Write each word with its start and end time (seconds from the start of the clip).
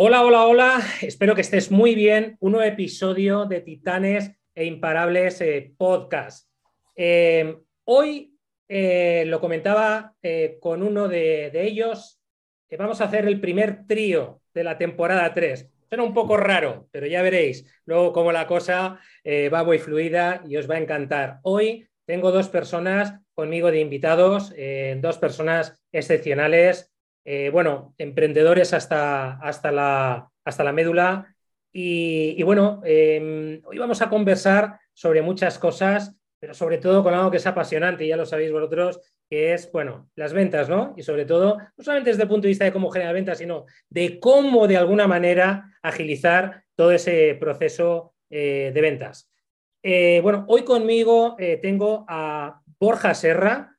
Hola, 0.00 0.24
hola, 0.24 0.46
hola. 0.46 0.80
Espero 1.02 1.34
que 1.34 1.40
estés 1.40 1.72
muy 1.72 1.96
bien. 1.96 2.36
Un 2.38 2.52
nuevo 2.52 2.64
episodio 2.64 3.46
de 3.46 3.62
Titanes 3.62 4.30
e 4.54 4.64
Imparables 4.64 5.40
eh, 5.40 5.74
Podcast. 5.76 6.48
Eh, 6.94 7.58
hoy 7.82 8.32
eh, 8.68 9.24
lo 9.26 9.40
comentaba 9.40 10.14
con 10.60 10.84
uno 10.84 11.08
de, 11.08 11.50
ellos. 11.52 12.22
vamos 12.78 13.00
a 13.00 13.06
hacer 13.06 13.26
el 13.26 13.40
primer 13.40 13.88
trío 13.88 14.40
de 14.54 14.62
la 14.62 14.78
temporada 14.78 15.34
3. 15.34 15.68
Suena 15.88 16.04
un 16.04 16.14
poco 16.14 16.36
raro, 16.36 16.86
pero 16.92 17.08
ya 17.08 17.20
veréis 17.20 17.66
luego 17.84 18.12
cómo 18.12 18.30
la 18.30 18.46
cosa 18.46 19.00
va 19.52 19.64
muy 19.64 19.80
fluida 19.80 20.44
y 20.46 20.58
os 20.58 20.70
va 20.70 20.76
a 20.76 20.80
encantar. 20.80 21.40
Hoy 21.42 21.88
tengo 22.04 22.30
dos 22.30 22.48
personas 22.48 23.14
conmigo 23.34 23.72
de 23.72 23.80
invitados, 23.80 24.54
dos 25.00 25.18
personas 25.18 25.82
excepcionales 25.90 26.94
eh, 27.24 27.50
bueno, 27.50 27.94
emprendedores 27.98 28.72
hasta, 28.72 29.32
hasta, 29.38 29.70
la, 29.70 30.30
hasta 30.44 30.64
la 30.64 30.72
médula. 30.72 31.34
Y, 31.70 32.42
bueno, 32.42 32.80
em, 32.84 33.60
hoy 33.64 33.78
vamos 33.78 34.00
a 34.00 34.08
conversar 34.08 34.80
sobre 34.94 35.20
muchas 35.20 35.58
cosas, 35.58 36.16
pero 36.40 36.54
sobre 36.54 36.78
todo 36.78 37.02
con 37.02 37.12
algo 37.12 37.30
que 37.30 37.36
es 37.36 37.46
apasionante, 37.46 38.06
ya 38.06 38.16
lo 38.16 38.24
sabéis 38.24 38.50
vosotros, 38.50 39.00
que 39.28 39.52
es, 39.52 39.70
bueno, 39.70 40.08
las 40.16 40.32
ventas, 40.32 40.68
¿no? 40.68 40.94
Y 40.96 41.02
sobre 41.02 41.26
todo, 41.26 41.58
no 41.58 41.84
solamente 41.84 42.10
desde 42.10 42.22
el 42.22 42.28
punto 42.28 42.44
de 42.44 42.48
vista 42.48 42.64
de 42.64 42.72
cómo 42.72 42.90
generar 42.90 43.14
ventas, 43.14 43.38
sino 43.38 43.66
de 43.90 44.18
cómo 44.18 44.66
de 44.66 44.78
alguna 44.78 45.06
manera 45.06 45.78
agilizar 45.82 46.64
todo 46.74 46.92
ese 46.92 47.36
proceso 47.38 48.14
eh, 48.30 48.72
de 48.74 48.80
ventas. 48.80 49.30
Eh, 49.82 50.20
bueno, 50.22 50.46
hoy 50.48 50.64
conmigo 50.64 51.36
tengo 51.60 52.06
a 52.08 52.62
Borja 52.80 53.14
Serra, 53.14 53.76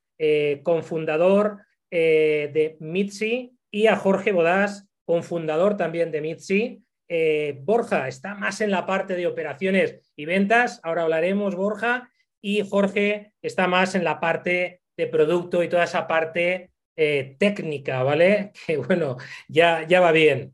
cofundador 0.64 1.58
eh, 1.92 2.50
de 2.54 2.78
Mitzi 2.80 3.58
y 3.72 3.88
a 3.88 3.96
Jorge 3.96 4.32
Bodás, 4.32 4.88
cofundador 5.06 5.78
también 5.78 6.12
de 6.12 6.22
Mitzi. 6.22 6.84
Eh, 7.08 7.60
Borja 7.62 8.08
está 8.08 8.36
más 8.36 8.62
en 8.62 8.72
la 8.72 8.86
parte 8.86 9.16
de 9.16 9.28
operaciones 9.28 10.00
y 10.16 10.26
ventas, 10.26 10.80
ahora 10.84 11.04
hablaremos, 11.04 11.56
Borja, 11.56 12.12
y 12.42 12.68
Jorge 12.68 13.34
está 13.42 13.68
más 13.68 13.96
en 13.96 14.04
la 14.04 14.20
parte 14.20 14.82
de 14.96 15.08
producto 15.08 15.64
y 15.64 15.70
toda 15.70 15.86
esa 15.86 16.08
parte 16.08 16.72
eh, 16.96 17.36
técnica, 17.40 18.04
¿vale? 18.04 18.52
Que 18.68 18.78
bueno, 18.78 19.18
ya, 19.48 19.88
ya 19.88 20.02
va 20.02 20.12
bien. 20.12 20.54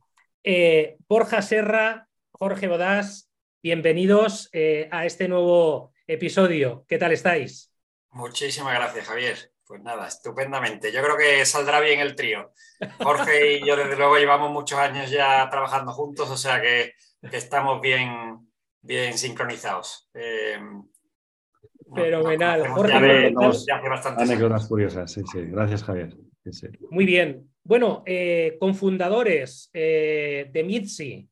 Borja 1.07 1.41
Serra, 1.41 2.07
Jorge 2.31 2.67
Bodás, 2.67 3.31
bienvenidos 3.63 4.51
a 4.91 5.05
este 5.05 5.27
nuevo 5.27 5.91
episodio. 6.05 6.85
¿Qué 6.87 6.99
tal 6.99 7.11
estáis? 7.11 7.71
Muchísimas 8.11 8.75
gracias, 8.75 9.07
Javier. 9.07 9.54
Pues 9.67 9.81
nada, 9.81 10.07
estupendamente. 10.07 10.91
Yo 10.91 11.01
creo 11.01 11.17
que 11.17 11.43
saldrá 11.43 11.79
bien 11.79 11.99
el 11.99 12.15
trío. 12.15 12.51
Jorge 12.99 13.57
y 13.57 13.65
yo, 13.65 13.75
desde 13.75 13.95
luego, 13.95 14.17
llevamos 14.17 14.51
muchos 14.51 14.77
años 14.77 15.09
ya 15.09 15.49
trabajando 15.49 15.91
juntos, 15.91 16.29
o 16.29 16.37
sea 16.37 16.61
que, 16.61 16.93
estamos 17.31 17.81
bien, 17.81 18.47
bien 18.81 19.17
sincronizados. 19.17 20.07
Eh, 20.13 20.59
Fenomenal. 21.95 22.67
Jorge, 22.67 22.93
anécdotas 24.17 24.67
curiosas, 24.67 25.11
sí, 25.11 25.21
sí. 25.31 25.41
Gracias, 25.45 25.83
Javier. 25.83 26.15
Muy 26.91 27.05
bien. 27.05 27.49
Bueno, 27.63 28.03
eh, 28.05 28.57
confundadores 28.59 29.71
eh, 29.73 30.47
de 30.51 30.63
Mitzi, 30.63 31.27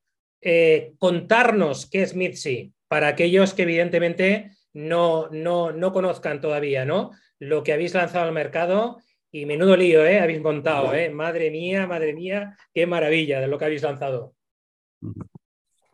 contarnos 0.97 1.87
qué 1.87 2.01
es 2.01 2.15
Mitzi 2.15 2.73
para 2.87 3.09
aquellos 3.09 3.53
que 3.53 3.61
evidentemente 3.61 4.51
no, 4.73 5.29
no, 5.29 5.71
no 5.71 5.93
conozcan 5.93 6.41
todavía, 6.41 6.83
¿no? 6.83 7.11
Lo 7.47 7.63
que 7.63 7.73
habéis 7.73 7.93
lanzado 7.93 8.25
al 8.25 8.33
mercado 8.33 8.97
y 9.31 9.45
menudo 9.45 9.75
lío, 9.75 10.05
¿eh? 10.05 10.19
Habéis 10.19 10.41
montado, 10.41 10.93
¿eh? 10.93 11.09
Madre 11.09 11.49
mía, 11.51 11.87
madre 11.87 12.13
mía, 12.13 12.57
qué 12.73 12.85
maravilla 12.85 13.39
de 13.39 13.47
lo 13.47 13.57
que 13.57 13.65
habéis 13.65 13.81
lanzado. 13.83 14.35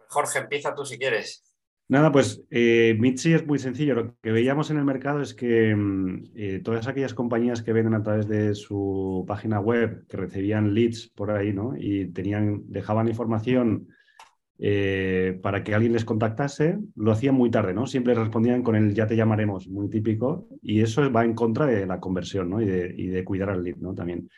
Jorge, 0.08 0.40
empieza 0.40 0.76
tú 0.76 0.86
si 0.86 0.98
quieres. 0.98 1.46
Nada, 1.88 2.12
pues 2.12 2.44
eh, 2.52 2.96
Mitzi 3.00 3.34
es 3.34 3.48
muy 3.48 3.58
sencillo. 3.58 3.96
Lo 3.96 4.16
que 4.22 4.32
veíamos 4.32 4.70
en 4.70 4.78
el 4.78 4.86
mercado 4.86 5.22
es 5.22 5.34
que 5.34 5.74
mm, 5.76 6.24
eh, 6.36 6.62
todas 6.64 6.88
aquellas 6.88 7.16
compañías 7.16 7.64
que 7.64 7.74
venden 7.74 7.96
a 7.96 8.04
través 8.04 8.28
de 8.28 8.54
su 8.54 9.26
página 9.28 9.60
web, 9.60 10.06
que 10.08 10.18
recibían 10.18 10.76
leads 10.76 11.10
por 11.10 11.32
ahí, 11.32 11.52
¿no? 11.52 11.74
Y 11.76 12.12
tenían, 12.12 12.62
dejaban 12.68 13.08
información 13.08 13.88
eh, 14.62 15.40
para 15.42 15.64
que 15.64 15.74
alguien 15.74 15.94
les 15.94 16.04
contactase, 16.04 16.78
lo 16.96 17.14
hacían 17.14 17.34
muy 17.34 17.50
tarde, 17.50 17.74
¿no? 17.74 17.88
Siempre 17.88 18.14
respondían 18.14 18.62
con 18.62 18.76
el 18.76 18.94
ya 18.94 19.08
te 19.08 19.16
llamaremos, 19.16 19.70
muy 19.70 19.90
típico, 19.90 20.50
y 20.62 20.82
eso 20.82 21.10
va 21.12 21.24
en 21.24 21.34
contra 21.34 21.66
de 21.66 21.86
la 21.86 22.02
conversión, 22.02 22.50
¿no? 22.50 22.62
Y 22.62 22.66
de, 22.66 23.24
cuidar 23.24 23.52
al 23.52 23.64
lead, 23.64 23.78
¿no? 23.78 23.96
También. 23.96 24.30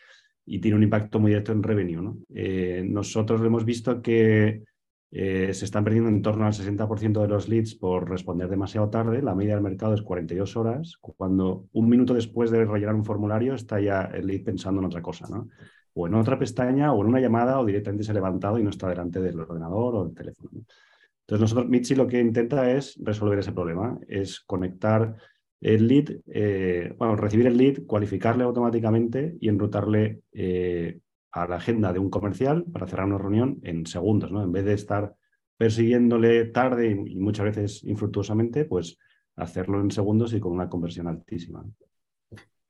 Y 0.46 0.60
tiene 0.60 0.78
un 0.78 0.84
impacto 0.84 1.20
muy 1.20 1.32
directo 1.32 1.52
en 1.52 1.64
revenue, 1.64 2.04
¿no? 2.04 2.18
Eh, 2.36 2.84
nosotros 2.88 3.42
hemos 3.42 3.66
visto 3.66 4.00
que 4.02 4.62
eh, 5.10 5.54
se 5.56 5.66
están 5.66 5.84
perdiendo 5.84 6.10
en 6.10 6.22
torno 6.22 6.46
al 6.46 6.54
60% 6.54 7.20
de 7.20 7.28
los 7.28 7.50
leads 7.50 7.74
por 7.74 8.08
responder 8.08 8.48
demasiado 8.48 8.90
tarde. 8.92 9.24
La 9.24 9.34
media 9.34 9.56
del 9.56 9.64
mercado 9.64 9.96
es 9.96 10.04
42 10.04 10.56
horas, 10.56 10.98
cuando 11.02 11.66
un 11.74 11.90
minuto 11.90 12.14
después 12.14 12.52
de 12.52 12.64
rellenar 12.64 12.94
un 12.94 13.06
formulario 13.06 13.56
está 13.56 13.80
ya 13.80 14.04
el 14.04 14.28
lead 14.28 14.44
pensando 14.44 14.82
en 14.82 14.86
otra 14.86 15.02
cosa, 15.02 15.28
¿no? 15.30 15.50
O 15.94 16.08
en 16.08 16.16
otra 16.16 16.40
pestaña 16.40 16.94
o 16.94 17.02
en 17.02 17.08
una 17.08 17.20
llamada 17.20 17.60
o 17.60 17.66
directamente 17.66 18.04
se 18.04 18.12
ha 18.12 18.16
levantado 18.16 18.58
y 18.58 18.64
no 18.64 18.70
está 18.70 18.88
delante 18.88 19.20
del 19.20 19.40
ordenador 19.40 19.96
o 19.96 20.06
del 20.06 20.16
teléfono. 20.16 20.50
Entonces 20.52 21.42
nosotros, 21.42 21.70
Mitzi 21.70 21.96
lo 21.96 22.08
que 22.08 22.20
intenta 22.20 22.72
es 22.72 22.98
resolver 23.02 23.40
ese 23.40 23.52
problema, 23.52 23.98
es 24.08 24.40
conectar 24.42 25.16
el 25.62 25.88
lead, 25.88 26.10
eh, 26.28 26.94
bueno, 26.98 27.16
recibir 27.16 27.48
el 27.48 27.58
lead, 27.58 27.86
cualificarle 27.86 28.44
automáticamente 28.44 29.38
y 29.40 29.48
enrutarle 29.48 30.22
eh, 30.34 31.00
a 31.32 31.48
la 31.48 31.58
agenda 31.58 31.94
de 31.94 32.00
un 32.00 32.10
comercial 32.10 32.66
para 32.66 32.88
cerrar 32.88 33.06
una 33.06 33.18
reunión 33.18 33.60
en 33.64 33.86
segundos, 33.86 34.32
¿no? 34.32 34.44
En 34.44 34.52
vez 34.52 34.66
de 34.66 34.74
estar 34.74 35.16
persiguiéndole 35.58 36.46
tarde 36.46 36.90
y, 36.90 37.16
muchas 37.16 37.46
veces 37.46 37.84
infructuosamente, 37.84 38.66
pues 38.66 38.98
hacerlo 39.36 39.80
en 39.80 39.92
segundos 39.92 40.34
y 40.34 40.40
con 40.40 40.52
una 40.52 40.68
conversión 40.68 41.08
altísima 41.08 41.64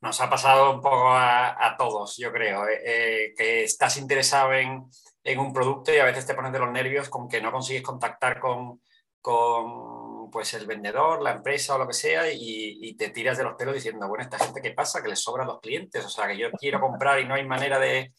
nos 0.01 0.19
ha 0.19 0.29
pasado 0.29 0.73
un 0.73 0.81
poco 0.81 1.11
a, 1.13 1.75
todos, 1.77 2.17
yo 2.17 2.31
creo, 2.31 2.67
eh, 2.67 2.81
eh, 2.83 3.33
que 3.37 3.63
estás 3.63 3.97
interesado 3.97 4.53
en, 4.53 4.89
un 5.37 5.53
producto 5.53 5.93
y 5.93 5.99
a 5.99 6.05
veces 6.05 6.25
te 6.25 6.33
pones 6.33 6.51
de 6.51 6.59
los 6.59 6.71
nervios 6.71 7.07
con 7.07 7.29
que 7.29 7.39
no 7.39 7.51
consigues 7.51 7.83
contactar 7.83 8.39
con, 8.39 8.81
con 9.21 10.31
pues, 10.31 10.55
el 10.55 10.65
vendedor, 10.65 11.21
la 11.21 11.33
empresa 11.33 11.75
o 11.75 11.77
lo 11.77 11.87
que 11.87 11.93
sea 11.93 12.23
y, 12.33 12.95
te 12.97 13.09
tiras 13.09 13.37
de 13.37 13.43
los 13.43 13.53
pelos 13.53 13.75
diciendo, 13.75 14.07
bueno, 14.07 14.23
esta 14.23 14.39
gente 14.39 14.61
qué 14.61 14.71
pasa, 14.71 15.01
que 15.01 15.09
les 15.09 15.21
sobran 15.21 15.47
los 15.47 15.61
clientes, 15.61 16.03
o 16.03 16.09
sea, 16.09 16.27
que 16.27 16.37
yo 16.37 16.51
quiero 16.51 16.81
comprar 16.81 17.19
y 17.19 17.25
no 17.25 17.35
hay 17.35 17.45
manera 17.45 17.79
de, 17.79 18.11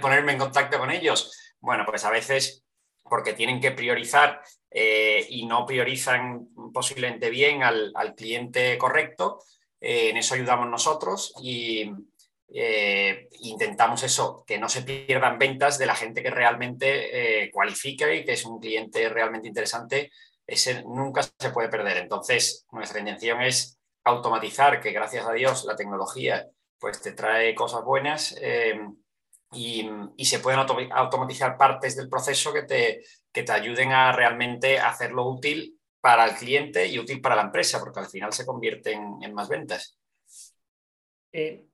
ponerme 0.00 0.32
en 0.32 0.38
contacto 0.38 0.78
con 0.78 0.90
ellos. 0.90 1.54
Bueno, 1.60 1.84
pues 1.86 2.04
a 2.04 2.10
veces 2.10 2.64
porque 3.02 3.34
tienen 3.34 3.60
que 3.60 3.70
priorizar 3.70 4.40
eh, 4.70 5.26
y 5.28 5.46
no 5.46 5.64
priorizan 5.66 6.48
posiblemente 6.72 7.30
bien 7.30 7.62
al, 7.62 7.92
al 7.94 8.14
cliente 8.14 8.76
correcto, 8.78 9.38
eh, 9.80 10.10
en 10.10 10.16
eso 10.16 10.34
ayudamos 10.34 10.68
nosotros 10.68 11.34
y 11.42 11.90
eh, 12.48 13.28
intentamos 13.40 14.02
eso, 14.02 14.44
que 14.46 14.58
no 14.58 14.68
se 14.68 14.82
pierdan 14.82 15.38
ventas 15.38 15.78
de 15.78 15.86
la 15.86 15.94
gente 15.94 16.22
que 16.22 16.30
realmente 16.30 17.44
eh, 17.44 17.50
cualifica 17.50 18.12
y 18.12 18.24
que 18.24 18.32
es 18.32 18.44
un 18.44 18.58
cliente 18.58 19.08
realmente 19.08 19.48
interesante, 19.48 20.10
ese 20.46 20.82
nunca 20.84 21.22
se 21.22 21.50
puede 21.50 21.68
perder. 21.68 21.98
Entonces, 21.98 22.66
nuestra 22.70 23.00
intención 23.00 23.42
es 23.42 23.78
automatizar, 24.04 24.80
que 24.80 24.92
gracias 24.92 25.26
a 25.26 25.32
Dios 25.32 25.64
la 25.64 25.76
tecnología 25.76 26.46
pues 26.78 27.00
te 27.00 27.12
trae 27.12 27.54
cosas 27.54 27.82
buenas 27.84 28.34
y, 29.52 29.88
se 30.24 30.38
pueden 30.40 30.60
automatizar 30.60 31.56
partes 31.56 31.96
del 31.96 32.08
proceso 32.08 32.52
que 32.52 32.62
te, 32.62 33.02
que 33.32 33.42
te 33.42 33.52
ayuden 33.52 33.92
a 33.92 34.12
realmente 34.12 34.78
hacerlo 34.78 35.26
útil 35.28 35.75
para 36.06 36.24
el 36.24 36.36
cliente 36.36 36.86
y 36.86 37.00
útil 37.00 37.20
para 37.20 37.34
la 37.34 37.42
empresa, 37.42 37.80
porque 37.80 37.98
al 37.98 38.06
final 38.06 38.32
se 38.32 38.46
convierte 38.46 38.92
en, 38.92 39.34
más 39.34 39.48
ventas. 39.48 39.98
Eh, 41.32 41.64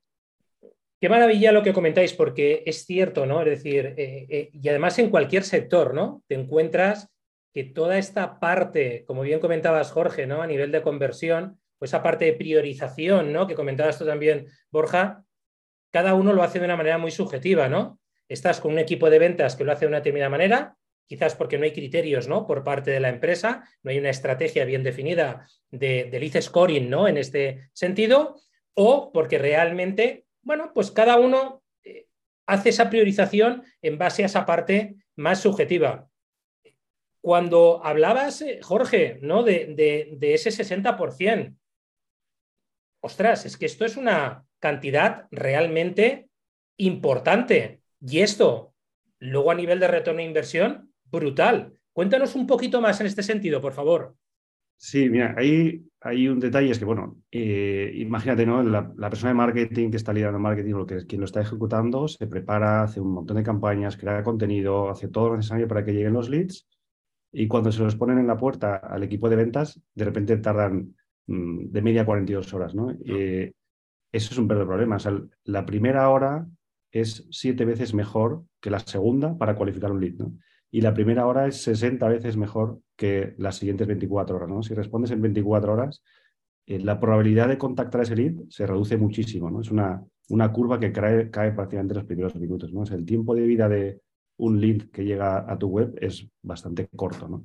qué 0.99 1.09
maravilla 1.11 1.53
lo 1.53 1.63
que 1.63 1.75
comentáis, 1.75 2.15
porque 2.15 2.63
es 2.65 2.87
cierto, 2.87 3.27
¿no? 3.27 3.43
Es 3.43 3.63
decir, 3.63 3.93
eh, 3.99 4.27
eh, 4.31 4.49
y 4.55 4.67
además 4.71 4.99
en 4.99 5.11
cualquier 5.11 5.45
sector, 5.45 5.93
¿no? 5.93 6.23
Te 6.29 6.35
encuentras 6.35 7.11
que 7.53 7.65
toda 7.65 7.99
esta 7.99 8.41
parte, 8.41 9.05
como 9.05 9.21
bien 9.21 9.39
comentabas, 9.39 9.93
Jorge, 9.93 10.27
¿no? 10.27 10.41
A 10.41 10.47
nivel 10.47 10.73
de 10.73 10.81
conversión, 10.81 11.61
pues 11.79 11.91
esa 11.91 12.03
parte 12.03 12.25
de 12.25 12.33
priorización, 12.33 13.35
¿no? 13.35 13.47
Que 13.47 13.55
comentabas 13.55 13.99
tú 13.99 14.07
también, 14.07 14.47
Borja, 14.71 15.25
cada 15.91 16.15
uno 16.15 16.33
lo 16.33 16.43
hace 16.43 16.59
de 16.59 16.65
una 16.65 16.79
manera 16.79 16.97
muy 16.97 17.11
subjetiva, 17.11 17.69
¿no? 17.69 18.01
Estás 18.29 18.61
con 18.61 18.73
un 18.73 18.79
equipo 18.79 19.11
de 19.11 19.19
ventas 19.19 19.57
que 19.57 19.65
lo 19.65 19.73
hace 19.73 19.85
de 19.85 19.89
una 19.89 19.99
determinada 19.99 20.31
manera, 20.31 20.77
quizás 21.07 21.35
porque 21.35 21.59
no 21.59 21.65
hay 21.65 21.73
criterios 21.73 22.29
¿no? 22.29 22.47
por 22.47 22.65
parte 22.65 22.91
de 22.91 23.01
la 23.01 23.09
empresa, 23.09 23.69
no 23.83 23.91
hay 23.91 23.99
una 23.99 24.11
estrategia 24.11 24.65
bien 24.65 24.83
definida 24.83 25.47
de, 25.71 26.09
lead 26.11 26.41
scoring 26.41 26.89
¿no? 26.89 27.09
en 27.09 27.19
este 27.19 27.71
sentido, 27.73 28.41
o 28.75 29.13
porque 29.13 29.39
realmente, 29.39 30.27
bueno, 30.43 30.73
pues 30.75 30.91
cada 30.91 31.19
uno 31.19 31.63
eh, 31.85 32.07
hace 32.47 32.71
esa 32.71 32.89
priorización 32.89 33.65
en 33.83 33.99
base 33.99 34.23
a 34.23 34.27
esa 34.27 34.47
parte 34.47 34.97
más 35.17 35.41
subjetiva. 35.41 36.09
Cuando 37.21 37.85
hablabas, 37.85 38.43
eh, 38.43 38.61
Jorge, 38.63 39.19
¿no? 39.21 39.43
de, 39.43 39.75
de 40.17 40.35
ese 40.35 40.51
60%, 40.51 41.55
ostras, 43.01 43.45
es 43.45 43.57
que 43.57 43.67
esto 43.67 43.85
es 43.85 43.97
una 43.97 44.47
cantidad 44.61 45.27
realmente 45.31 46.29
importante. 46.79 47.83
Y 48.01 48.21
esto 48.21 48.73
luego 49.19 49.51
a 49.51 49.55
nivel 49.55 49.79
de 49.79 49.89
retorno 49.89 50.19
de 50.19 50.27
inversión, 50.27 50.92
brutal. 51.13 51.73
Cuéntanos 51.93 52.35
un 52.35 52.47
poquito 52.47 52.81
más 52.81 53.01
en 53.01 53.07
este 53.07 53.23
sentido, 53.23 53.61
por 53.61 53.73
favor. 53.73 54.17
Sí, 54.77 55.09
mira, 55.09 55.35
hay, 55.39 55.85
hay 56.01 56.27
un 56.27 56.41
detalle, 56.41 56.71
es 56.71 56.79
que, 56.79 56.85
bueno, 56.85 57.23
eh, 57.31 57.93
imagínate, 57.95 58.45
¿no? 58.45 58.65
La, 58.65 58.93
persona 59.09 59.31
de 59.31 59.35
marketing 59.35 59.91
que 59.91 59.97
está 59.97 60.13
liderando 60.13 60.41
marketing 60.41 60.75
o 60.75 60.87
que, 60.87 61.07
quien 61.07 61.21
lo 61.21 61.27
está 61.27 61.41
ejecutando, 61.41 62.09
se 62.09 62.27
prepara, 62.27 62.83
hace 62.83 63.01
un 63.01 63.13
montón 63.13 63.37
de 63.37 63.45
campañas, 63.45 63.97
crea 63.97 64.25
contenido, 64.25 64.91
hace 64.91 65.07
todo 65.07 65.29
lo 65.29 65.37
necesario 65.37 65.69
para 65.69 65.85
que 65.85 65.93
lleguen 65.93 66.15
los 66.15 66.29
leads 66.29 66.67
y 67.33 67.49
cuando 67.49 67.73
se 67.73 67.83
los 67.83 67.97
ponen 67.97 68.19
en 68.19 68.27
la 68.27 68.37
puerta 68.37 68.77
al 68.77 69.03
equipo 69.03 69.31
de 69.31 69.37
ventas, 69.37 69.81
de 69.95 70.05
repente 70.05 70.37
tardan 70.37 70.95
mm, 71.27 71.71
de 71.71 71.83
media 71.83 72.05
42 72.05 72.53
horas, 72.53 72.75
¿no? 72.75 72.91
Eh, 73.07 73.53
eso 74.13 74.33
es 74.33 74.39
un 74.39 74.47
verdadero 74.47 74.69
problema. 74.69 74.97
O 74.97 74.99
sea, 74.99 75.19
la 75.45 75.65
primera 75.65 76.09
hora 76.11 76.47
es 76.91 77.27
siete 77.31 77.65
veces 77.65 77.95
mejor 77.95 78.45
que 78.61 78.71
la 78.71 78.81
segunda 78.81 79.39
para 79.39 79.55
cualificar 79.57 79.91
un 79.91 80.01
lead, 80.01 80.15
¿no? 80.15 80.37
Y 80.75 80.81
la 80.81 80.95
primera 80.95 81.27
hora 81.27 81.47
es 81.47 81.63
60 81.63 82.09
veces 82.09 82.39
mejor 82.39 82.81
que 82.97 83.35
las 83.37 83.57
siguientes 83.57 83.87
24 83.87 84.37
horas. 84.37 84.49
¿no? 84.49 84.63
Si 84.63 84.73
respondes 84.73 85.11
en 85.11 85.21
24 85.21 85.71
horas, 85.71 86.03
eh, 86.67 86.81
la 86.81 86.99
probabilidad 86.99 87.49
de 87.49 87.59
contactar 87.59 88.01
ese 88.01 88.17
lead 88.17 88.33
se 88.49 88.67
reduce 88.67 88.97
muchísimo. 88.97 89.51
¿no? 89.51 89.61
Es 89.61 89.71
una, 89.71 90.03
una 90.31 90.51
curva 90.51 90.81
que 90.81 90.91
cae, 90.91 91.31
cae 91.31 91.53
prácticamente 91.53 91.93
en 91.93 91.99
los 91.99 92.07
primeros 92.07 92.35
minutos. 92.37 92.73
¿no? 92.73 92.85
el 92.85 93.05
tiempo 93.05 93.35
de 93.35 93.43
vida 93.43 93.69
de 93.69 94.01
un 94.39 94.63
lead 94.63 94.89
que 94.91 95.05
llega 95.05 95.45
a 95.47 95.59
tu 95.59 95.69
web 95.69 95.95
es 96.01 96.27
bastante 96.41 96.89
corto. 96.89 97.29
¿no? 97.29 97.45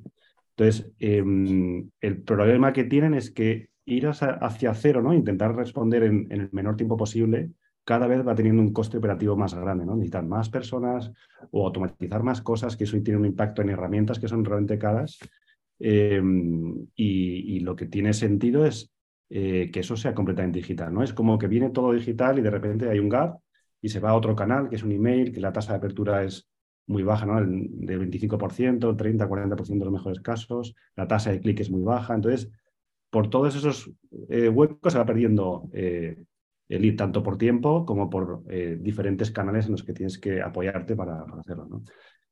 Entonces, 0.56 0.90
em, 0.98 1.90
el 2.00 2.22
problema 2.22 2.72
que 2.72 2.84
tienen 2.84 3.12
es 3.12 3.30
que 3.30 3.68
ir 3.84 4.06
hacia 4.08 4.72
cero, 4.72 5.02
¿no? 5.02 5.12
intentar 5.12 5.54
responder 5.54 6.04
en 6.04 6.32
el 6.32 6.48
menor 6.52 6.76
tiempo 6.76 6.96
posible, 6.96 7.50
cada 7.88 8.06
vez 8.06 8.20
va 8.20 8.34
teniendo 8.34 8.60
un 8.60 8.74
coste 8.74 8.98
operativo 8.98 9.34
más 9.34 9.54
grande, 9.54 9.86
¿no? 9.86 9.94
Necesitan 9.94 10.28
más 10.28 10.50
personas 10.50 11.10
o 11.50 11.64
automatizar 11.64 12.22
más 12.22 12.42
cosas, 12.42 12.76
que 12.76 12.84
eso 12.84 13.00
tiene 13.02 13.18
un 13.18 13.24
impacto 13.24 13.62
en 13.62 13.70
herramientas 13.70 14.18
que 14.18 14.28
son 14.28 14.44
realmente 14.44 14.78
caras. 14.78 15.18
Eh, 15.78 16.20
y, 16.94 17.60
lo 17.60 17.74
que 17.74 17.86
tiene 17.86 18.12
sentido 18.12 18.66
es 18.66 18.92
eh, 19.30 19.70
que 19.72 19.80
eso 19.80 19.96
sea 19.96 20.14
completamente 20.14 20.58
digital, 20.58 20.92
¿no? 20.92 21.02
Es 21.02 21.14
como 21.14 21.38
que 21.38 21.46
viene 21.46 21.70
todo 21.70 21.92
digital 21.92 22.38
y 22.38 22.42
de 22.42 22.50
repente 22.50 22.90
hay 22.90 22.98
un 22.98 23.08
gap 23.08 23.38
y 23.80 23.88
se 23.88 24.00
va 24.00 24.10
a 24.10 24.16
otro 24.16 24.36
canal, 24.36 24.68
que 24.68 24.76
es 24.76 24.82
un 24.82 24.92
email, 24.92 25.32
que 25.32 25.40
la 25.40 25.54
tasa 25.54 25.72
de 25.72 25.78
apertura 25.78 26.22
es 26.24 26.46
muy 26.86 27.04
baja, 27.04 27.24
¿no? 27.24 27.40
Del 27.40 28.00
25%, 28.00 28.96
30, 28.98 29.26
40% 29.26 29.78
de 29.78 29.84
los 29.86 29.94
mejores 29.94 30.20
casos, 30.20 30.74
la 30.94 31.08
tasa 31.08 31.30
de 31.30 31.40
clic 31.40 31.60
es 31.60 31.70
muy 31.70 31.84
baja. 31.84 32.14
Entonces, 32.14 32.50
por 33.08 33.30
todos 33.30 33.56
esos 33.56 33.90
eh, 34.28 34.50
huecos 34.50 34.92
se 34.92 34.98
va 34.98 35.06
perdiendo 35.06 35.70
el 36.68 36.84
ir 36.84 36.96
tanto 36.96 37.22
por 37.22 37.38
tiempo 37.38 37.84
como 37.86 38.10
por 38.10 38.42
eh, 38.48 38.78
diferentes 38.80 39.30
canales 39.30 39.66
en 39.66 39.72
los 39.72 39.82
que 39.82 39.92
tienes 39.92 40.18
que 40.18 40.42
apoyarte 40.42 40.94
para, 40.94 41.22
hacerlo. 41.22 41.66
¿no? 41.68 41.82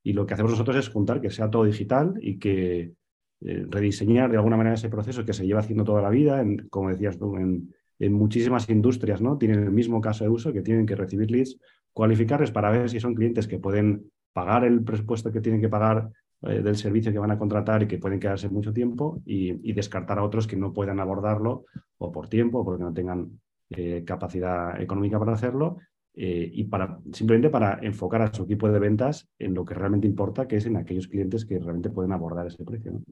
Y 0.02 0.12
lo 0.12 0.26
que 0.26 0.34
hacemos 0.34 0.52
nosotros 0.52 0.76
es 0.76 0.88
juntar 0.88 1.20
que 1.20 1.30
sea 1.30 1.50
todo 1.50 1.64
digital 1.64 2.14
y 2.20 2.38
que 2.38 2.92
eh, 3.40 3.66
rediseñar 3.68 4.30
de 4.30 4.36
alguna 4.36 4.56
manera 4.56 4.74
ese 4.74 4.88
proceso 4.88 5.24
que 5.24 5.32
se 5.32 5.46
lleva 5.46 5.60
haciendo 5.60 5.84
toda 5.84 6.00
la 6.00 6.10
vida, 6.10 6.44
como 6.70 6.90
decías 6.90 7.18
tú, 7.18 7.36
en, 7.36 7.72
muchísimas 7.98 8.68
industrias, 8.68 9.22
¿no? 9.22 9.38
Tienen 9.38 9.62
el 9.62 9.72
mismo 9.72 10.02
caso 10.02 10.22
de 10.22 10.28
uso, 10.28 10.52
que 10.52 10.60
tienen 10.60 10.84
que 10.84 10.94
recibir 10.94 11.30
leads, 11.30 11.58
cualificarles 11.94 12.50
para 12.50 12.70
ver 12.70 12.90
si 12.90 13.00
son 13.00 13.14
clientes 13.14 13.48
que 13.48 13.58
pueden 13.58 14.10
pagar 14.34 14.64
el 14.64 14.84
presupuesto 14.84 15.32
que 15.32 15.40
tienen 15.40 15.62
que 15.62 15.70
pagar 15.70 16.10
eh, 16.42 16.60
del 16.60 16.76
servicio 16.76 17.10
que 17.10 17.18
van 17.18 17.30
a 17.30 17.38
contratar 17.38 17.82
y 17.82 17.86
que 17.86 17.96
pueden 17.96 18.20
quedarse 18.20 18.50
mucho 18.50 18.72
tiempo 18.72 19.22
y, 19.24 19.72
descartar 19.72 20.18
a 20.18 20.22
otros 20.22 20.46
que 20.46 20.56
no 20.56 20.74
puedan 20.74 21.00
abordarlo 21.00 21.64
o 21.96 22.12
por 22.12 22.28
tiempo 22.28 22.60
o 22.60 22.64
porque 22.64 22.84
no 22.84 22.92
tengan 22.92 23.40
eh, 23.70 24.04
capacidad 24.04 24.80
económica 24.80 25.18
para 25.18 25.32
hacerlo 25.32 25.78
eh, 26.14 26.50
y 26.50 26.64
para, 26.64 26.98
simplemente 27.12 27.50
para 27.50 27.78
enfocar 27.82 28.22
a 28.22 28.32
su 28.32 28.44
equipo 28.44 28.70
de 28.70 28.78
ventas 28.78 29.28
en 29.38 29.52
lo 29.52 29.64
que 29.64 29.74
realmente 29.74 30.06
importa, 30.06 30.48
que 30.48 30.56
es 30.56 30.66
en 30.66 30.76
aquellos 30.76 31.08
clientes 31.08 31.44
que 31.44 31.58
realmente 31.58 31.90
pueden 31.90 32.12
abordar 32.12 32.46
ese 32.46 32.64
precio. 32.64 33.02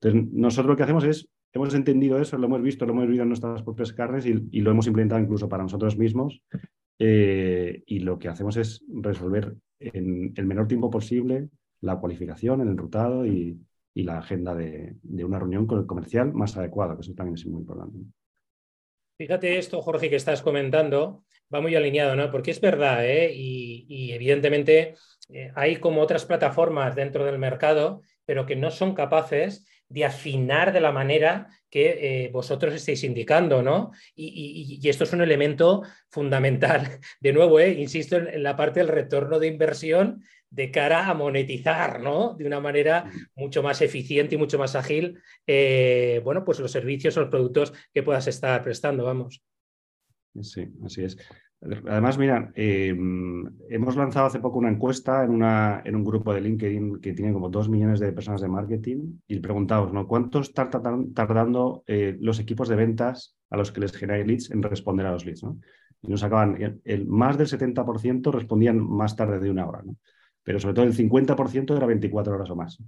Entonces, 0.00 0.32
nosotros 0.32 0.70
lo 0.70 0.76
que 0.76 0.82
hacemos 0.84 1.04
es, 1.04 1.28
hemos 1.52 1.74
entendido 1.74 2.18
eso, 2.18 2.38
lo 2.38 2.46
hemos 2.46 2.62
visto, 2.62 2.86
lo 2.86 2.92
hemos 2.92 3.04
vivido 3.04 3.24
en 3.24 3.28
nuestras 3.28 3.62
propias 3.62 3.92
carnes 3.92 4.24
y, 4.24 4.60
lo 4.60 4.70
hemos 4.70 4.86
implementado 4.86 5.20
incluso 5.20 5.48
para 5.48 5.62
nosotros 5.62 5.98
mismos. 5.98 6.40
Eh, 7.00 7.82
y 7.86 8.00
lo 8.00 8.18
que 8.18 8.28
hacemos 8.28 8.56
es 8.56 8.82
resolver 8.88 9.54
en 9.78 10.32
el 10.34 10.46
menor 10.46 10.66
tiempo 10.68 10.90
posible 10.90 11.48
la 11.80 11.96
cualificación, 11.96 12.60
el 12.60 12.68
enrutado 12.68 13.26
y, 13.26 13.58
la 13.94 14.18
agenda 14.18 14.54
de, 14.54 14.94
de, 15.02 15.24
una 15.24 15.40
reunión 15.40 15.66
con 15.66 15.80
el 15.80 15.86
comercial 15.86 16.32
más 16.32 16.56
adecuada, 16.56 16.94
que 16.94 17.00
eso 17.00 17.14
también 17.14 17.34
es 17.34 17.44
muy 17.46 17.62
importante. 17.62 17.98
Fíjate 19.18 19.58
esto, 19.58 19.82
Jorge, 19.82 20.08
que 20.08 20.14
estás 20.14 20.42
comentando, 20.42 21.24
va 21.52 21.60
muy 21.60 21.74
alineado, 21.74 22.14
¿no? 22.14 22.30
Porque 22.30 22.52
es 22.52 22.60
verdad, 22.60 23.04
¿eh? 23.04 23.32
y, 23.34 24.12
evidentemente 24.12 24.94
eh, 25.28 25.50
hay 25.56 25.78
como 25.78 26.00
otras 26.02 26.24
plataformas 26.24 26.94
dentro 26.94 27.24
del 27.24 27.36
mercado, 27.36 28.02
pero 28.24 28.46
que 28.46 28.54
no 28.54 28.70
son 28.70 28.94
capaces 28.94 29.66
de 29.88 30.04
afinar 30.04 30.72
de 30.72 30.80
la 30.80 30.92
manera 30.92 31.48
que 31.68 32.26
eh, 32.26 32.30
vosotros 32.32 32.72
estáis 32.74 33.02
indicando, 33.02 33.60
¿no? 33.60 33.90
Y, 34.14 34.78
esto 34.88 35.02
es 35.02 35.12
un 35.12 35.22
elemento 35.22 35.82
fundamental. 36.10 37.00
De 37.20 37.32
nuevo, 37.32 37.60
insisto 37.60 38.18
en, 38.18 38.40
la 38.44 38.54
parte 38.54 38.78
del 38.78 38.88
retorno 38.88 39.40
de 39.40 39.48
inversión 39.48 40.22
de 40.50 40.70
cara 40.70 41.08
a 41.08 41.14
monetizar, 41.14 42.00
¿no? 42.00 42.34
De 42.34 42.46
una 42.46 42.60
manera 42.60 43.10
mucho 43.36 43.62
más 43.62 43.82
eficiente 43.82 44.34
y 44.34 44.38
mucho 44.38 44.58
más 44.58 44.74
ágil, 44.74 45.18
eh, 45.46 46.20
bueno, 46.24 46.44
pues 46.44 46.58
los 46.60 46.72
servicios 46.72 47.16
o 47.16 47.20
los 47.20 47.30
productos 47.30 47.72
que 47.92 48.02
puedas 48.02 48.26
estar 48.26 48.62
prestando, 48.62 49.04
vamos. 49.04 49.42
Sí, 50.40 50.66
así 50.84 51.04
es. 51.04 51.16
Además, 51.60 52.16
mira, 52.18 52.52
em, 52.54 53.44
hemos 53.68 53.96
lanzado 53.96 54.26
hace 54.26 54.38
poco 54.38 54.58
una 54.58 54.70
encuesta 54.70 55.24
en, 55.24 55.30
una, 55.30 55.82
en 55.84 55.96
un 55.96 56.04
grupo 56.04 56.32
de 56.32 56.40
LinkedIn 56.40 57.00
que 57.00 57.14
tiene 57.14 57.32
como 57.32 57.48
dos 57.48 57.68
millones 57.68 57.98
de 57.98 58.12
personas 58.12 58.40
de 58.40 58.48
marketing 58.48 59.18
y 59.26 59.40
preguntamos, 59.40 59.92
¿no? 59.92 60.06
¿Cuánto 60.06 60.38
están 60.38 60.70
tardando 61.14 61.82
eh, 61.88 62.16
los 62.20 62.38
equipos 62.38 62.68
de 62.68 62.76
ventas 62.76 63.36
a 63.50 63.56
los 63.56 63.72
que 63.72 63.80
les 63.80 63.92
generáis 63.92 64.26
leads 64.26 64.50
en 64.52 64.62
responder 64.62 65.06
a 65.06 65.12
los 65.12 65.26
leads? 65.26 65.42
¿no? 65.42 65.58
Y 66.00 66.08
nos 66.08 66.22
acaban, 66.22 66.80
el, 66.84 67.06
más 67.06 67.36
del 67.36 67.48
70% 67.48 68.30
respondían 68.30 68.78
más 68.78 69.16
tarde 69.16 69.40
de 69.40 69.50
una 69.50 69.66
hora, 69.66 69.82
¿no? 69.84 69.96
Pero 70.48 70.60
sobre 70.60 70.74
todo 70.76 70.86
el 70.86 70.96
50% 70.96 71.76
era 71.76 71.84
24 71.84 72.34
horas 72.34 72.48
o 72.48 72.56
más. 72.56 72.78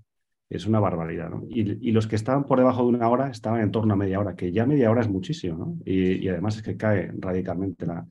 Es 0.49 0.65
una 0.65 0.81
barbaridad, 0.81 1.29
¿no? 1.29 1.45
Y, 1.47 1.93
los 1.93 2.07
que 2.07 2.17
estaban 2.17 2.45
por 2.45 2.57
debajo 2.57 2.81
de 2.81 2.89
una 2.89 3.07
hora 3.07 3.29
estaban 3.29 3.61
en 3.61 3.71
torno 3.71 3.93
a 3.93 3.99
media 3.99 4.19
hora, 4.19 4.35
que 4.35 4.51
ya 4.51 4.65
media 4.65 4.91
hora 4.91 5.03
es 5.03 5.11
muchísimo, 5.11 5.59
¿no? 5.59 5.79
y 5.85 6.27
además 6.27 6.57
es 6.57 6.63
que 6.63 6.79
cae 6.79 7.13
radicalmente 7.19 7.85
la, 7.85 8.07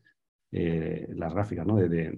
eh, 0.51 1.07
las 1.15 1.33
gráficas, 1.33 1.65
¿no? 1.65 1.77
De, 1.77 2.13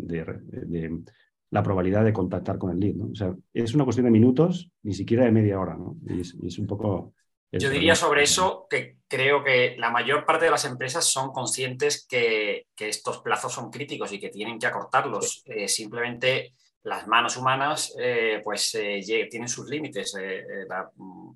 la 1.52 1.64
probabilidad 1.64 2.04
de 2.04 2.12
contactar 2.12 2.58
con 2.58 2.72
el 2.72 2.82
lead. 2.82 2.96
¿no? 2.96 3.12
O 3.14 3.16
sea, 3.16 3.34
es 3.54 3.74
una 3.74 3.86
cuestión 3.86 4.08
de 4.08 4.12
minutos, 4.12 4.70
ni 4.84 4.94
siquiera 4.94 5.24
de 5.24 5.32
media 5.32 5.58
hora. 5.58 5.78
¿no? 5.78 5.96
Y 6.06 6.20
es, 6.20 6.60
un 6.60 6.68
poco... 6.68 7.14
Yo 7.50 7.70
diría 7.70 7.96
sobre 7.96 8.24
eso 8.24 8.68
que 8.70 8.98
creo 9.08 9.42
que 9.42 9.78
la 9.78 9.90
mayor 9.90 10.26
parte 10.26 10.46
de 10.46 10.52
las 10.52 10.66
empresas 10.66 11.06
son 11.06 11.32
conscientes 11.32 12.06
que, 12.10 12.68
estos 12.78 13.20
plazos 13.20 13.54
son 13.54 13.72
críticos 13.72 14.12
y 14.12 14.20
que 14.20 14.28
tienen 14.28 14.60
que 14.60 14.68
acortarlos. 14.68 15.44
Eh, 15.46 15.70
simplemente 15.70 16.56
las 16.84 17.08
manos 17.08 17.38
humanas 17.38 17.96
eh, 18.00 18.42
pues 18.44 18.72
tienen 18.72 19.48
sus 19.48 19.68
límites. 19.68 20.16
Mm, 20.96 21.32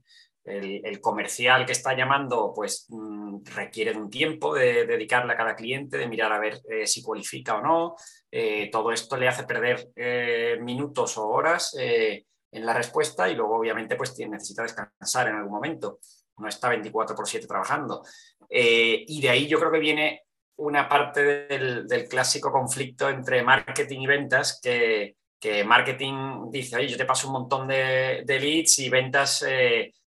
el, 0.46 1.02
comercial 1.02 1.66
que 1.66 1.72
está 1.72 1.96
llamando 1.96 2.54
pues 2.56 2.86
mm, 2.90 3.44
requiere 3.56 3.94
de 3.94 3.98
un 3.98 4.10
tiempo 4.10 4.54
de, 4.54 4.86
dedicarle 4.86 5.34
a 5.34 5.38
cada 5.38 5.56
cliente, 5.56 5.98
de 5.98 6.08
mirar 6.08 6.32
a 6.32 6.40
ver 6.40 6.62
eh, 6.70 6.86
si 6.86 7.02
cualifica 7.02 7.56
o 7.56 7.62
no. 7.62 7.96
Eh, 8.32 8.70
todo 8.72 8.92
esto 8.92 9.18
le 9.18 9.28
hace 9.28 9.44
perder 9.44 9.90
eh, 9.96 10.58
minutos 10.62 11.18
o 11.18 11.28
horas 11.28 11.76
en 11.78 12.66
la 12.66 12.74
respuesta 12.74 13.30
y 13.30 13.36
luego 13.36 13.58
obviamente 13.58 13.96
pues 13.96 14.18
necesita 14.20 14.64
descansar 14.64 15.28
en 15.28 15.36
algún 15.36 15.54
momento. 15.54 16.00
No 16.38 16.48
está 16.48 16.70
24 16.70 17.16
por 17.16 17.28
7 17.28 17.48
trabajando. 17.48 18.04
y 18.50 19.22
de 19.22 19.30
ahí 19.30 19.48
yo 19.48 19.58
creo 19.58 19.72
que 19.72 19.80
viene 19.80 20.22
una 20.58 20.88
parte 20.88 21.48
del, 21.48 22.08
clásico 22.10 22.52
conflicto 22.52 23.10
entre 23.10 23.44
marketing 23.44 24.02
y 24.02 24.08
ventas 24.08 24.60
que, 24.62 25.16
marketing 25.66 26.50
dice, 26.50 26.78
oye, 26.78 26.88
yo 26.88 26.98
te 26.98 27.06
paso 27.06 27.28
un 27.28 27.34
montón 27.34 27.68
de, 27.68 28.24
de 28.26 28.40
leads 28.40 28.80
y 28.80 28.90
ventas 28.90 29.44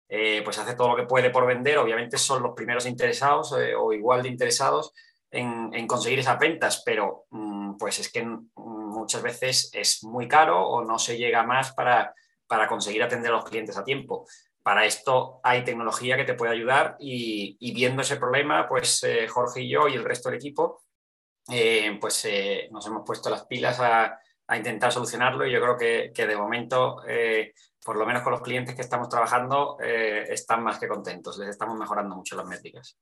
eh, 0.08 0.40
pues 0.44 0.56
hace 0.58 0.76
todo 0.76 0.90
lo 0.90 0.96
que 0.96 1.08
puede 1.08 1.30
por 1.30 1.46
vender. 1.46 1.78
Obviamente 1.78 2.18
son 2.18 2.42
los 2.42 2.54
primeros 2.54 2.86
interesados 2.86 3.54
eh, 3.58 3.74
o 3.74 3.92
igual 3.92 4.22
de 4.22 4.28
interesados 4.28 4.92
en, 5.30 5.86
conseguir 5.86 6.20
esas 6.20 6.38
ventas, 6.38 6.82
pero 6.84 7.26
mm, 7.30 7.76
pues 7.76 7.98
es 7.98 8.10
que 8.10 8.24
mm, 8.24 8.50
muchas 8.54 9.22
veces 9.22 9.70
es 9.72 10.04
muy 10.04 10.28
caro 10.28 10.66
o 10.66 10.84
no 10.84 10.98
se 10.98 11.18
llega 11.18 11.42
más 11.42 11.72
para, 11.72 12.14
para 12.46 12.68
conseguir 12.68 13.02
atender 13.02 13.32
a 13.32 13.36
los 13.36 13.44
clientes 13.44 13.76
a 13.76 13.84
tiempo. 13.84 14.26
Para 14.62 14.84
esto 14.84 15.40
hay 15.42 15.64
tecnología 15.64 16.16
que 16.16 16.24
te 16.24 16.34
puede 16.34 16.52
ayudar 16.52 16.96
y, 16.98 17.72
viendo 17.72 18.02
ese 18.02 18.16
problema, 18.16 18.68
pues 18.68 19.02
eh, 19.04 19.28
Jorge 19.28 19.62
y 19.62 19.68
yo 19.70 19.88
y 19.88 19.94
el 19.94 20.04
resto 20.04 20.28
del 20.28 20.38
equipo, 20.38 20.82
pues 22.00 22.28
nos 22.72 22.86
hemos 22.86 23.02
puesto 23.06 23.30
las 23.30 23.46
pilas 23.46 23.78
a, 23.78 24.18
a, 24.46 24.56
intentar 24.56 24.92
solucionarlo 24.92 25.46
y 25.46 25.52
yo 25.52 25.60
creo 25.60 25.76
que, 25.76 26.12
que 26.14 26.26
de 26.26 26.36
momento 26.36 27.02
por 27.86 27.96
lo 27.96 28.04
menos 28.04 28.22
con 28.22 28.32
los 28.32 28.42
clientes 28.42 28.74
que 28.74 28.82
estamos 28.82 29.08
trabajando, 29.08 29.78
eh, 29.80 30.24
están 30.28 30.64
más 30.64 30.80
que 30.80 30.88
contentos, 30.88 31.38
les 31.38 31.50
estamos 31.50 31.78
mejorando 31.78 32.16
mucho 32.16 32.36
las 32.36 32.44
métricas. 32.44 32.98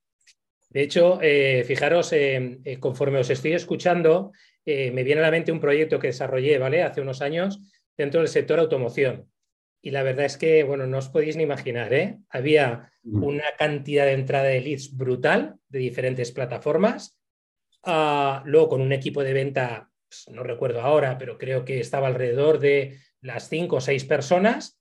De 0.69 0.83
hecho, 0.83 1.19
eh, 1.23 1.65
fijaros, 1.67 2.13
eh, 2.13 2.61
conforme 2.79 3.21
os 3.21 3.31
estoy 3.31 3.55
escuchando, 3.55 4.33
me 4.67 5.03
viene 5.03 5.21
a 5.21 5.25
la 5.25 5.31
mente 5.31 5.53
un 5.53 5.61
proyecto 5.61 5.99
que 5.99 6.09
desarrollé, 6.09 6.59
¿vale? 6.59 6.83
Hace 6.83 7.01
unos 7.01 7.23
años 7.23 7.61
dentro 7.97 8.21
del 8.21 8.29
sector 8.29 8.59
automoción. 8.59 9.31
Y 9.83 9.91
la 9.91 10.03
verdad 10.03 10.25
es 10.25 10.37
que, 10.37 10.65
bueno, 10.65 10.87
no 10.87 10.99
os 10.99 11.09
podéis 11.09 11.37
ni 11.37 11.43
imaginar, 11.43 11.93
¿eh? 11.93 12.19
Había 12.29 12.93
una 13.03 13.45
cantidad 13.59 14.07
de 14.07 14.13
entrada 14.13 14.45
de 14.45 14.61
leads 14.61 14.97
brutal 14.97 15.57
de 15.69 15.79
diferentes 15.79 16.33
plataformas. 16.33 17.21
Ah, 17.83 18.43
luego 18.47 18.71
con 18.71 18.81
un 18.81 18.93
equipo 18.93 19.23
de 19.23 19.35
venta, 19.35 19.91
no 20.31 20.43
recuerdo 20.43 20.81
ahora, 20.81 21.19
pero 21.19 21.39
creo 21.39 21.65
que 21.65 21.81
estaba 21.81 22.09
alrededor 22.09 22.59
de 22.59 22.99
las 23.21 23.49
cinco 23.49 23.77
o 23.77 23.81
seis 23.81 24.05
personas. 24.05 24.79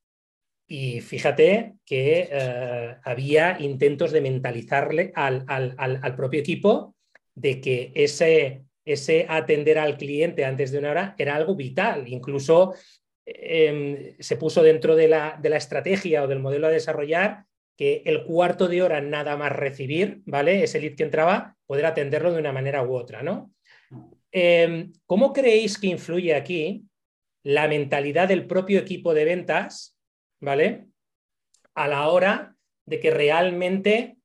Y 0.67 1.01
fíjate 1.01 1.75
que 1.85 2.29
eh, 2.31 2.95
había 3.03 3.57
intentos 3.59 4.11
de 4.11 4.21
mentalizarle 4.21 5.11
al, 5.15 5.45
al, 5.47 6.15
propio 6.15 6.39
equipo 6.39 6.95
de 7.35 7.59
que 7.59 7.91
ese, 7.95 8.63
ese 8.85 9.25
atender 9.29 9.77
al 9.77 9.97
cliente 9.97 10.45
antes 10.45 10.71
de 10.71 10.79
una 10.79 10.91
hora 10.91 11.15
era 11.17 11.35
algo 11.35 11.55
vital. 11.55 12.07
Incluso 12.07 12.73
em, 13.25 14.15
se 14.19 14.37
puso 14.37 14.63
dentro 14.63 14.95
de 14.95 15.07
la, 15.07 15.37
de 15.41 15.49
la, 15.49 15.57
estrategia 15.57 16.23
o 16.23 16.27
del 16.27 16.39
modelo 16.39 16.67
a 16.67 16.71
desarrollar 16.71 17.45
que 17.77 18.03
el 18.05 18.23
cuarto 18.23 18.67
de 18.67 18.81
hora 18.81 19.01
nada 19.01 19.35
más 19.35 19.51
recibir, 19.51 20.21
¿vale? 20.25 20.63
Ese 20.63 20.79
lead 20.79 20.95
que 20.95 21.03
entraba, 21.03 21.57
poder 21.65 21.85
atenderlo 21.85 22.31
de 22.31 22.39
una 22.39 22.51
manera 22.51 22.83
u 22.83 22.93
otra, 22.93 23.23
¿no? 23.23 23.51
Em, 24.35 24.91
¿Cómo 25.05 25.31
creéis 25.31 25.77
que 25.77 25.87
influye 25.87 26.33
aquí 26.33 26.83
la 27.43 27.67
mentalidad 27.67 28.27
del 28.27 28.47
propio 28.47 28.79
equipo 28.79 29.13
de 29.13 29.25
ventas, 29.25 29.95
¿vale? 30.41 30.87
A 31.75 31.87
la 31.87 32.07
hora 32.07 32.55
de 32.85 32.99
que 32.99 33.11
realmente 33.11 34.17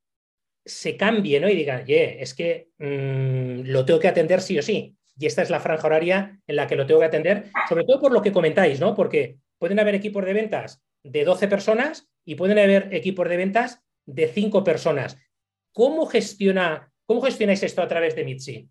se 0.64 0.96
cambie, 0.96 1.40
¿no? 1.40 1.48
Y 1.48 1.54
digan, 1.54 1.82
oye, 1.82 2.22
es 2.22 2.34
que 2.34 2.68
mm, 2.78 3.68
lo 3.68 3.84
tengo 3.84 4.00
que 4.00 4.08
atender 4.08 4.40
sí 4.40 4.58
o 4.58 4.62
sí. 4.62 4.96
Y 5.18 5.26
esta 5.26 5.42
es 5.42 5.50
la 5.50 5.60
franja 5.60 5.86
horaria 5.86 6.40
en 6.46 6.56
la 6.56 6.66
que 6.66 6.76
lo 6.76 6.86
tengo 6.86 7.00
que 7.00 7.06
atender, 7.06 7.50
sobre 7.68 7.84
todo 7.84 8.00
por 8.00 8.12
lo 8.12 8.22
que 8.22 8.32
comentáis, 8.32 8.80
¿no? 8.80 8.94
Porque 8.94 9.36
pueden 9.58 9.78
haber 9.78 9.94
equipos 9.94 10.24
de 10.24 10.32
ventas 10.32 10.82
de 11.02 11.24
12 11.24 11.48
personas 11.48 12.08
y 12.24 12.36
pueden 12.36 12.58
haber 12.58 12.94
equipos 12.94 13.28
de 13.28 13.36
ventas 13.36 13.82
de 14.06 14.28
5 14.28 14.64
personas. 14.64 15.18
¿Cómo, 15.72 16.06
gestiona, 16.06 16.92
cómo 17.04 17.20
gestionáis 17.20 17.62
esto 17.62 17.82
a 17.82 17.88
través 17.88 18.14
de 18.14 18.24
Mitzi? 18.24 18.68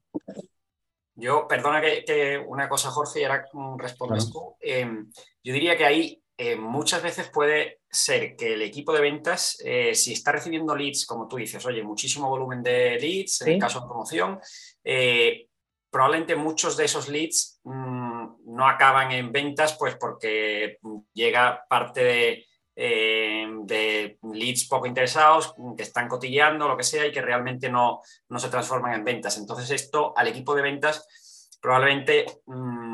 Yo, 1.20 1.48
perdona 1.48 1.82
que, 1.82 2.44
una 2.46 2.70
cosa, 2.70 2.92
Jorge, 2.92 3.22
y 3.22 3.24
ahora 3.24 3.44
respondes 3.78 4.32
tú. 4.32 4.56
Em, 4.62 5.12
yo 5.44 5.54
diría 5.54 5.76
que 5.76 5.86
ahí 5.86 6.24
eh, 6.38 6.56
muchas 6.56 7.02
veces 7.02 7.32
puede 7.32 7.80
ser 7.90 8.36
que 8.36 8.54
el 8.54 8.62
equipo 8.62 8.94
de 8.94 9.02
ventas, 9.02 9.58
eh, 9.66 9.96
si 9.96 10.14
está 10.14 10.32
recibiendo 10.32 10.76
leads, 10.76 11.08
como 11.08 11.28
tú 11.28 11.38
dices, 11.38 11.66
oye, 11.66 11.82
muchísimo 11.82 12.30
volumen 12.30 12.62
de 12.62 13.00
leads, 13.00 13.42
en 13.42 13.60
caso 13.60 13.80
de 13.80 13.88
promoción, 13.88 14.40
eh, 14.84 15.48
probablemente 15.90 16.36
muchos 16.36 16.78
de 16.78 16.86
esos 16.86 17.10
leads 17.10 17.62
mm, 17.64 18.28
no 18.46 18.68
acaban 18.68 19.12
en 19.12 19.32
ventas, 19.32 19.76
pues 19.80 19.96
porque 19.96 20.78
llega 21.14 21.66
parte 21.68 22.04
de, 22.04 22.46
de, 22.78 24.20
leads 24.22 24.68
poco 24.68 24.86
interesados, 24.86 25.56
que 25.76 25.84
están 25.84 26.08
cotilleando, 26.08 26.68
lo 26.68 26.78
que 26.78 26.84
sea, 26.84 27.08
y 27.08 27.12
que 27.12 27.22
realmente 27.22 27.70
no, 27.70 28.02
no 28.30 28.40
se 28.40 28.50
transforman 28.50 28.94
en 28.94 29.04
ventas. 29.04 29.38
Entonces, 29.38 29.72
esto 29.72 30.14
al 30.16 30.28
equipo 30.28 30.56
de 30.56 30.62
ventas 30.62 31.58
probablemente... 31.60 32.26
Mm, 32.46 32.88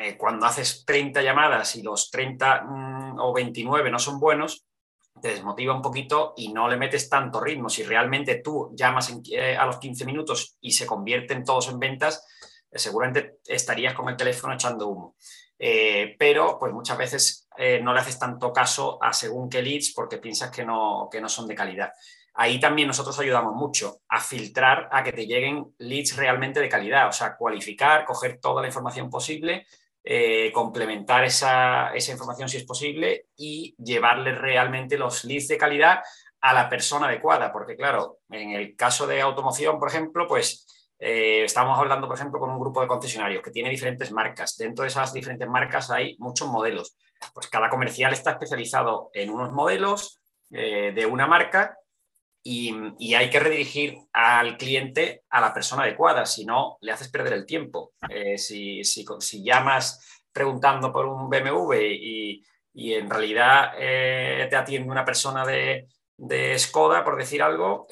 eh, 0.00 0.16
cuando 0.16 0.46
haces 0.46 0.84
30 0.84 1.22
llamadas 1.22 1.74
y 1.76 1.82
los 1.82 2.10
30 2.10 2.62
mm, 2.62 3.18
o 3.18 3.32
29 3.32 3.90
no 3.90 3.98
son 3.98 4.20
buenos, 4.20 4.64
te 5.20 5.28
desmotiva 5.28 5.74
un 5.74 5.82
poquito 5.82 6.34
y 6.36 6.52
no 6.52 6.68
le 6.68 6.76
metes 6.76 7.08
tanto 7.08 7.40
ritmo. 7.40 7.68
Si 7.68 7.82
realmente 7.82 8.36
tú 8.36 8.70
llamas 8.76 9.12
eh, 9.30 9.56
a 9.56 9.66
los 9.66 9.78
15 9.78 10.04
minutos 10.04 10.56
y 10.60 10.70
se 10.70 10.86
convierten 10.86 11.44
todos 11.44 11.68
en 11.68 11.80
ventas, 11.80 12.24
eh, 12.70 12.78
seguramente 12.78 13.38
estarías 13.46 13.94
con 13.94 14.08
el 14.08 14.16
teléfono 14.16 14.54
echando 14.54 14.88
humo. 14.88 15.16
pero 16.18 16.58
pues 16.60 16.72
muchas 16.72 16.96
veces 16.96 17.47
no 17.82 17.92
le 17.92 18.00
haces 18.00 18.18
tanto 18.18 18.52
caso 18.52 19.02
a 19.02 19.12
según 19.12 19.48
qué 19.48 19.62
leads 19.62 19.92
porque 19.94 20.18
piensas 20.18 20.50
que 20.50 20.64
no, 20.64 21.08
que 21.10 21.20
no 21.20 21.28
son 21.28 21.46
de 21.46 21.54
calidad. 21.54 21.92
Ahí 22.34 22.60
también 22.60 22.86
nosotros 22.86 23.18
ayudamos 23.18 23.54
mucho 23.54 24.02
a 24.08 24.20
filtrar 24.20 24.88
a 24.92 25.02
que 25.02 25.12
te 25.12 25.26
lleguen 25.26 25.74
leads 25.78 26.16
realmente 26.16 26.60
de 26.60 26.68
calidad, 26.68 27.08
o 27.08 27.12
sea, 27.12 27.36
cualificar, 27.36 28.04
coger 28.04 28.38
toda 28.40 28.62
la 28.62 28.68
información 28.68 29.10
posible 29.10 29.66
eh, 30.10 30.50
complementar 30.52 31.24
esa, 31.24 31.90
información 31.94 32.48
si 32.48 32.56
es 32.56 32.64
posible 32.64 33.26
y 33.36 33.74
llevarle 33.76 34.32
realmente 34.32 34.96
los 34.96 35.22
leads 35.24 35.48
de 35.48 35.58
calidad 35.58 36.00
a 36.40 36.54
la 36.54 36.66
persona 36.70 37.08
adecuada, 37.08 37.52
porque 37.52 37.76
claro, 37.76 38.20
en 38.30 38.52
el 38.52 38.74
caso 38.74 39.06
de 39.06 39.20
automoción, 39.20 39.78
por 39.78 39.90
ejemplo, 39.90 40.26
pues 40.26 40.94
eh, 40.98 41.42
estamos 41.44 41.78
hablando, 41.78 42.06
por 42.06 42.16
ejemplo, 42.16 42.40
con 42.40 42.48
un 42.48 42.58
grupo 42.58 42.80
de 42.80 42.86
concesionarios 42.86 43.42
que 43.42 43.50
tiene 43.50 43.68
diferentes 43.68 44.10
marcas. 44.10 44.56
Dentro 44.56 44.84
de 44.84 44.88
esas 44.88 45.12
diferentes 45.12 45.46
marcas 45.46 45.90
hay 45.90 46.16
muchos 46.18 46.48
modelos. 46.48 46.96
Pues 47.34 47.48
cada 47.48 47.68
comercial 47.68 48.12
está 48.12 48.32
especializado 48.32 49.10
en 49.12 49.30
unos 49.30 49.52
modelos 49.52 50.20
eh, 50.50 50.92
de 50.94 51.06
una 51.06 51.26
marca 51.26 51.76
y, 52.42 52.72
hay 53.14 53.28
que 53.28 53.40
redirigir 53.40 53.98
al 54.12 54.56
cliente 54.56 55.24
a 55.28 55.40
la 55.40 55.52
persona 55.52 55.82
adecuada, 55.82 56.24
si 56.24 56.46
no, 56.46 56.78
le 56.80 56.92
haces 56.92 57.10
perder 57.10 57.34
el 57.34 57.46
tiempo. 57.46 57.92
Eh, 58.08 58.38
si, 58.38 58.82
llamas 59.42 60.20
preguntando 60.32 60.92
por 60.92 61.06
un 61.06 61.28
BMW 61.28 61.74
y, 61.74 62.44
en 62.74 63.10
realidad 63.10 63.72
eh, 63.76 64.46
te 64.48 64.56
atiende 64.56 64.90
una 64.90 65.04
persona 65.04 65.44
de, 65.44 65.88
Skoda, 66.58 67.04
por 67.04 67.16
decir 67.16 67.42
algo, 67.42 67.86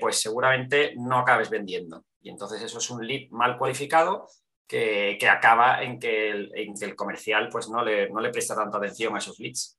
pues 0.00 0.20
seguramente 0.20 0.92
no 0.96 1.18
acabes 1.18 1.48
vendiendo. 1.48 2.04
Y 2.20 2.28
entonces 2.28 2.60
eso 2.60 2.78
es 2.78 2.90
un 2.90 3.06
lead 3.06 3.30
mal 3.30 3.56
cualificado 3.56 4.28
que, 4.70 5.28
acaba 5.28 5.82
en 5.82 5.98
que, 5.98 6.30
el, 6.30 6.94
comercial 6.94 7.48
pues 7.50 7.68
no 7.68 7.84
le, 7.84 8.08
no 8.08 8.20
le 8.20 8.30
presta 8.30 8.54
tanta 8.54 8.78
atención 8.78 9.14
a 9.14 9.18
esos 9.18 9.38
leads. 9.40 9.78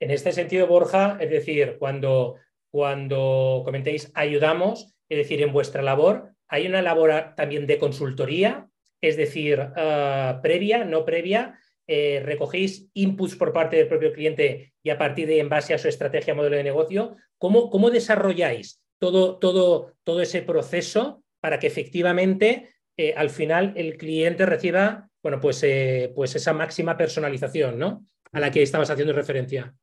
En 0.00 0.10
este 0.10 0.32
sentido, 0.32 0.66
Borja, 0.66 1.18
es 1.20 1.28
decir, 1.28 1.76
cuando 1.78 2.36
cuando 2.70 3.62
comentéis 3.64 4.10
ayudamos, 4.14 4.94
es 5.08 5.18
decir, 5.18 5.42
en 5.42 5.52
vuestra 5.52 5.82
labor, 5.82 6.32
hay 6.48 6.66
una 6.66 6.82
labor 6.82 7.34
también 7.36 7.66
de 7.66 7.78
consultoría, 7.78 8.68
es 9.00 9.16
decir, 9.16 9.60
ah, 9.76 10.40
previa, 10.42 10.84
no 10.84 11.04
previa, 11.04 11.58
eh, 11.86 12.20
recogéis 12.24 12.88
inputs 12.92 13.36
por 13.36 13.52
parte 13.52 13.76
del 13.76 13.88
propio 13.88 14.12
cliente 14.12 14.74
y 14.82 14.90
a 14.90 14.98
partir 14.98 15.26
de 15.26 15.40
en 15.40 15.48
base 15.48 15.72
a 15.72 15.78
su 15.78 15.88
estrategia, 15.88 16.34
modelo 16.34 16.56
de 16.56 16.64
negocio, 16.64 17.16
¿cómo, 17.38 17.70
cómo 17.70 17.90
desarrolláis 17.90 18.82
todo, 18.98 19.38
todo, 19.38 19.94
todo 20.04 20.20
ese 20.20 20.42
proceso 20.42 21.22
para 21.40 21.58
que 21.58 21.68
efectivamente 21.68 22.74
eh, 22.98 23.14
al 23.16 23.30
final 23.30 23.72
el 23.76 23.96
cliente 23.96 24.44
reciba 24.44 25.08
bueno, 25.22 25.40
pues, 25.40 25.62
eh, 25.62 26.12
pues 26.14 26.36
esa 26.36 26.52
máxima 26.52 26.96
personalización 26.96 27.78
¿no? 27.78 28.06
a 28.32 28.40
la 28.40 28.50
que 28.50 28.62
estabas 28.62 28.90
haciendo 28.90 29.12
referencia? 29.12 29.74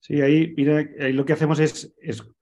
Sí, 0.00 0.20
ahí, 0.20 0.54
mira, 0.56 0.86
lo 1.12 1.24
que 1.24 1.32
hacemos 1.32 1.58
es, 1.58 1.94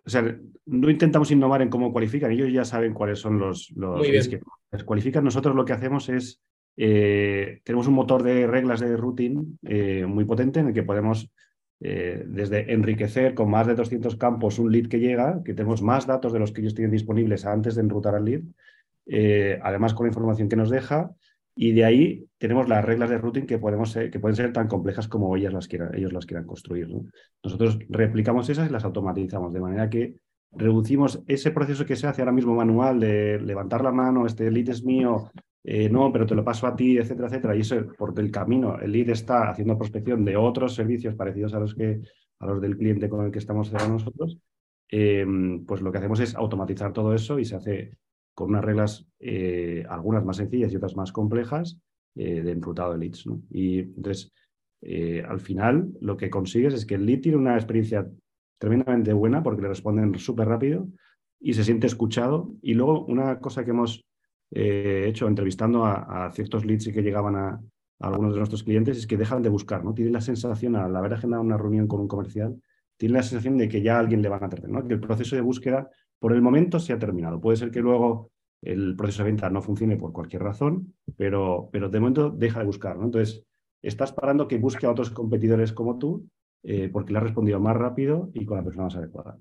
o 0.04 0.10
sea, 0.10 0.36
no 0.66 0.90
intentamos 0.90 1.30
innovar 1.30 1.62
en 1.62 1.70
cómo 1.70 1.92
cualifican, 1.92 2.30
ellos 2.30 2.52
ya 2.52 2.64
saben 2.64 2.92
cuáles 2.92 3.18
son 3.20 3.38
los, 3.38 3.70
los 3.74 4.02
que 4.02 4.40
les 4.72 4.84
cualifican. 4.84 5.24
Nosotros 5.24 5.54
lo 5.54 5.64
que 5.64 5.72
hacemos 5.72 6.08
es, 6.08 6.42
eh, 6.76 7.60
tenemos 7.64 7.86
un 7.86 7.94
motor 7.94 8.22
de 8.22 8.46
reglas 8.46 8.80
de 8.80 8.96
routing 8.96 9.58
eh, 9.62 10.04
muy 10.06 10.24
potente 10.24 10.60
en 10.60 10.68
el 10.68 10.74
que 10.74 10.82
podemos 10.82 11.30
eh, 11.80 12.24
desde 12.26 12.72
enriquecer 12.72 13.34
con 13.34 13.50
más 13.50 13.66
de 13.66 13.74
200 13.74 14.16
campos 14.16 14.58
un 14.58 14.72
lead 14.72 14.88
que 14.88 15.00
llega, 15.00 15.42
que 15.44 15.54
tenemos 15.54 15.82
más 15.82 16.06
datos 16.06 16.32
de 16.32 16.38
los 16.38 16.52
que 16.52 16.60
ellos 16.60 16.74
tienen 16.74 16.90
disponibles 16.90 17.46
antes 17.46 17.74
de 17.76 17.82
enrutar 17.82 18.14
al 18.14 18.24
lead, 18.24 18.42
además 19.06 19.94
con 19.94 20.06
la 20.06 20.10
información 20.10 20.48
que 20.48 20.56
nos 20.56 20.70
deja, 20.70 21.10
y 21.56 21.72
de 21.72 21.84
ahí 21.84 22.26
tenemos 22.38 22.68
las 22.68 22.84
reglas 22.84 23.10
de 23.10 23.18
routing 23.18 23.46
que, 23.46 23.58
podemos 23.58 23.94
que 23.94 24.18
pueden 24.18 24.34
ser 24.34 24.52
tan 24.52 24.66
complejas 24.66 25.06
como 25.06 25.36
ellas 25.36 25.52
las 25.52 25.68
quieran, 25.68 25.94
ellos 25.94 26.12
las 26.12 26.26
quieran 26.26 26.46
construir. 26.46 26.88
Nosotros 27.42 27.78
replicamos 27.88 28.48
esas 28.48 28.68
y 28.68 28.72
las 28.72 28.84
automatizamos, 28.84 29.52
de 29.52 29.60
manera 29.60 29.88
que 29.88 30.16
reducimos 30.50 31.22
ese 31.26 31.50
proceso 31.50 31.84
que 31.84 31.96
se 31.96 32.06
hace 32.06 32.22
ahora 32.22 32.32
mismo 32.32 32.54
manual 32.54 33.00
de 33.00 33.40
levantar 33.40 33.82
la 33.82 33.92
mano, 33.92 34.26
este 34.26 34.50
lead 34.50 34.68
es 34.68 34.84
mío, 34.84 35.30
eh, 35.62 35.88
no, 35.88 36.12
pero 36.12 36.26
te 36.26 36.34
lo 36.34 36.44
paso 36.44 36.66
a 36.66 36.76
ti, 36.76 36.98
etcétera, 36.98 37.28
etcétera. 37.28 37.56
Y 37.56 37.60
eso, 37.60 37.86
por 37.96 38.18
el 38.18 38.30
camino, 38.30 38.78
el 38.78 38.92
lead 38.92 39.10
está 39.10 39.50
haciendo 39.50 39.78
prospección 39.78 40.24
de 40.24 40.36
otros 40.36 40.74
servicios 40.74 41.14
parecidos 41.14 41.54
a 41.54 41.60
los, 41.60 41.74
que, 41.74 42.00
a 42.38 42.46
los 42.46 42.60
del 42.60 42.76
cliente 42.76 43.08
con 43.08 43.24
el 43.24 43.32
que 43.32 43.38
estamos 43.38 43.70
cerrando 43.70 43.94
nosotros. 43.94 44.38
Eh, 44.90 45.26
pues 45.66 45.80
lo 45.80 45.90
que 45.90 45.98
hacemos 45.98 46.20
es 46.20 46.34
automatizar 46.34 46.92
todo 46.92 47.14
eso 47.14 47.38
y 47.38 47.44
se 47.44 47.56
hace 47.56 47.96
con 48.34 48.50
unas 48.50 48.64
reglas, 48.64 49.06
eh, 49.20 49.84
algunas 49.88 50.24
más 50.24 50.36
sencillas 50.36 50.72
y 50.72 50.76
otras 50.76 50.96
más 50.96 51.12
complejas, 51.12 51.78
eh, 52.16 52.42
de 52.42 52.52
enrutado 52.52 52.92
de 52.92 52.98
leads. 52.98 53.24
Y 53.50 53.78
entonces, 53.80 54.32
eh, 54.82 55.22
al 55.26 55.40
final, 55.40 55.92
lo 56.00 56.16
que 56.16 56.30
consigues 56.30 56.74
es 56.74 56.84
que 56.84 56.96
el 56.96 57.06
lead 57.06 57.20
tiene 57.20 57.38
una 57.38 57.54
experiencia 57.54 58.06
tremendamente 58.58 59.12
buena 59.12 59.42
porque 59.42 59.62
le 59.62 59.68
responden 59.68 60.14
súper 60.18 60.48
rápido 60.48 60.88
y 61.40 61.54
se 61.54 61.64
siente 61.64 61.86
escuchado. 61.86 62.54
Y 62.60 62.74
luego, 62.74 63.04
una 63.06 63.38
cosa 63.38 63.64
que 63.64 63.70
hemos 63.70 64.04
hecho 64.56 65.26
entrevistando 65.26 65.84
a, 65.84 66.30
ciertos 66.32 66.64
leads 66.64 66.86
que 66.86 67.02
llegaban 67.02 67.34
a, 67.34 67.60
algunos 67.98 68.34
de 68.34 68.38
nuestros 68.38 68.62
clientes 68.62 68.98
es 68.98 69.06
que 69.06 69.16
dejan 69.16 69.42
de 69.42 69.48
buscar, 69.48 69.84
¿no? 69.84 69.94
Tienen 69.94 70.12
la 70.12 70.20
sensación, 70.20 70.76
al 70.76 70.94
haber 70.94 71.14
agendado 71.14 71.42
una 71.42 71.56
reunión 71.56 71.88
con 71.88 72.00
un 72.00 72.08
comercial, 72.08 72.60
tienen 72.96 73.16
la 73.16 73.22
sensación 73.22 73.58
de 73.58 73.68
que 73.68 73.82
ya 73.82 73.98
alguien 73.98 74.22
le 74.22 74.28
van 74.28 74.44
a 74.44 74.46
atender, 74.46 74.70
¿no? 74.70 74.86
Que 74.86 74.94
el 74.94 75.00
proceso 75.00 75.34
de 75.34 75.42
búsqueda 75.42 75.90
por 76.24 76.32
el 76.32 76.40
momento 76.40 76.80
se 76.80 76.94
ha 76.94 76.98
terminado. 76.98 77.38
Puede 77.38 77.58
ser 77.58 77.70
que 77.70 77.80
luego 77.80 78.30
el 78.62 78.96
proceso 78.96 79.22
de 79.22 79.30
venta 79.30 79.50
no 79.50 79.60
funcione 79.60 79.98
por 79.98 80.10
cualquier 80.10 80.42
razón, 80.42 80.94
pero, 81.18 81.68
pero 81.70 81.90
de 81.90 82.00
momento 82.00 82.30
deja 82.30 82.60
de 82.60 82.64
buscar. 82.64 82.96
¿no? 82.96 83.04
Entonces, 83.04 83.44
estás 83.82 84.10
parando 84.10 84.48
que 84.48 84.56
busque 84.56 84.86
a 84.86 84.90
otros 84.90 85.10
competidores 85.10 85.74
como 85.74 85.98
tú 85.98 86.26
eh, 86.62 86.88
porque 86.90 87.12
le 87.12 87.18
has 87.18 87.24
respondido 87.24 87.60
más 87.60 87.76
rápido 87.76 88.30
y 88.32 88.46
con 88.46 88.56
la 88.56 88.64
persona 88.64 88.84
más 88.84 88.96
adecuada. 88.96 89.38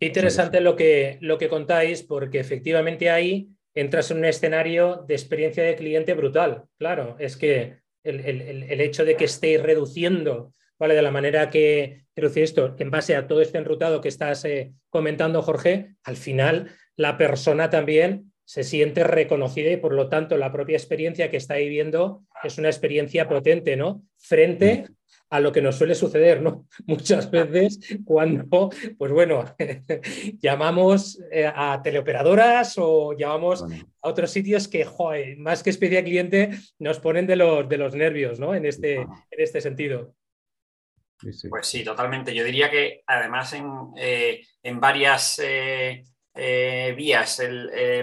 Interesante 0.00 0.60
lo 0.60 0.74
que, 0.74 1.16
lo 1.20 1.38
que 1.38 1.48
contáis, 1.48 2.02
porque 2.02 2.40
efectivamente 2.40 3.08
ahí 3.08 3.50
entras 3.74 4.10
en 4.10 4.18
un 4.18 4.24
escenario 4.24 5.04
de 5.06 5.14
experiencia 5.14 5.62
de 5.62 5.76
cliente 5.76 6.14
brutal. 6.14 6.64
Claro, 6.76 7.14
es 7.20 7.36
que 7.36 7.76
el, 8.02 8.80
hecho 8.80 9.04
de 9.04 9.14
que 9.14 9.26
estéis 9.26 9.62
reduciendo, 9.62 10.50
¿vale? 10.82 10.96
De 10.96 11.02
la 11.02 11.12
manera 11.12 11.48
que 11.48 12.06
reducir 12.16 12.42
esto, 12.42 12.74
en 12.76 12.90
base 12.90 13.14
a 13.14 13.28
todo 13.28 13.40
este 13.40 13.56
enrutado 13.56 14.00
que 14.00 14.08
estás 14.08 14.44
eh, 14.44 14.72
comentando, 14.90 15.40
Jorge, 15.40 15.94
al 16.02 16.16
final 16.16 16.72
la 16.96 17.16
persona 17.16 17.70
también 17.70 18.32
se 18.44 18.64
siente 18.64 19.04
reconocida 19.04 19.70
y 19.70 19.76
por 19.76 19.94
lo 19.94 20.08
tanto 20.08 20.36
la 20.36 20.50
propia 20.50 20.76
experiencia 20.76 21.30
que 21.30 21.36
está 21.36 21.54
viviendo 21.54 22.24
es 22.42 22.58
una 22.58 22.66
experiencia 22.66 23.28
potente, 23.28 23.76
¿no? 23.76 24.02
Frente 24.18 24.86
a 25.30 25.38
lo 25.38 25.52
que 25.52 25.62
nos 25.62 25.76
suele 25.76 25.94
suceder, 25.94 26.42
¿no? 26.42 26.66
Muchas 26.86 27.30
veces 27.30 27.78
cuando, 28.04 28.70
pues 28.98 29.12
bueno, 29.12 29.44
llamamos 30.40 31.22
eh, 31.30 31.46
a 31.46 31.80
teleoperadoras 31.80 32.74
o 32.78 33.16
llamamos 33.16 33.62
a 33.62 34.08
otros 34.08 34.32
sitios 34.32 34.66
que, 34.66 34.84
joder, 34.84 35.38
más 35.38 35.62
que 35.62 35.70
especie 35.70 36.02
cliente, 36.02 36.50
nos 36.80 36.98
ponen 36.98 37.28
de 37.28 37.36
los, 37.36 37.68
de 37.68 37.78
los 37.78 37.94
nervios, 37.94 38.40
¿no? 38.40 38.52
En 38.52 38.66
este, 38.66 38.96
en 38.96 39.38
este 39.38 39.60
sentido. 39.60 40.16
Pues 41.48 41.66
sí, 41.66 41.84
totalmente. 41.84 42.34
Yo 42.34 42.44
diría 42.44 42.70
que 42.70 43.02
además 43.06 43.52
en, 43.52 43.66
eh, 43.96 44.44
varias 44.74 45.40
eh, 45.42 46.04
vías 46.96 47.42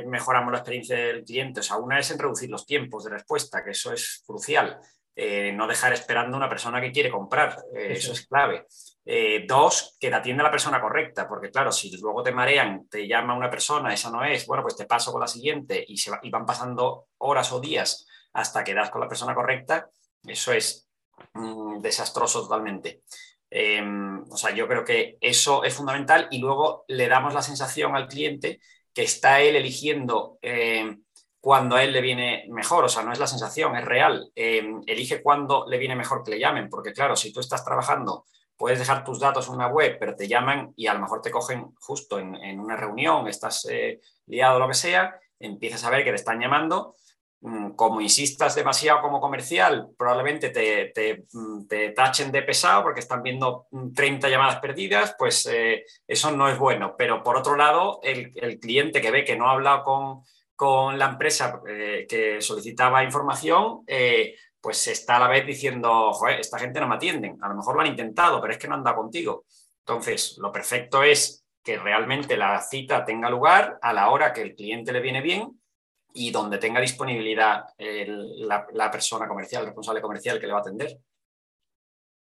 mejoramos 0.06 0.52
la 0.52 0.60
experiencia 0.60 0.96
del 0.96 1.24
cliente. 1.24 1.60
O 1.60 1.64
sea, 1.64 1.78
una 1.78 2.00
es 2.00 2.12
en 2.12 2.20
reducir 2.20 2.50
los 2.50 2.66
tiempos 2.66 3.04
de 3.04 3.12
respuesta, 3.12 3.64
que 3.64 3.72
eso 3.72 3.92
es 3.92 4.24
crucial. 4.26 4.80
Eh, 5.22 5.52
no 5.52 5.68
dejar 5.68 5.92
esperando 5.92 6.36
a 6.36 6.38
una 6.38 6.48
persona 6.48 6.80
que 6.80 6.94
quiere 6.94 7.12
comprar, 7.12 7.62
eh, 7.76 7.88
eso 7.92 8.14
es 8.14 8.26
clave. 8.26 8.68
Eh, 9.04 9.44
dos, 9.46 9.98
que 10.00 10.08
te 10.08 10.16
atienda 10.16 10.44
la 10.44 10.52
persona 10.52 10.80
correcta, 10.80 11.28
porque 11.28 11.52
claro, 11.52 11.74
si 11.74 11.92
luego 11.98 12.24
te 12.24 12.32
marean, 12.32 12.88
te 12.88 13.06
llama 13.06 13.36
una 13.36 13.50
persona, 13.50 13.94
esa 13.94 14.10
no 14.12 14.24
es, 14.24 14.46
bueno, 14.46 14.64
pues 14.64 14.78
te 14.78 14.86
paso 14.86 15.12
con 15.12 15.20
la 15.20 15.28
siguiente 15.28 15.84
y, 15.86 15.98
se 15.98 16.10
van 16.10 16.46
pasando 16.46 17.08
horas 17.18 17.52
o 17.52 17.60
días 17.60 18.08
hasta 18.32 18.64
que 18.64 18.74
das 18.74 18.92
con 18.92 19.02
la 19.02 19.10
persona 19.10 19.36
correcta, 19.36 19.90
eso 20.24 20.54
es 20.54 20.88
mm, 21.34 21.80
desastroso 21.82 22.42
totalmente. 22.44 23.04
Em, 23.50 24.24
o 24.30 24.38
sea, 24.38 24.52
yo 24.52 24.68
creo 24.68 24.86
que 24.86 25.18
eso 25.22 25.64
es 25.64 25.74
fundamental 25.74 26.28
y 26.32 26.40
luego 26.40 26.86
le 26.88 27.08
damos 27.08 27.34
la 27.34 27.42
sensación 27.42 27.96
al 27.96 28.08
cliente 28.08 28.60
que 28.94 29.04
está 29.04 29.42
él 29.42 29.56
eligiendo 29.56 30.38
em, 30.42 31.04
cuando 31.40 31.76
a 31.76 31.84
él 31.84 31.94
le 31.94 32.02
viene 32.02 32.46
mejor, 32.50 32.84
o 32.84 32.90
sea, 32.90 33.04
no 33.04 33.12
es 33.14 33.20
la 33.20 33.28
sensación, 33.28 33.76
es 33.76 33.86
real. 33.86 34.32
Em, 34.36 34.82
elige 34.88 35.22
cuándo 35.24 35.66
le 35.68 35.78
viene 35.78 35.96
mejor 35.96 36.24
que 36.24 36.32
le 36.32 36.40
llamen, 36.40 36.70
porque 36.70 36.94
claro, 36.94 37.16
si 37.16 37.32
tú 37.32 37.40
estás 37.40 37.64
trabajando, 37.64 38.26
puedes 38.58 38.80
dejar 38.80 39.06
tus 39.06 39.20
datos 39.20 39.48
en 39.48 39.54
una 39.56 39.68
web, 39.68 39.98
pero 40.00 40.16
te 40.16 40.28
llaman 40.28 40.74
y 40.76 40.88
a 40.88 40.94
lo 40.94 41.00
mejor 41.00 41.22
te 41.22 41.32
cogen 41.32 41.72
justo 41.80 42.20
en, 42.20 42.60
una 42.60 42.76
reunión, 42.76 43.28
estás 43.28 43.66
eh, 43.70 44.02
liado 44.28 44.58
o 44.58 44.60
lo 44.60 44.68
que 44.68 44.74
sea, 44.74 45.18
empiezas 45.40 45.86
a 45.86 45.90
ver 45.90 46.04
que 46.04 46.10
te 46.10 46.18
están 46.18 46.42
llamando. 46.42 46.96
Mm, 47.41 47.72
como 47.72 48.01
insistas 48.01 48.53
demasiado 48.53 49.01
como 49.01 49.22
comercial, 49.22 49.88
probablemente 49.98 50.50
te, 50.50 51.24
mm, 51.31 51.67
te, 51.67 51.91
tachen 51.91 52.34
de 52.34 52.41
pesado 52.41 52.84
porque 52.84 53.00
están 53.00 53.24
viendo 53.24 53.67
30 53.96 54.27
mm, 54.27 54.29
llamadas 54.29 54.60
perdidas, 54.60 55.15
pues 55.17 55.46
eh, 55.46 55.86
eso 56.05 56.31
no 56.31 56.50
es 56.50 56.57
bueno. 56.57 56.96
Pero 56.98 57.24
por 57.24 57.37
otro 57.37 57.55
lado, 57.55 58.01
el, 58.03 58.33
el 58.35 58.59
cliente 58.59 59.01
que 59.01 59.11
ve 59.11 59.24
que 59.24 59.37
no 59.37 59.50
ha 59.50 59.53
hablado 59.53 59.83
con, 59.83 60.24
con 60.53 61.00
la 61.00 61.05
empresa 61.11 61.61
eh, 61.66 62.05
que 62.09 62.42
solicitaba 62.42 63.05
información, 63.05 63.83
eh, 63.87 64.35
pues 64.59 64.87
está 64.87 65.16
a 65.16 65.20
la 65.20 65.27
vez 65.29 65.46
diciendo, 65.46 66.11
joder, 66.11 66.42
esta 66.42 66.59
gente 66.59 66.81
no 66.81 66.90
me 66.90 66.96
atienden, 66.96 67.37
a 67.42 67.48
lo 67.48 67.55
mejor 67.55 67.75
lo 67.75 67.81
han 67.81 67.87
intentado, 67.87 68.42
pero 68.42 68.51
es 68.51 68.59
que 68.59 68.68
no 68.68 68.75
anda 68.75 68.94
contigo. 68.94 69.46
Entonces, 69.85 70.37
lo 70.40 70.51
perfecto 70.51 71.03
es 71.03 71.46
que 71.64 71.77
realmente 71.77 72.35
la 72.35 72.61
cita 72.61 73.05
tenga 73.05 73.29
lugar 73.29 73.79
a 73.81 73.94
la 73.94 74.09
hora 74.09 74.33
que 74.33 74.42
el 74.42 74.55
cliente 74.55 74.92
le 74.92 75.00
viene 75.00 75.22
bien 75.22 75.58
y 76.13 76.31
donde 76.31 76.57
tenga 76.57 76.81
disponibilidad 76.81 77.65
la, 77.77 78.91
persona 78.91 79.27
comercial, 79.27 79.61
el 79.61 79.67
responsable 79.67 80.01
comercial 80.01 80.39
que 80.39 80.48
le 80.48 80.53
va 80.53 80.59
a 80.59 80.61
atender. 80.61 80.98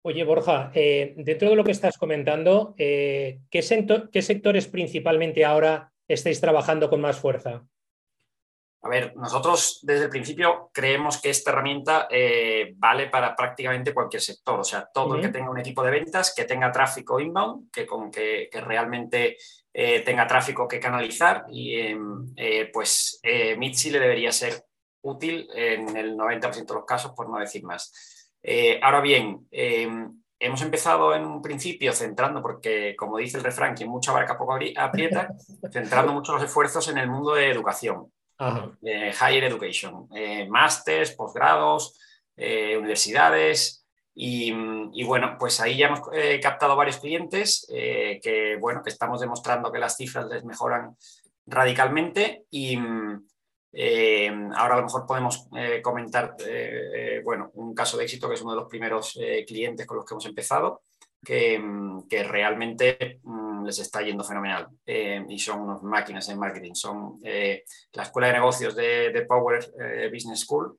Oye, 0.03 0.25
Borja, 0.25 0.71
eh, 0.75 1.15
dentro 1.17 1.51
de 1.51 1.57
lo 1.57 1.65
que 1.65 1.73
estás 1.73 1.99
comentando, 1.99 2.75
¿qué, 2.77 3.41
¿qué 3.51 4.23
sectores 4.23 4.67
principalmente 4.69 5.45
ahora 5.45 5.93
estáis 6.09 6.41
trabajando 6.41 6.89
con 6.89 7.01
más 7.01 7.19
fuerza? 7.19 7.65
A 8.83 8.89
ver, 8.89 9.15
nosotros 9.15 9.81
desde 9.83 10.05
el 10.05 10.11
principio 10.11 10.71
creemos 10.73 11.21
que 11.21 11.29
esta 11.29 11.51
herramienta 11.51 12.09
eh, 12.11 12.73
vale 12.77 13.09
para 13.09 13.37
prácticamente 13.37 13.93
cualquier 13.93 14.23
sector, 14.23 14.61
o 14.61 14.65
sea, 14.65 14.89
todo 14.93 15.17
el 15.17 15.21
que 15.21 15.29
tenga 15.29 15.51
un 15.51 15.59
equipo 15.59 15.83
de 15.83 15.91
ventas, 15.91 16.33
que 16.35 16.47
tenga 16.47 16.73
tráfico 16.73 17.21
inbound, 17.21 17.71
que, 17.71 17.87
con, 17.87 18.11
que, 18.11 18.49
realmente 18.53 19.37
eh, 19.75 20.01
tenga 20.01 20.27
tráfico 20.27 20.67
que 20.67 20.81
canalizar 20.81 21.45
y 21.51 21.79
em, 21.79 22.33
eh, 22.37 22.71
pues 22.73 23.21
Mitsi 23.59 23.91
le 23.91 24.01
debería 24.01 24.33
ser 24.33 24.65
útil 25.03 25.47
en 25.55 25.95
el 25.95 26.17
90% 26.17 26.67
de 26.67 26.75
los 26.75 26.87
casos, 26.87 27.13
por 27.13 27.29
no 27.29 27.39
decir 27.39 27.63
más. 27.63 28.33
ahora 28.81 29.03
bien, 29.03 29.47
em, 29.51 30.23
hemos 30.39 30.63
empezado 30.63 31.15
en 31.15 31.27
un 31.27 31.43
principio 31.43 31.93
centrando, 31.93 32.41
porque 32.41 32.97
como 32.97 33.19
dice 33.19 33.37
el 33.37 33.45
refrán, 33.45 33.75
que 33.75 33.85
mucha 33.85 34.13
barca 34.13 34.39
poco 34.39 34.59
aprieta, 34.77 35.29
centrando 35.71 36.15
mucho 36.15 36.33
los 36.33 36.45
esfuerzos 36.45 36.89
en 36.89 36.97
el 36.97 37.11
mundo 37.11 37.35
de 37.35 37.51
educación. 37.51 38.11
Eh, 38.83 39.13
higher 39.21 39.45
education, 39.45 40.09
eh, 40.15 40.49
másters, 40.49 41.13
posgrados, 41.13 41.99
eh, 42.37 42.77
universidades. 42.77 43.85
Y, 44.15 44.53
bueno, 45.05 45.37
pues 45.39 45.61
ahí 45.61 45.79
ya 45.79 45.87
hemos 45.87 46.01
captado 46.43 46.77
varios 46.77 46.99
clientes 46.99 47.67
que, 47.71 48.59
bueno, 48.61 48.83
que 48.83 48.91
estamos 48.91 49.21
demostrando 49.21 49.73
que 49.73 49.79
las 49.79 49.97
cifras 49.97 50.27
les 50.27 50.45
mejoran 50.45 50.95
radicalmente 51.47 52.45
y 52.51 52.77
ahora 52.77 54.75
a 54.75 54.77
lo 54.77 54.83
mejor 54.83 55.07
podemos 55.07 55.49
comentar, 55.83 56.37
bueno, 57.25 57.51
un 57.55 57.73
caso 57.73 57.97
de 57.97 58.05
éxito 58.05 58.29
que 58.29 58.35
es 58.35 58.43
uno 58.43 58.51
de 58.51 58.61
los 58.61 58.69
primeros 58.69 59.19
clientes 59.47 59.87
con 59.87 59.97
los 59.97 60.05
que 60.05 60.13
hemos 60.13 60.27
empezado, 60.27 60.83
que, 61.25 61.63
que 62.11 62.23
realmente 62.25 63.21
les 63.65 63.79
está 63.79 64.03
yendo 64.03 64.25
fenomenal 64.25 64.69
eh, 64.87 65.25
y 65.29 65.39
son 65.39 65.61
unas 65.61 65.83
máquinas 65.83 66.29
en 66.29 66.39
marketing. 66.39 66.75
Son 66.75 67.21
eh, 67.25 67.65
la 67.93 68.05
Escuela 68.05 68.29
de 68.29 68.35
Negocios 68.35 68.75
de, 68.77 69.27
Power 69.29 69.73
eh, 69.81 70.11
Business 70.13 70.41
School 70.41 70.79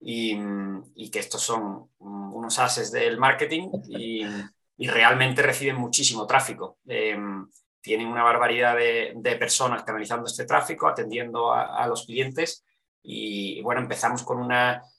y, 0.00 0.36
que 1.10 1.18
estos 1.18 1.42
son 1.42 1.90
unos 1.98 2.58
ases 2.58 2.92
del 2.92 3.18
marketing 3.18 3.68
y, 3.88 4.24
realmente 4.78 5.42
reciben 5.42 5.76
muchísimo 5.76 6.26
tráfico. 6.26 6.78
tienen 6.84 8.06
una 8.06 8.22
barbaridad 8.22 8.76
de, 8.76 9.36
personas 9.38 9.82
canalizando 9.82 10.26
este 10.26 10.44
tráfico, 10.44 10.86
atendiendo 10.86 11.52
a, 11.52 11.86
los 11.88 12.06
clientes 12.06 12.64
y 13.02 13.60
bueno, 13.62 13.80
empezamos 13.80 14.22
con 14.22 14.38
una 14.38 14.80
mm, 14.80 14.97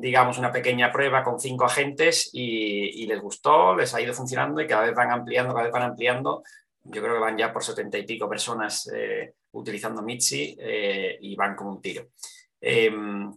digamos, 0.00 0.38
una 0.38 0.50
pequeña 0.50 0.90
prueba 0.90 1.22
con 1.22 1.38
cinco 1.38 1.64
agentes 1.64 2.30
y, 2.32 3.06
les 3.06 3.20
gustó, 3.20 3.76
les 3.76 3.94
ha 3.94 4.00
ido 4.00 4.12
funcionando 4.12 4.60
y 4.60 4.66
cada 4.66 4.86
vez 4.86 4.94
van 4.94 5.10
ampliando, 5.10 5.54
cada 5.54 5.64
vez 5.64 5.72
van 5.72 5.82
ampliando 5.82 6.42
yo 6.90 7.02
creo 7.02 7.14
que 7.14 7.20
van 7.20 7.36
ya 7.36 7.52
por 7.52 7.64
setenta 7.64 7.98
y 7.98 8.04
pico 8.04 8.28
personas 8.28 8.90
eh, 8.94 9.34
utilizando 9.52 10.02
Mitzi 10.02 10.56
eh, 10.58 11.18
y 11.20 11.34
van 11.34 11.56
como 11.56 11.70
un 11.70 11.80
tiro. 11.80 12.08
Em, 12.60 13.32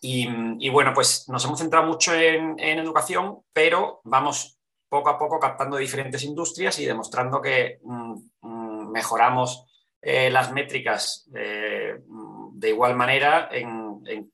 y, 0.00 0.68
bueno, 0.68 0.92
pues 0.94 1.28
nos 1.28 1.44
hemos 1.44 1.58
centrado 1.58 1.86
mucho 1.86 2.14
en, 2.14 2.60
educación, 2.60 3.40
pero 3.52 4.00
vamos 4.04 4.60
poco 4.88 5.08
a 5.08 5.18
poco 5.18 5.40
captando 5.40 5.76
diferentes 5.76 6.22
industrias 6.22 6.78
y 6.78 6.84
demostrando 6.84 7.40
que 7.40 7.80
mm, 7.82 8.14
mm, 8.42 8.90
mejoramos 8.92 9.64
eh, 10.00 10.30
las 10.30 10.52
métricas 10.52 11.28
de 11.28 12.68
igual 12.68 12.94
manera 12.94 13.48
en, 13.50 13.85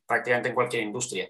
prácticamente 0.06 0.48
en 0.48 0.54
cualquier 0.54 0.82
industria. 0.82 1.28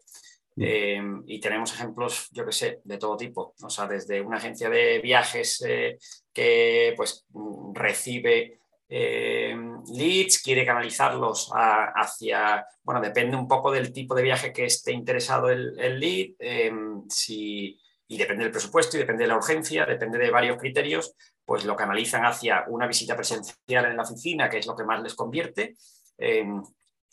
Mm. 0.56 0.62
Em, 0.62 1.22
y 1.26 1.40
tenemos 1.40 1.72
ejemplos, 1.72 2.28
yo 2.30 2.44
que 2.44 2.52
sé, 2.52 2.80
de 2.84 2.98
todo 2.98 3.16
tipo. 3.16 3.54
O 3.62 3.70
sea, 3.70 3.86
desde 3.86 4.20
una 4.20 4.36
agencia 4.36 4.68
de 4.68 5.00
viajes 5.00 5.64
que 6.32 6.94
pues 6.96 7.26
recibe 7.74 8.62
eh, 8.94 9.56
leads, 9.90 10.42
quiere 10.42 10.66
canalizarlos 10.66 11.50
hacia, 11.50 12.66
bueno, 12.82 13.00
depende 13.00 13.38
un 13.38 13.48
poco 13.48 13.72
del 13.72 13.90
tipo 13.90 14.14
de 14.14 14.22
viaje 14.22 14.52
que 14.52 14.66
esté 14.66 14.92
interesado 14.92 15.48
el, 15.48 15.98
lead, 15.98 16.34
em, 16.38 17.02
si, 17.08 17.80
y 18.06 18.18
depende 18.18 18.44
del 18.44 18.52
presupuesto 18.52 18.98
y 18.98 19.00
depende 19.00 19.24
de 19.24 19.28
la 19.28 19.38
urgencia, 19.38 19.86
depende 19.86 20.18
de 20.18 20.30
varios 20.30 20.58
criterios, 20.58 21.14
pues 21.42 21.64
lo 21.64 21.74
canalizan 21.74 22.26
hacia 22.26 22.66
una 22.68 22.86
visita 22.86 23.16
presencial 23.16 23.86
en 23.86 23.96
la 23.96 24.02
oficina, 24.02 24.50
que 24.50 24.58
es 24.58 24.66
lo 24.66 24.76
que 24.76 24.84
más 24.84 25.02
les 25.02 25.14
convierte. 25.14 25.74
Em, 26.18 26.62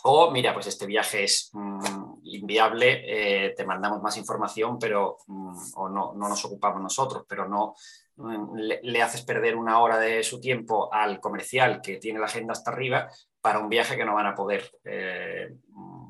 o 0.03 0.31
mira, 0.31 0.53
pues 0.53 0.67
este 0.67 0.85
viaje 0.85 1.25
es 1.25 1.49
mm, 1.53 2.19
inviable, 2.23 3.03
eh, 3.05 3.53
te 3.55 3.65
mandamos 3.65 4.01
más 4.01 4.15
información, 4.17 4.77
pero 4.79 5.17
mm, 5.27 5.57
o 5.75 5.89
no, 5.89 6.13
no, 6.13 6.29
nos 6.29 6.45
ocupamos 6.45 6.81
nosotros, 6.81 7.25
pero 7.27 7.47
no 7.47 7.75
mm, 8.15 8.55
le, 8.81 9.01
haces 9.01 9.23
perder 9.23 9.55
una 9.57 9.79
hora 9.79 9.99
de 9.99 10.23
su 10.23 10.39
tiempo 10.39 10.93
al 10.93 11.19
comercial 11.19 11.81
que 11.81 11.97
tiene 11.97 12.19
la 12.19 12.27
agenda 12.27 12.53
hasta 12.53 12.71
arriba 12.71 13.09
para 13.41 13.59
un 13.59 13.67
viaje 13.67 13.97
que 13.97 14.05
no 14.05 14.15
van 14.15 14.27
a 14.27 14.35
poder 14.35 14.71
eh, 14.85 15.49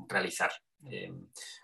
realizar. 0.08 0.52
Eh, 0.88 1.12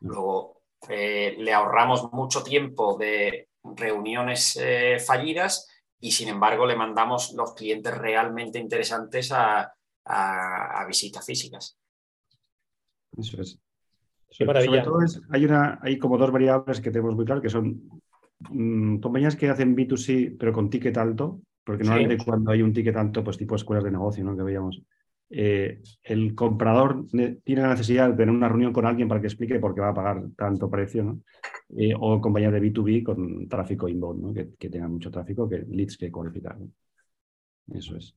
luego 0.01 0.63
le 0.89 1.53
ahorramos 1.53 2.13
mucho 2.13 2.45
tiempo 2.45 2.97
de 2.97 3.49
reuniones 3.65 4.57
fallidas 5.05 5.69
y 5.99 6.13
sin 6.13 6.29
embargo 6.29 6.65
le 6.65 6.77
mandamos 6.77 7.33
los 7.33 7.55
clientes 7.55 7.97
realmente 7.97 8.61
interesantes 8.61 9.33
a 9.33 10.85
visitas 10.87 11.27
físicas. 11.27 11.77
Eso 13.17 13.41
es. 13.41 13.61
Sobre, 14.31 14.83
todo 14.83 14.99
hay, 15.31 15.45
una, 15.45 15.79
hay 15.81 15.99
como 15.99 16.19
dos 16.19 16.31
variables 16.31 16.81
que 16.81 16.91
tenemos 16.91 17.15
muy 17.15 17.25
claro, 17.25 17.41
que 17.41 17.49
son 17.49 17.89
mm, 18.51 18.99
compañías 18.99 19.37
que 19.37 19.49
hacen 19.49 19.75
B2C, 19.75 20.37
pero 20.39 20.53
con 20.53 20.69
ticket 20.69 20.97
alto, 20.99 21.41
porque 21.65 21.85
normalmente 21.85 22.23
cuando 22.25 22.51
hay 22.51 22.63
un 22.63 22.73
ticket 22.73 22.97
alto, 22.97 23.25
pues 23.25 23.39
tipo 23.39 23.55
escuelas 23.55 23.85
de 23.85 23.93
negocio, 23.93 24.25
¿no? 24.25 24.37
Que 24.37 24.43
veíamos. 24.43 24.83
Eh, 25.29 25.81
el 26.03 26.35
comprador 26.35 27.07
tiene 27.11 27.63
la 27.63 27.71
necesidad 27.71 28.11
de 28.11 28.17
tener 28.17 28.35
una 28.35 28.49
reunión 28.49 28.73
con 28.73 28.87
alguien 28.87 29.09
para 29.09 29.21
que 29.21 29.27
explique 29.27 29.59
por 29.59 29.75
qué 29.75 29.81
va 29.81 29.89
a 29.89 29.95
pagar 29.95 30.23
tanto 30.37 30.71
precio, 30.71 31.03
¿no? 31.03 31.21
Eh, 31.77 31.95
o 31.99 32.21
compañías 32.21 32.53
de 32.53 32.63
B2B 32.63 33.03
con 33.03 33.49
tráfico 33.49 33.89
inbound, 33.89 34.23
¿no? 34.23 34.33
que, 34.33 34.51
que, 34.57 34.71
tengan 34.71 34.93
mucho 34.93 35.11
tráfico, 35.11 35.49
que 35.49 35.65
leads 35.69 35.97
que 35.97 36.13
cualificar. 36.13 36.57
Eso 37.73 37.97
es. 37.97 38.15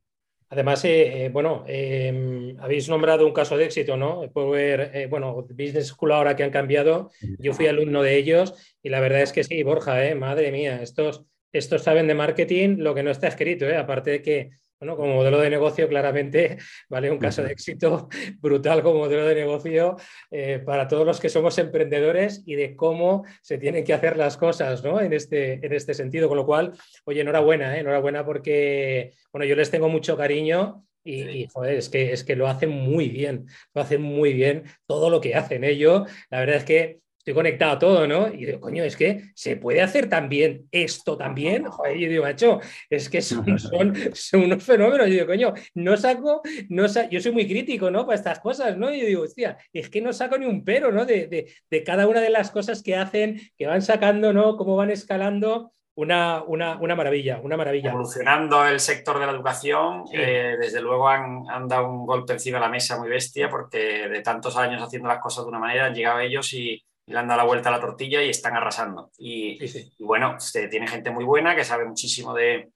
Además, 0.51 0.83
eh, 0.83 1.25
eh, 1.25 1.29
bueno, 1.29 1.63
em, 1.67 2.57
habéis 2.59 2.89
nombrado 2.89 3.25
un 3.25 3.33
caso 3.33 3.55
de 3.55 3.65
éxito, 3.65 3.95
¿no? 3.97 4.31
Power, 4.31 4.91
eh, 4.95 5.05
bueno, 5.07 5.45
Business 5.51 5.87
School 5.87 6.11
ahora 6.11 6.35
que 6.35 6.43
han 6.43 6.49
cambiado, 6.49 7.11
yo 7.37 7.53
fui 7.53 7.67
alumno 7.67 8.01
de 8.01 8.17
ellos 8.17 8.55
y 8.81 8.89
la 8.89 8.99
verdad 8.99 9.21
es 9.21 9.31
que 9.31 9.43
sí, 9.43 9.61
Borja, 9.61 10.15
madre 10.15 10.51
mía, 10.51 10.81
estos, 10.81 11.23
estos 11.53 11.83
saben 11.83 12.07
de 12.07 12.15
marketing 12.15 12.77
lo 12.79 12.95
que 12.95 13.03
no 13.03 13.11
está 13.11 13.27
escrito, 13.27 13.65
aparte 13.77 14.09
de 14.09 14.21
que 14.23 14.49
bueno, 14.79 14.95
como 14.95 15.15
modelo 15.15 15.39
de 15.39 15.49
negocio, 15.49 15.87
claramente, 15.87 16.57
¿vale? 16.89 17.11
Un 17.11 17.17
caso 17.17 17.43
de 17.43 17.51
éxito 17.51 18.07
brutal 18.39 18.81
como 18.81 18.99
modelo 18.99 19.25
de 19.25 19.35
negocio 19.35 19.97
eh, 20.31 20.59
para 20.65 20.87
todos 20.87 21.05
los 21.05 21.19
que 21.19 21.29
somos 21.29 21.57
emprendedores 21.57 22.43
y 22.45 22.55
de 22.55 22.75
cómo 22.75 23.25
se 23.41 23.57
tienen 23.57 23.83
que 23.83 23.93
hacer 23.93 24.15
las 24.17 24.37
cosas, 24.37 24.83
¿no? 24.83 25.01
En 25.01 25.13
este, 25.13 25.65
en 25.65 25.73
este 25.73 25.93
sentido. 25.93 26.29
Con 26.29 26.37
lo 26.37 26.45
cual, 26.45 26.73
oye, 27.05 27.21
enhorabuena, 27.21 27.75
¿eh? 27.75 27.81
enhorabuena 27.81 28.25
porque, 28.25 29.13
bueno, 29.33 29.45
yo 29.45 29.55
les 29.55 29.69
tengo 29.69 29.89
mucho 29.89 30.15
cariño 30.15 30.85
y, 31.03 31.47
joder, 31.47 31.75
es 31.75 31.89
que, 31.89 32.13
es 32.13 32.23
que 32.23 32.35
lo 32.35 32.47
hacen 32.47 32.69
muy 32.69 33.09
bien, 33.09 33.47
lo 33.73 33.81
hacen 33.81 34.01
muy 34.01 34.33
bien 34.33 34.63
todo 34.85 35.09
lo 35.09 35.21
que 35.21 35.35
hacen 35.35 35.63
ellos. 35.63 36.09
La 36.29 36.39
verdad 36.39 36.57
es 36.57 36.65
que 36.65 36.99
estoy 37.29 37.43
conectado 37.43 37.71
a 37.73 37.79
todo, 37.79 38.07
¿no? 38.07 38.27
Y 38.27 38.45
digo, 38.45 38.59
coño, 38.59 38.83
es 38.83 38.97
que 38.97 39.31
se 39.35 39.55
puede 39.55 39.81
hacer 39.81 40.09
también 40.09 40.67
esto 40.71 41.15
también. 41.15 41.65
Joder, 41.65 41.97
yo 41.97 42.09
digo, 42.09 42.23
macho, 42.23 42.59
es 42.89 43.07
que 43.09 43.21
son, 43.21 43.95
unos 44.33 44.63
fenómenos. 44.63 45.07
Yo 45.07 45.13
digo, 45.13 45.27
coño, 45.27 45.53
no 45.75 45.95
saco, 45.95 46.41
no 46.69 46.87
yo 47.09 47.21
soy 47.21 47.31
muy 47.31 47.47
crítico, 47.47 47.91
¿no? 47.91 48.05
Para 48.05 48.17
estas 48.17 48.39
cosas, 48.39 48.77
¿no? 48.77 48.91
Y 48.91 49.01
yo 49.01 49.05
digo, 49.05 49.23
hostia, 49.23 49.57
es 49.71 49.89
que 49.89 50.01
no 50.01 50.11
saco 50.11 50.37
ni 50.37 50.45
un 50.45 50.63
pero, 50.63 50.91
¿no? 50.91 51.05
De, 51.05 51.53
cada 51.85 52.07
una 52.07 52.21
de 52.21 52.29
las 52.29 52.51
cosas 52.51 52.81
que 52.81 52.95
hacen, 52.95 53.39
que 53.57 53.67
van 53.67 53.81
sacando, 53.81 54.33
¿no? 54.33 54.57
Cómo 54.57 54.75
van 54.75 54.91
escalando. 54.91 55.73
Una, 55.95 56.43
una, 56.43 56.79
una, 56.79 56.95
maravilla, 56.95 57.41
una 57.43 57.57
maravilla. 57.57 57.89
Evolucionando 57.89 58.65
el 58.65 58.79
sector 58.79 59.19
de 59.19 59.25
la 59.25 59.33
educación, 59.33 60.05
eh, 60.13 60.55
desde 60.57 60.79
luego 60.79 61.09
han, 61.09 61.43
han, 61.49 61.67
dado 61.67 61.89
un 61.89 62.05
golpe 62.05 62.31
encima 62.31 62.57
de 62.57 62.61
la 62.61 62.69
mesa 62.69 62.97
muy 62.97 63.09
bestia, 63.09 63.49
porque 63.49 64.07
de 64.07 64.21
tantos 64.21 64.55
años 64.55 64.81
haciendo 64.81 65.09
las 65.09 65.19
cosas 65.19 65.43
de 65.43 65.49
una 65.49 65.59
manera 65.59 65.87
han 65.87 65.93
llegado 65.93 66.19
ellos 66.19 66.53
y, 66.53 66.81
le 67.09 67.19
han 67.19 67.27
dado 67.27 67.39
la 67.39 67.45
vuelta 67.45 67.69
a 67.69 67.71
la 67.71 67.81
tortilla 67.81 68.23
y 68.23 68.29
están 68.29 68.55
arrasando. 68.55 69.11
Y, 69.17 69.59
bueno, 69.99 70.37
tiene 70.69 70.87
gente 70.87 71.09
muy 71.09 71.23
buena 71.23 71.55
que 71.55 71.65
sabe 71.65 71.85
muchísimo 71.85 72.35
de, 72.35 72.71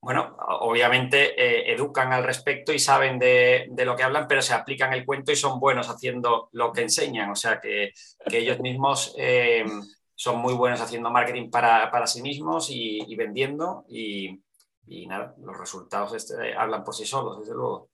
bueno, 0.00 0.36
obviamente 0.60 1.32
eh, 1.40 1.72
educan 1.72 2.12
al 2.12 2.24
respecto 2.24 2.72
y 2.72 2.78
saben 2.78 3.18
de, 3.18 3.70
lo 3.84 3.96
que 3.96 4.02
hablan, 4.02 4.28
pero 4.28 4.42
se 4.42 4.52
aplican 4.52 4.92
el 4.92 5.06
cuento 5.06 5.32
y 5.32 5.36
son 5.36 5.58
buenos 5.58 5.88
haciendo 5.88 6.50
lo 6.52 6.72
que 6.72 6.82
enseñan. 6.82 7.30
O 7.30 7.34
sea, 7.34 7.58
que, 7.58 7.92
ellos 8.30 8.60
mismos 8.60 9.14
eh, 9.16 9.64
son 10.14 10.38
muy 10.38 10.52
buenos 10.52 10.80
haciendo 10.82 11.10
marketing 11.10 11.50
para, 11.50 12.06
sí 12.06 12.20
mismos 12.20 12.68
y, 12.70 13.14
vendiendo. 13.16 13.86
Y, 13.88 14.40
nada, 15.06 15.34
los 15.38 15.56
resultados 15.56 16.12
este, 16.12 16.54
hablan 16.54 16.84
por 16.84 16.94
sí 16.94 17.06
solos, 17.06 17.40
desde 17.40 17.54
luego. 17.54 17.88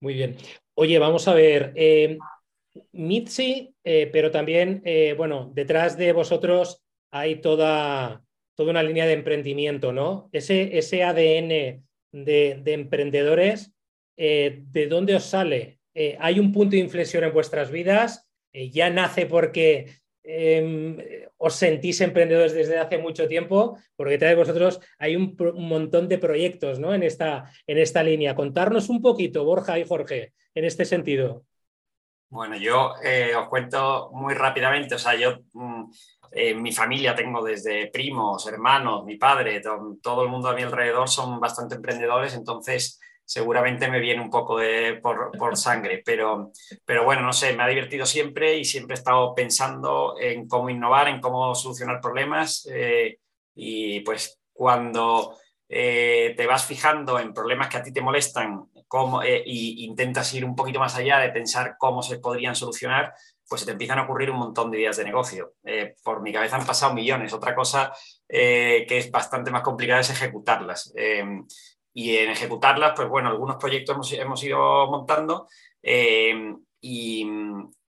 Muy 0.00 0.14
bien. 0.14 0.36
Oye, 0.74 0.96
vamos 1.00 1.26
a 1.26 1.34
ver. 1.34 1.72
Eh, 1.74 2.18
Mitzi, 2.92 3.74
eh, 3.84 4.08
pero 4.12 4.30
también, 4.30 4.82
eh, 4.84 5.14
bueno, 5.16 5.50
detrás 5.54 5.96
de 5.96 6.12
vosotros 6.12 6.82
hay 7.10 7.36
toda, 7.36 8.22
toda 8.54 8.70
una 8.70 8.82
línea 8.82 9.06
de 9.06 9.12
emprendimiento, 9.12 9.92
¿no? 9.92 10.28
Ese, 10.32 10.76
ese 10.78 11.02
ADN 11.04 11.84
de, 12.12 12.62
emprendedores, 12.66 13.72
eh, 14.16 14.62
¿de 14.70 14.86
dónde 14.86 15.14
os 15.14 15.24
sale? 15.24 15.78
¿Hay 16.18 16.38
un 16.38 16.52
punto 16.52 16.72
de 16.72 16.82
inflexión 16.82 17.24
en 17.24 17.32
vuestras 17.32 17.70
vidas? 17.70 18.28
¿Ya 18.52 18.90
nace 18.90 19.24
porque 19.24 19.86
em, 20.22 20.98
os 21.38 21.54
sentís 21.54 22.02
emprendedores 22.02 22.52
desde 22.52 22.76
hace 22.76 22.98
mucho 22.98 23.26
tiempo? 23.26 23.78
Porque 23.96 24.12
detrás 24.12 24.32
de 24.32 24.36
vosotros 24.36 24.80
hay 24.98 25.16
un, 25.16 25.34
montón 25.54 26.06
de 26.08 26.18
proyectos 26.18 26.78
¿no? 26.78 26.94
en, 26.94 27.02
esta, 27.02 27.50
en 27.66 27.78
esta 27.78 28.02
línea. 28.02 28.34
Contarnos 28.34 28.90
un 28.90 29.00
poquito, 29.00 29.46
Borja 29.46 29.78
y 29.78 29.84
Jorge, 29.84 30.34
en 30.54 30.64
este 30.66 30.84
sentido. 30.84 31.46
Bueno, 32.28 32.56
yo 32.56 32.94
eh, 33.04 33.34
os 33.36 33.48
cuento 33.48 34.10
muy 34.12 34.34
rápidamente, 34.34 34.96
o 34.96 34.98
sea, 34.98 35.14
yo 35.14 35.38
mm, 35.52 35.84
en 36.32 36.60
mi 36.60 36.72
familia 36.72 37.14
tengo 37.14 37.42
desde 37.42 37.86
primos, 37.88 38.46
hermanos, 38.48 39.04
mi 39.04 39.16
padre, 39.16 39.62
todo, 40.02 40.22
el 40.22 40.28
mundo 40.28 40.48
a 40.48 40.54
mi 40.54 40.62
alrededor 40.62 41.08
son 41.08 41.38
bastante 41.38 41.76
emprendedores, 41.76 42.34
entonces 42.34 43.00
seguramente 43.24 43.88
me 43.88 44.00
viene 44.00 44.22
un 44.22 44.30
poco 44.30 44.58
de, 44.58 45.00
por, 45.00 45.56
sangre, 45.56 46.02
pero, 46.04 46.50
pero 46.84 47.04
bueno, 47.04 47.22
no 47.22 47.32
sé, 47.32 47.56
me 47.56 47.62
ha 47.62 47.68
divertido 47.68 48.04
siempre 48.06 48.58
y 48.58 48.64
siempre 48.64 48.94
he 48.94 48.98
estado 48.98 49.32
pensando 49.34 50.16
en 50.20 50.48
cómo 50.48 50.68
innovar, 50.68 51.08
en 51.08 51.20
cómo 51.20 51.54
solucionar 51.54 52.00
problemas 52.00 52.68
eh, 52.72 53.18
y 53.54 54.00
pues 54.00 54.40
cuando 54.52 55.36
eh, 55.68 56.34
te 56.36 56.46
vas 56.46 56.64
fijando 56.64 57.18
en 57.18 57.32
problemas 57.32 57.68
que 57.68 57.76
a 57.76 57.82
ti 57.82 57.92
te 57.92 58.00
molestan 58.00 58.66
cómo, 58.88 59.22
e 59.22 59.42
intentas 59.46 60.32
ir 60.34 60.44
un 60.44 60.54
poquito 60.54 60.78
más 60.78 60.96
allá 60.96 61.18
de 61.18 61.30
pensar 61.30 61.76
cómo 61.78 62.02
se 62.02 62.18
podrían 62.18 62.54
solucionar, 62.54 63.14
pues 63.48 63.60
se 63.60 63.66
te 63.66 63.72
empiezan 63.72 63.98
a 63.98 64.02
ocurrir 64.02 64.30
un 64.30 64.38
montón 64.38 64.70
de 64.70 64.80
ideas 64.80 64.96
de 64.96 65.04
negocio. 65.04 65.54
Eh, 65.64 65.94
por 66.02 66.20
mi 66.20 66.32
cabeza 66.32 66.56
han 66.56 66.66
pasado 66.66 66.94
millones. 66.94 67.32
Otra 67.32 67.54
cosa 67.54 67.92
que 68.28 68.86
es 68.88 69.10
bastante 69.10 69.50
más 69.50 69.62
complicada 69.62 70.00
es 70.00 70.10
ejecutarlas. 70.10 70.92
Em, 70.96 71.46
y 71.94 72.16
en 72.16 72.30
ejecutarlas, 72.30 72.92
pues 72.96 73.08
bueno, 73.08 73.28
algunos 73.28 73.56
proyectos 73.56 73.94
hemos, 73.94 74.12
hemos 74.12 74.44
ido 74.44 74.90
montando 74.90 75.48
em, 75.82 76.58
y 76.80 77.26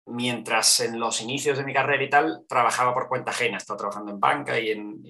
mientras 0.08 0.80
en 0.80 1.00
los 1.00 1.22
inicios 1.22 1.58
de 1.58 1.64
mi 1.64 1.74
carrera 1.74 2.04
y 2.04 2.10
tal, 2.10 2.46
trabajaba 2.48 2.94
por 2.94 3.08
cuenta 3.08 3.32
ajena, 3.32 3.58
estaba 3.58 3.78
trabajando 3.78 4.12
en 4.12 4.20
banca 4.20 4.60
y 4.60 4.72
en, 4.72 5.02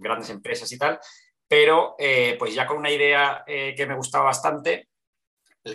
grandes 0.00 0.30
empresas 0.30 0.70
y 0.72 0.78
tal, 0.78 0.98
pero 1.46 1.94
eh, 1.96 2.34
pues 2.36 2.54
ya 2.54 2.66
con 2.66 2.78
una 2.78 2.90
idea 2.90 3.44
eh, 3.46 3.72
que 3.76 3.86
me 3.86 3.94
gustaba 3.94 4.24
bastante, 4.24 4.88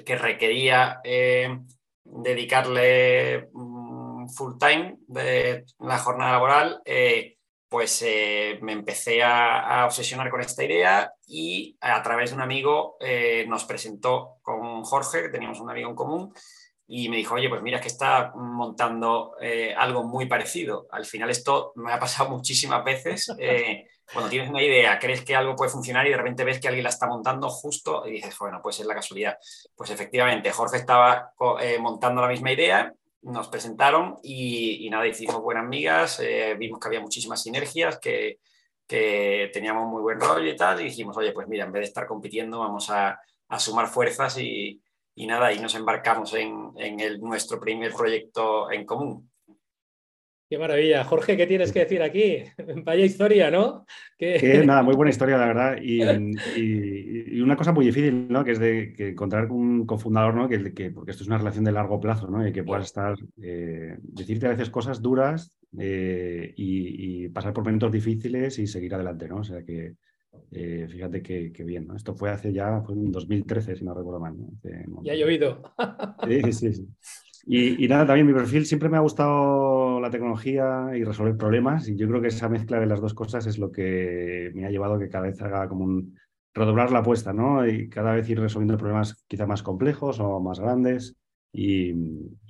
que 0.06 0.16
requería 0.18 1.00
eh, 1.04 1.60
dedicarle 2.04 3.50
mm, 3.54 4.28
full 4.30 4.58
time 4.60 4.98
de 5.08 5.66
la 5.80 5.98
jornada 5.98 6.34
laboral, 6.34 6.82
pues 7.70 8.02
me 8.62 8.72
empecé 8.72 9.22
a, 9.24 9.86
obsesionar 9.86 10.30
con 10.30 10.42
esta 10.42 10.64
idea 10.64 11.12
y 11.28 11.78
a 11.82 12.02
través 12.02 12.30
de 12.30 12.36
un 12.38 12.42
amigo 12.42 12.98
nos 13.48 13.66
presentó 13.66 14.38
con 14.42 14.84
Jorge, 14.84 15.24
que 15.24 15.30
teníamos 15.30 15.60
un 15.60 15.70
amigo 15.70 15.90
en 15.90 15.96
común, 15.96 16.34
y 16.88 17.10
me 17.10 17.18
dijo, 17.18 17.36
oye, 17.36 17.50
pues 17.50 17.62
mira 17.62 17.82
que 17.82 17.90
está 17.90 18.32
montando 18.36 19.36
algo 19.78 20.04
muy 20.04 20.28
parecido. 20.28 20.88
Al 20.92 21.06
final 21.06 21.30
esto 21.30 21.74
me 21.76 21.92
ha 21.92 22.00
pasado 22.00 22.30
muchísimas 22.36 22.84
veces 22.86 23.28
cuando 24.12 24.30
tienes 24.30 24.50
una 24.50 24.64
idea, 24.64 24.98
crees 25.00 25.24
que 25.24 25.36
algo 25.36 25.56
puede 25.56 25.72
funcionar 25.72 26.08
y 26.08 26.12
de 26.12 26.18
repente 26.18 26.44
ves 26.44 26.60
que 26.60 26.68
alguien 26.68 26.84
la 26.84 26.90
está 26.90 27.08
montando 27.08 27.50
justo 27.50 28.08
y 28.08 28.12
dices, 28.12 28.38
bueno, 28.40 28.62
pues 28.62 28.80
es 28.80 28.86
la 28.86 28.96
casualidad. 28.96 29.38
Pues 29.76 29.90
efectivamente, 29.90 30.52
Jorge 30.52 30.78
estaba 30.78 31.34
eh, 31.60 31.78
montando 31.80 32.22
la 32.22 32.30
misma 32.30 32.52
idea, 32.52 32.94
nos 33.24 33.50
presentaron 33.50 34.18
y, 34.24 34.88
nada, 34.90 35.08
hicimos 35.08 35.42
buenas 35.42 35.66
amigas, 35.66 36.20
eh, 36.22 36.56
vimos 36.58 36.80
que 36.80 36.88
había 36.88 37.02
muchísimas 37.02 37.42
sinergias, 37.42 38.00
que, 38.00 38.40
teníamos 38.88 39.90
muy 39.90 40.02
buen 40.02 40.20
rollo 40.20 40.50
y 40.50 40.56
tal, 40.56 40.80
y 40.80 40.86
dijimos, 40.86 41.18
oye, 41.18 41.34
pues 41.34 41.46
mira, 41.50 41.66
en 41.66 41.74
vez 41.74 41.82
de 41.82 41.88
estar 41.88 42.08
compitiendo, 42.08 42.60
vamos 42.60 42.90
a, 42.90 43.20
sumar 43.60 43.88
fuerzas 43.88 44.38
y, 44.38 44.82
nada, 45.16 45.52
y 45.52 45.60
nos 45.60 45.76
embarcamos 45.76 46.34
en, 46.34 46.72
en 46.78 47.02
el, 47.02 47.20
nuestro 47.20 47.60
primer 47.60 47.94
proyecto 47.94 48.72
en 48.72 48.86
común. 48.86 49.30
Qué 50.50 50.58
maravilla. 50.58 51.04
Jorge, 51.04 51.36
¿qué 51.36 51.46
tienes 51.46 51.74
que 51.74 51.80
decir 51.80 52.02
aquí? 52.02 52.44
Vaya 52.86 53.04
historia, 53.04 53.52
¿no? 53.52 53.86
Que, 54.18 54.38
nada, 54.66 54.82
muy 54.82 54.96
buena 54.96 55.10
historia, 55.10 55.38
la 55.38 55.48
verdad. 55.48 55.78
Y, 55.82 57.42
una 57.42 57.58
cosa 57.58 57.74
muy 57.74 57.86
difícil, 57.86 58.28
¿no? 58.30 58.46
Que 58.46 58.52
es 58.52 58.60
de 58.60 58.94
que 58.94 59.10
encontrar 59.10 59.52
un 59.52 59.86
cofundador, 59.86 60.36
¿no? 60.36 60.48
Que, 60.48 60.74
que, 60.74 60.92
porque 60.92 61.12
esto 61.12 61.24
es 61.24 61.28
una 61.28 61.38
relación 61.38 61.66
de 61.66 61.74
largo 61.74 62.00
plazo, 62.00 62.30
¿no? 62.30 62.48
Y 62.48 62.54
que 62.54 62.64
puedas 62.64 62.86
estar, 62.86 63.16
eh, 63.42 63.98
decirte 64.00 64.46
a 64.48 64.52
veces 64.52 64.70
cosas 64.70 65.02
duras 65.02 65.58
eh, 65.78 66.54
y, 66.56 67.28
pasar 67.30 67.54
por 67.54 67.66
momentos 67.66 67.92
difíciles 67.92 68.58
y 68.58 68.68
seguir 68.68 68.96
adelante, 68.96 69.28
¿no? 69.28 69.38
O 69.38 69.44
sea 69.44 69.64
que, 69.64 69.96
eh, 70.52 70.88
fíjate 70.90 71.22
que, 71.22 71.64
bien, 71.66 71.88
¿no? 71.88 71.96
Esto 71.96 72.16
fue 72.16 72.30
hace 72.30 72.54
ya, 72.54 72.82
fue 72.82 72.96
en 72.96 73.12
2013, 73.12 73.76
si 73.76 73.84
no 73.84 73.94
recuerdo 73.94 74.22
mal. 74.22 74.36
¿no? 74.38 75.04
ya 75.04 75.12
ha 75.12 75.16
llovido. 75.16 75.62
Sí, 76.26 76.54
sí, 76.54 76.74
sí. 76.74 76.88
Y, 77.50 77.88
nada, 77.88 78.06
también 78.06 78.28
mi 78.28 78.34
perfil 78.34 78.66
siempre 78.66 78.90
me 78.90 78.98
ha 78.98 79.02
gustado 79.02 79.77
la 80.00 80.10
tecnología 80.10 80.92
y 80.96 81.04
resolver 81.04 81.38
problemas 81.38 81.88
y 81.88 81.96
yo 81.96 82.08
creo 82.08 82.22
que 82.22 82.28
esa 82.28 82.50
mezcla 82.50 82.80
de 82.80 82.86
las 82.86 83.02
dos 83.02 83.14
cosas 83.14 83.46
es 83.48 83.58
lo 83.58 83.72
que 83.72 84.52
me 84.54 84.66
ha 84.66 84.70
llevado 84.70 84.96
a 84.96 85.00
que 85.00 85.10
cada 85.10 85.28
vez 85.28 85.42
haga 85.42 85.68
como 85.68 85.86
un 85.86 86.18
redoblar 86.54 86.92
la 86.92 87.00
apuesta, 87.00 87.34
¿no? 87.34 87.68
Y 87.68 87.90
cada 87.90 88.14
vez 88.14 88.30
ir 88.30 88.40
resolviendo 88.40 88.78
problemas 88.78 89.24
quizá 89.28 89.46
más 89.46 89.64
complejos 89.64 90.20
o 90.20 90.40
más 90.40 90.60
grandes. 90.60 91.16
Y, 91.54 91.94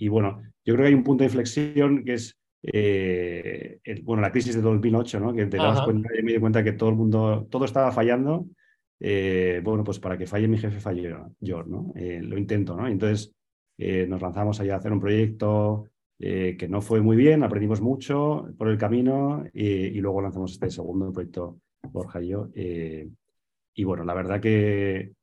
bueno, 0.10 0.41
yo 0.65 0.73
creo 0.73 0.83
que 0.83 0.88
hay 0.88 0.93
un 0.93 1.03
punto 1.03 1.23
de 1.23 1.27
inflexión 1.27 2.03
que 2.03 2.13
es 2.13 2.38
eh, 2.63 3.79
bueno, 4.03 4.21
la 4.21 4.31
crisis 4.31 4.55
de 4.55 4.62
2008, 4.62 5.19
¿no? 5.19 5.33
Que 5.33 5.45
te 5.45 5.57
das 5.57 5.81
cuenta 5.81 6.10
y 6.17 6.23
me 6.23 6.33
di 6.33 6.39
cuenta 6.39 6.63
que 6.63 6.73
todo 6.73 6.89
el 6.89 6.95
mundo, 6.95 7.47
todo 7.49 7.65
estaba 7.65 7.91
fallando. 7.91 8.47
Eh, 8.99 9.62
bueno, 9.63 9.83
pues 9.83 9.99
para 9.99 10.17
que 10.17 10.25
falle 10.25 10.47
mi 10.47 10.57
jefe, 10.57 10.79
falle 10.79 11.15
yo, 11.39 11.63
¿no? 11.63 11.93
Eh, 11.95 12.19
lo 12.21 12.38
intento, 12.38 12.75
¿no? 12.75 12.88
Entonces, 12.88 13.33
eh, 13.77 14.07
nos 14.07 14.21
lanzamos 14.21 14.60
allá 14.60 14.75
a 14.75 14.77
hacer 14.77 14.91
un 14.91 14.99
proyecto 14.99 15.86
eh, 16.19 16.56
que 16.58 16.67
no 16.67 16.82
fue 16.82 17.01
muy 17.01 17.15
bien, 17.15 17.43
aprendimos 17.43 17.82
mucho 17.82 18.47
por 18.58 18.69
el 18.69 18.77
camino 18.77 19.45
y, 19.53 19.99
luego 19.99 20.21
lanzamos 20.21 20.53
este 20.53 20.69
segundo 20.69 21.12
proyecto, 21.12 21.60
Borja 21.91 22.21
y 22.21 22.30
yo. 22.30 22.49
Eh, 22.56 23.10
y 23.73 23.84
bueno, 23.84 24.03
la 24.03 24.13
verdad 24.13 24.41
que, 24.41 25.13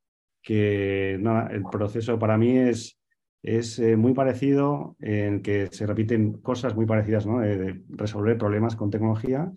que 0.41 1.15
el 1.15 1.63
proceso 1.71 2.17
para 2.17 2.37
mí 2.37 2.57
es, 2.57 2.97
es 3.43 3.79
muy 3.97 4.13
parecido, 4.13 4.95
en 4.99 5.41
que 5.41 5.67
se 5.71 5.85
repiten 5.85 6.33
cosas 6.41 6.75
muy 6.75 6.85
parecidas, 6.85 7.27
¿no? 7.27 7.39
de 7.39 7.83
resolver 7.89 8.37
problemas 8.37 8.75
con 8.75 8.89
tecnología. 8.89 9.51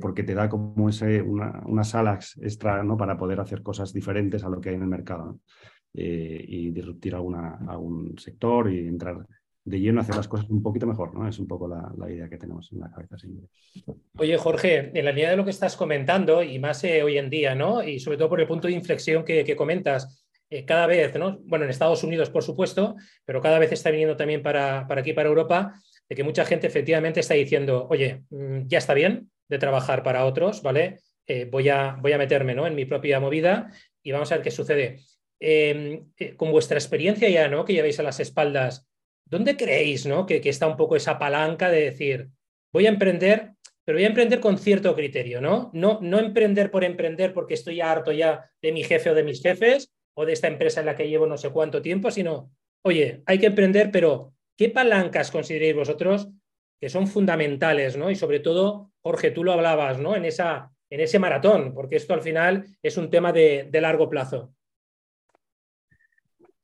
porque 0.00 0.24
te 0.24 0.34
da 0.34 0.48
como 0.48 0.88
ese, 0.88 1.22
una, 1.22 1.62
unas 1.66 1.94
alas 1.94 2.38
extra 2.42 2.82
¿no? 2.82 2.96
para 2.96 3.16
poder 3.16 3.40
hacer 3.40 3.62
cosas 3.62 3.92
diferentes 3.92 4.44
a 4.44 4.48
lo 4.50 4.60
que 4.60 4.70
hay 4.70 4.74
en 4.74 4.82
el 4.82 4.88
mercado. 4.88 5.40
Eh, 5.94 6.44
y 6.46 6.70
disruptir 6.70 7.14
alguna, 7.14 7.58
algún 7.66 8.16
sector 8.18 8.70
y 8.70 8.86
entrar 8.86 9.26
de 9.68 9.80
lleno 9.80 10.00
hacer 10.00 10.16
las 10.16 10.28
cosas 10.28 10.48
un 10.48 10.62
poquito 10.62 10.86
mejor, 10.86 11.14
¿no? 11.14 11.28
Es 11.28 11.38
un 11.38 11.46
poco 11.46 11.68
la, 11.68 12.10
idea 12.10 12.28
que 12.28 12.38
tenemos 12.38 12.70
en 12.72 12.80
la 12.80 12.90
cabeza 12.90 13.16
Oye, 14.16 14.36
Jorge, 14.38 14.90
en 14.94 15.04
la 15.04 15.12
línea 15.12 15.30
de 15.30 15.36
lo 15.36 15.44
que 15.44 15.50
estás 15.50 15.76
comentando, 15.76 16.42
y 16.42 16.58
más 16.58 16.82
eh, 16.84 17.02
hoy 17.02 17.18
en 17.18 17.28
día, 17.28 17.54
¿no? 17.54 17.82
Y 17.82 18.00
sobre 18.00 18.16
todo 18.16 18.28
por 18.28 18.40
el 18.40 18.46
punto 18.46 18.68
de 18.68 18.74
inflexión 18.74 19.24
que, 19.24 19.56
comentas, 19.56 20.24
eh, 20.48 20.64
cada 20.64 20.86
vez, 20.86 21.14
¿no? 21.16 21.38
Bueno, 21.44 21.64
en 21.64 21.70
Estados 21.70 22.02
Unidos, 22.02 22.30
por 22.30 22.42
supuesto, 22.42 22.96
pero 23.24 23.42
cada 23.42 23.58
vez 23.58 23.72
está 23.72 23.90
viniendo 23.90 24.16
también 24.16 24.42
para, 24.42 24.86
para 24.86 25.02
aquí, 25.02 25.12
para 25.12 25.28
Europa, 25.28 25.74
de 26.08 26.16
que 26.16 26.24
mucha 26.24 26.44
gente 26.46 26.66
efectivamente 26.66 27.20
está 27.20 27.34
diciendo, 27.34 27.86
oye, 27.90 28.22
mm, 28.30 28.66
ya 28.66 28.78
está 28.78 28.94
bien 28.94 29.30
de 29.48 29.58
trabajar 29.58 30.02
para 30.02 30.24
otros, 30.24 30.62
¿vale? 30.62 31.00
voy, 31.50 31.68
a, 31.68 31.98
voy 32.00 32.12
a 32.12 32.18
meterme 32.18 32.54
¿no? 32.54 32.66
en 32.66 32.74
mi 32.74 32.86
propia 32.86 33.20
movida 33.20 33.70
y 34.02 34.12
vamos 34.12 34.32
a 34.32 34.36
ver 34.36 34.44
qué 34.44 34.50
sucede. 34.50 35.00
Em, 35.40 36.10
eh, 36.16 36.34
con 36.34 36.50
vuestra 36.50 36.78
experiencia 36.78 37.28
ya, 37.28 37.48
¿no? 37.48 37.64
Que 37.64 37.72
lleváis 37.72 38.00
a 38.00 38.02
las 38.02 38.18
espaldas, 38.18 38.87
¿dónde 39.28 39.56
creéis, 39.56 40.06
¿no? 40.06 40.26
Que, 40.26 40.40
está 40.44 40.66
un 40.66 40.76
poco 40.76 40.96
esa 40.96 41.18
palanca 41.18 41.70
de 41.70 41.82
decir, 41.82 42.28
voy 42.72 42.86
a 42.86 42.90
emprender, 42.90 43.52
pero 43.84 43.96
voy 43.96 44.04
a 44.04 44.08
emprender 44.08 44.40
con 44.40 44.58
cierto 44.58 44.94
criterio, 44.94 45.40
¿no? 45.40 45.70
No, 45.72 45.98
no 46.02 46.18
emprender 46.18 46.70
por 46.70 46.84
emprender 46.84 47.32
porque 47.32 47.54
estoy 47.54 47.80
harto 47.80 48.12
ya 48.12 48.50
de 48.60 48.72
mi 48.72 48.82
jefe 48.84 49.10
o 49.10 49.14
de 49.14 49.24
mis 49.24 49.42
jefes 49.42 49.92
o 50.14 50.26
de 50.26 50.32
esta 50.32 50.48
empresa 50.48 50.80
en 50.80 50.86
la 50.86 50.96
que 50.96 51.08
llevo 51.08 51.26
no 51.26 51.38
sé 51.38 51.50
cuánto 51.50 51.80
tiempo, 51.80 52.10
sino, 52.10 52.50
oye, 52.82 53.22
hay 53.26 53.38
que 53.38 53.46
emprender, 53.46 53.90
pero 53.90 54.34
¿qué 54.56 54.68
palancas 54.68 55.30
consideréis 55.30 55.76
vosotros 55.76 56.28
que 56.80 56.88
son 56.88 57.06
fundamentales, 57.06 57.96
¿no? 57.96 58.10
Y 58.10 58.14
sobre 58.14 58.40
todo, 58.40 58.92
Jorge, 59.02 59.30
tú 59.30 59.44
lo 59.44 59.52
hablabas, 59.52 59.98
¿no? 59.98 60.14
En, 60.16 60.24
esa, 60.24 60.70
en 60.90 61.00
ese 61.00 61.18
maratón, 61.18 61.74
porque 61.74 61.96
esto 61.96 62.14
al 62.14 62.22
final 62.22 62.66
es 62.82 62.96
un 62.96 63.10
tema 63.10 63.32
de 63.32 63.68
largo 63.80 64.08
plazo. 64.08 64.54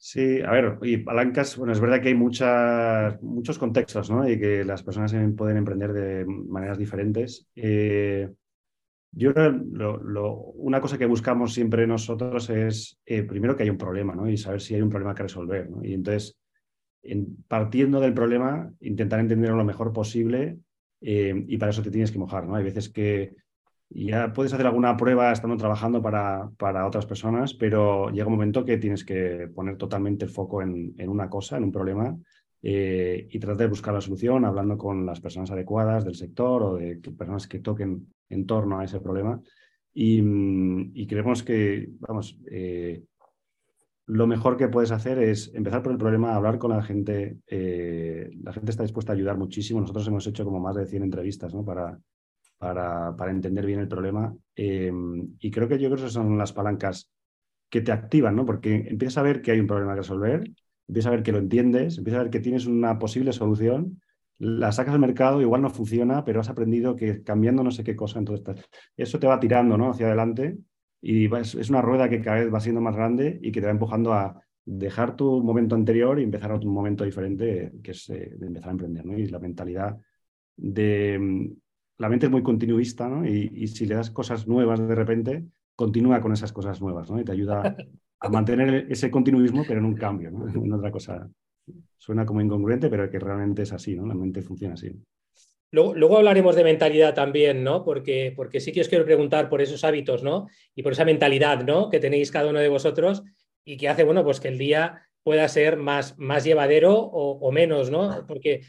Sí, 0.07 0.43
a 0.43 0.51
ver, 0.51 0.79
y 0.83 0.99
palancas, 0.99 1.57
bueno, 1.57 1.73
es 1.73 1.81
verdad 1.81 2.03
que 2.03 2.09
hay 2.09 2.15
muchos 2.15 3.59
contextos, 3.59 4.11
¿no? 4.11 4.29
Y 4.29 4.39
que 4.39 4.63
las 4.63 4.83
personas 4.83 5.15
pueden 5.35 5.57
emprender 5.57 5.95
de 5.95 6.27
maneras 6.27 6.77
diferentes. 6.77 7.49
Eh, 7.57 8.29
yo 9.13 9.33
lo, 9.33 10.35
una 10.57 10.83
cosa 10.83 10.99
que 10.99 11.07
buscamos 11.07 11.55
siempre 11.55 11.87
nosotros 11.87 12.51
es, 12.51 12.99
eh, 13.07 13.23
primero, 13.23 13.57
que 13.57 13.63
hay 13.63 13.71
un 13.71 13.79
problema, 13.79 14.15
¿no? 14.15 14.29
Y 14.29 14.37
saber 14.37 14.61
si 14.61 14.75
hay 14.75 14.83
un 14.83 14.91
problema 14.91 15.15
que 15.15 15.23
resolver, 15.23 15.71
¿no? 15.71 15.83
Y 15.83 15.95
entonces, 15.95 16.37
partiendo 17.49 17.99
del 17.99 18.13
problema, 18.13 18.71
intentar 18.81 19.21
entenderlo 19.21 19.57
lo 19.57 19.65
mejor 19.65 19.95
posible 19.95 20.59
eh, 21.01 21.45
y 21.49 21.57
para 21.57 21.71
eso 21.71 21.81
te 21.81 21.91
tienes 21.91 22.13
que 22.13 22.19
mojar, 22.19 22.47
¿no? 22.47 22.57
Hay 22.57 22.65
veces 22.65 22.91
que 22.91 23.37
ya 23.91 24.33
puedes 24.33 24.53
hacer 24.53 24.67
alguna 24.67 24.97
prueba 24.97 25.33
estando 25.33 25.57
trabajando 25.57 26.03
para, 26.03 26.51
para, 26.57 26.87
otras 26.87 27.07
personas, 27.07 27.55
pero 27.55 28.11
llega 28.11 28.27
un 28.27 28.33
momento 28.33 28.65
que 28.65 28.79
tienes 28.79 29.05
que 29.05 29.49
poner 29.55 29.77
totalmente 29.77 30.25
el 30.25 30.31
foco 30.31 30.63
en, 30.63 30.95
en 30.99 31.09
una 31.09 31.29
cosa, 31.29 31.57
en 31.57 31.65
un 31.65 31.73
problema, 31.73 32.17
eh, 32.63 33.29
y 33.31 33.39
tratar 33.39 33.59
de 33.59 33.67
buscar 33.67 33.93
la 33.93 34.01
solución 34.01 34.45
hablando 34.45 34.79
con 34.79 35.05
las 35.05 35.21
personas 35.21 35.51
adecuadas 35.51 36.05
del 36.05 36.15
sector 36.15 36.63
o 36.63 36.77
de 36.77 36.97
personas 36.97 37.47
que 37.47 37.59
toquen 37.59 38.07
en 38.31 38.47
torno 38.47 38.79
a 38.79 38.85
ese 38.85 39.01
problema. 39.01 39.41
Y, 39.93 40.21
y 40.95 41.07
creemos 41.07 41.43
que, 41.43 41.91
vamos, 42.01 42.39
eh, 42.51 43.05
lo 44.07 44.27
mejor 44.27 44.57
que 44.57 44.69
puedes 44.69 44.91
hacer 44.91 45.19
es 45.19 45.55
empezar 45.55 45.83
por 45.83 45.93
el 45.93 45.99
problema, 45.99 46.35
hablar 46.35 46.59
con 46.59 46.71
la 46.71 46.83
gente. 46.83 47.39
Eh, 47.47 48.31
la 48.43 48.53
gente 48.53 48.71
está 48.71 48.83
dispuesta 48.83 49.13
a 49.13 49.15
ayudar 49.15 49.37
muchísimo. 49.37 49.81
Nosotros 49.81 50.07
hemos 50.09 50.27
hecho 50.27 50.45
como 50.45 50.61
más 50.61 50.77
de 50.77 50.87
100 50.87 51.03
entrevistas 51.05 51.55
¿no? 51.55 51.65
para, 51.65 51.99
para, 52.59 53.15
entender 53.31 53.67
bien 53.67 53.81
el 53.81 53.89
problema. 53.89 54.35
Em, 54.55 55.37
y 55.39 55.51
creo 55.51 55.69
que 55.69 55.79
yo 55.79 55.89
creo 55.89 55.97
que 55.97 56.03
esas 56.03 56.13
son 56.13 56.39
las 56.39 56.53
palancas 56.53 57.11
que 57.69 57.81
te 57.81 57.93
activan, 57.93 58.37
¿no? 58.37 58.47
Porque 58.47 58.75
empiezas 58.89 59.19
a 59.19 59.23
ver 59.23 59.43
que 59.43 59.51
hay 59.51 59.61
un 59.61 59.67
problema 59.67 59.93
que 59.93 60.01
resolver, 60.01 60.51
empiezas 60.87 61.09
a 61.09 61.15
ver 61.15 61.23
que 61.23 61.33
lo 61.33 61.39
entiendes, 61.39 61.99
empiezas 61.99 62.21
a 62.21 62.23
ver 62.25 62.31
que 62.31 62.41
tienes 62.41 62.67
una 62.67 62.99
posible 62.99 63.33
solución, 63.33 64.01
la 64.39 64.73
sacas 64.73 64.95
al 64.95 65.01
mercado, 65.01 65.41
igual 65.41 65.63
no 65.63 65.71
funciona, 65.71 66.25
pero 66.25 66.41
has 66.41 66.49
aprendido 66.49 66.97
que 66.97 67.23
cambiando 67.23 67.63
no 67.63 67.71
sé 67.71 67.85
qué 67.85 67.97
cosa, 67.97 68.19
entonces 68.19 68.65
eso 68.97 69.19
te 69.19 69.27
va 69.27 69.41
tirando 69.41 69.79
¿no? 69.79 69.91
hacia 69.91 70.07
adelante 70.07 70.59
y 71.01 71.33
es 71.35 71.71
una 71.71 71.83
rueda 71.83 72.09
que 72.09 72.21
cada 72.21 72.39
vez 72.39 72.53
va 72.53 72.61
siendo 72.61 72.81
más 72.81 72.97
grande 72.97 73.39
y 73.43 73.53
que 73.53 73.61
te 73.61 73.67
va 73.67 73.73
empujando 73.73 74.13
a 74.13 74.41
dejar 74.65 75.17
tu 75.17 75.43
momento 75.43 75.75
anterior 75.75 76.19
y 76.19 76.23
empezar 76.23 76.51
otro 76.53 76.71
momento 76.71 77.05
diferente, 77.05 77.73
que 77.83 77.91
es 77.91 78.09
eh, 78.09 78.33
de 78.37 78.47
empezar 78.47 78.71
a 78.71 78.73
emprender. 78.73 79.05
¿no? 79.05 79.19
Y 79.19 79.27
la 79.27 79.39
mentalidad 79.39 79.99
de, 80.57 81.53
la 81.99 82.09
mente 82.09 82.27
es 82.27 82.33
muy 82.33 82.43
continuista, 82.43 83.09
¿no? 83.09 83.27
Y, 83.27 83.67
si 83.69 83.87
le 83.87 83.95
das 83.95 84.11
cosas 84.11 84.47
nuevas 84.47 84.87
de 84.87 84.95
repente, 84.95 85.45
continúa 85.77 86.21
con 86.21 86.33
esas 86.33 86.53
cosas 86.53 86.81
nuevas, 86.81 87.11
¿no? 87.11 87.21
Y 87.21 87.25
te 87.25 87.33
ayuda 87.33 87.77
a 88.21 88.29
mantener 88.29 88.87
ese 88.89 89.11
continuismo, 89.11 89.65
pero 89.67 89.81
en 89.81 89.87
un 89.87 89.95
cambio, 89.95 90.31
¿no? 90.31 90.49
En 90.49 90.73
otra 90.73 90.91
cosa. 90.91 91.29
Suena 91.97 92.27
como 92.27 92.41
incongruente, 92.41 92.91
pero 92.91 93.09
que 93.11 93.19
realmente 93.19 93.63
es 93.63 93.73
así, 93.73 93.95
¿no? 93.95 94.07
La 94.07 94.15
mente 94.15 94.43
funciona 94.43 94.75
así. 94.75 94.93
Luego, 95.71 96.19
hablaremos 96.19 96.55
de 96.55 96.63
mentalidad 96.63 97.15
también, 97.15 97.65
¿no? 97.65 97.85
Porque, 97.85 98.33
porque 98.37 98.61
sí 98.61 98.71
que 98.71 98.83
os 98.83 98.89
quiero 98.89 99.05
preguntar 99.05 99.49
por 99.49 99.61
esos 99.61 99.83
hábitos, 99.83 100.23
¿no? 100.23 100.47
Y 100.75 100.83
por 100.85 100.93
esa 100.93 101.05
mentalidad, 101.05 101.65
¿no? 101.65 101.91
Que 101.91 101.99
tenéis 101.99 102.31
cada 102.31 102.51
uno 102.51 102.61
de 102.61 102.69
vosotros 102.69 103.25
y 103.65 103.77
que 103.77 103.89
hace, 103.89 104.05
bueno, 104.05 104.23
pues 104.23 104.39
que 104.39 104.49
el 104.49 104.59
día 104.59 105.09
pueda 105.25 105.49
ser 105.49 105.77
más, 105.77 106.17
más 106.17 106.45
llevadero 106.45 106.95
o, 106.97 107.51
menos, 107.51 107.91
¿no? 107.91 108.25
Porque 108.29 108.61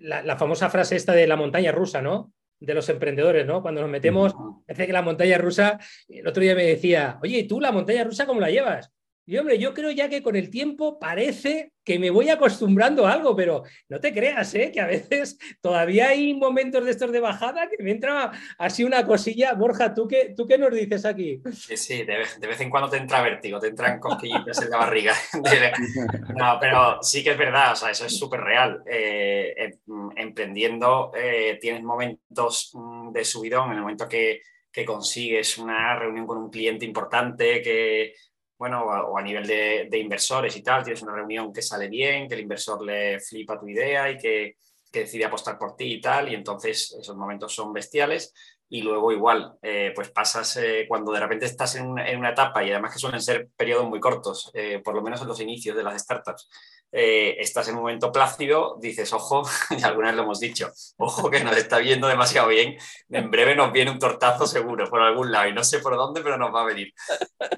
la, 0.00 0.22
la, 0.22 0.38
famosa 0.38 0.70
frase 0.70 0.96
esta 0.96 1.12
de 1.12 1.26
la 1.26 1.36
montaña 1.36 1.72
rusa, 1.72 2.00
¿no? 2.00 2.32
De 2.60 2.74
los 2.74 2.88
emprendedores, 2.88 3.46
¿no? 3.46 3.62
Cuando 3.62 3.80
nos 3.80 3.90
metemos, 3.90 4.34
parece 4.66 4.86
que 4.86 4.92
la 4.92 5.02
montaña 5.02 5.38
rusa, 5.38 5.78
el 6.08 6.26
otro 6.26 6.42
día 6.42 6.54
me 6.54 6.64
decía, 6.64 7.18
oye, 7.22 7.38
¿y 7.38 7.48
tú 7.48 7.60
la 7.60 7.72
montaña 7.72 8.04
rusa 8.04 8.26
cómo 8.26 8.40
la 8.40 8.50
llevas? 8.50 8.90
Y 9.26 9.38
hombre, 9.38 9.58
yo 9.58 9.72
creo 9.72 9.90
ya 9.90 10.08
que 10.10 10.22
con 10.22 10.36
el 10.36 10.50
tiempo 10.50 10.98
parece 10.98 11.72
que 11.82 11.98
me 11.98 12.10
voy 12.10 12.28
acostumbrando 12.28 13.06
a 13.06 13.12
algo, 13.12 13.34
pero 13.34 13.62
no 13.88 13.98
te 13.98 14.12
creas, 14.12 14.54
¿eh? 14.54 14.70
que 14.70 14.80
a 14.80 14.86
veces 14.86 15.38
todavía 15.62 16.08
hay 16.08 16.34
momentos 16.34 16.84
de 16.84 16.90
estos 16.90 17.10
de 17.10 17.20
bajada 17.20 17.68
que 17.68 17.82
me 17.82 17.90
entra 17.90 18.32
así 18.58 18.84
una 18.84 19.06
cosilla. 19.06 19.54
Borja, 19.54 19.94
¿tú 19.94 20.06
qué, 20.06 20.34
tú 20.36 20.46
qué 20.46 20.58
nos 20.58 20.72
dices 20.72 21.06
aquí? 21.06 21.40
Sí, 21.52 22.04
de 22.04 22.16
vez, 22.16 22.60
en 22.60 22.68
cuando 22.68 22.90
te 22.90 22.98
entra 22.98 23.22
vértigo, 23.22 23.58
te 23.58 23.68
entran 23.68 23.98
cosquillitas 23.98 24.62
en 24.62 24.70
la 24.70 24.78
barriga. 24.78 25.14
No, 26.36 26.58
pero 26.60 27.02
sí 27.02 27.22
que 27.22 27.30
es 27.30 27.38
verdad, 27.38 27.72
o 27.72 27.76
sea, 27.76 27.90
eso 27.90 28.06
es 28.06 28.16
súper 28.16 28.40
real. 28.40 28.82
Eh, 28.86 29.54
em, 29.56 30.10
emprendiendo 30.16 31.12
eh, 31.14 31.58
tienes 31.60 31.82
momentos 31.82 32.70
mm, 32.74 33.12
de 33.12 33.24
subidón 33.24 33.70
en 33.70 33.76
el 33.76 33.82
momento 33.82 34.08
que, 34.08 34.42
que 34.70 34.84
consigues 34.84 35.58
una 35.58 35.96
reunión 35.96 36.26
con 36.26 36.38
un 36.38 36.50
cliente 36.50 36.84
importante, 36.84 37.62
que 37.62 38.14
bueno, 38.58 38.84
o 38.84 39.18
a, 39.18 39.22
nivel 39.22 39.46
de, 39.46 39.98
inversores 39.98 40.56
y 40.56 40.62
tal, 40.62 40.84
tienes 40.84 41.02
una 41.02 41.14
reunión 41.14 41.52
que 41.52 41.62
sale 41.62 41.88
bien, 41.88 42.28
que 42.28 42.34
el 42.34 42.40
inversor 42.40 42.84
le 42.84 43.20
flipa 43.20 43.58
tu 43.58 43.68
idea 43.68 44.10
y 44.10 44.18
que, 44.18 44.56
que 44.90 45.00
decide 45.00 45.24
apostar 45.24 45.58
por 45.58 45.76
ti 45.76 45.94
y 45.94 46.00
tal, 46.00 46.30
y 46.30 46.34
entonces 46.34 46.96
esos 46.98 47.16
momentos 47.16 47.54
son 47.54 47.72
bestiales. 47.72 48.32
Y 48.68 48.82
luego 48.82 49.12
igual, 49.12 49.56
eh, 49.62 49.92
pues 49.94 50.10
pasas 50.10 50.58
cuando 50.88 51.12
de 51.12 51.20
repente 51.20 51.46
estás 51.46 51.76
en, 51.76 51.86
una 51.86 52.30
etapa 52.30 52.64
y 52.64 52.70
además 52.70 52.94
que 52.94 52.98
suelen 52.98 53.20
ser 53.20 53.48
periodos 53.56 53.88
muy 53.88 54.00
cortos, 54.00 54.50
por 54.82 54.94
lo 54.94 55.02
menos 55.02 55.20
en 55.20 55.28
los 55.28 55.40
inicios 55.40 55.76
de 55.76 55.82
las 55.84 56.00
startups, 56.00 56.48
eh, 56.96 57.40
estás 57.40 57.66
en 57.66 57.74
un 57.74 57.80
momento 57.80 58.12
plácido, 58.12 58.76
dices, 58.80 59.12
ojo, 59.12 59.42
y 59.70 59.82
algunas 59.82 60.14
lo 60.14 60.22
hemos 60.22 60.38
dicho, 60.38 60.70
ojo 60.96 61.28
que 61.28 61.42
nos 61.42 61.56
está 61.56 61.78
viendo 61.78 62.06
demasiado 62.06 62.46
bien, 62.46 62.76
en 63.08 63.30
breve 63.32 63.56
nos 63.56 63.72
viene 63.72 63.90
un 63.90 63.98
tortazo 63.98 64.46
seguro 64.46 64.88
por 64.88 65.02
algún 65.02 65.32
lado 65.32 65.48
y 65.48 65.52
no 65.52 65.64
sé 65.64 65.80
por 65.80 65.96
dónde, 65.96 66.22
pero 66.22 66.38
nos 66.38 66.54
va 66.54 66.62
a 66.62 66.66
venir. 66.66 66.94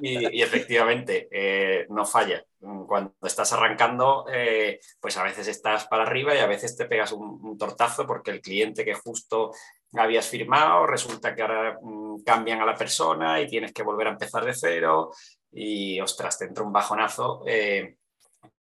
Y, 0.00 0.40
efectivamente, 0.40 1.28
eh, 1.30 1.86
no 1.90 2.06
falla. 2.06 2.42
Cuando 2.58 3.14
estás 3.22 3.52
arrancando, 3.52 4.24
eh, 4.32 4.80
pues 4.98 5.18
a 5.18 5.22
veces 5.22 5.48
estás 5.48 5.86
para 5.86 6.04
arriba 6.04 6.34
y 6.34 6.38
a 6.38 6.46
veces 6.46 6.74
te 6.74 6.86
pegas 6.86 7.12
un, 7.12 7.58
tortazo 7.58 8.06
porque 8.06 8.30
el 8.30 8.40
cliente 8.40 8.86
que 8.86 8.94
justo 8.94 9.52
habías 9.92 10.26
firmado, 10.26 10.86
resulta 10.86 11.34
que 11.34 11.42
ahora 11.42 11.78
mm, 11.80 12.22
cambian 12.24 12.62
a 12.62 12.66
la 12.66 12.74
persona 12.74 13.38
y 13.38 13.46
tienes 13.46 13.74
que 13.74 13.82
volver 13.82 14.06
a 14.06 14.12
empezar 14.12 14.46
de 14.46 14.54
cero 14.54 15.10
y, 15.52 16.00
ostras, 16.00 16.38
te 16.38 16.46
entra 16.46 16.64
un 16.64 16.72
bajonazo 16.72 17.44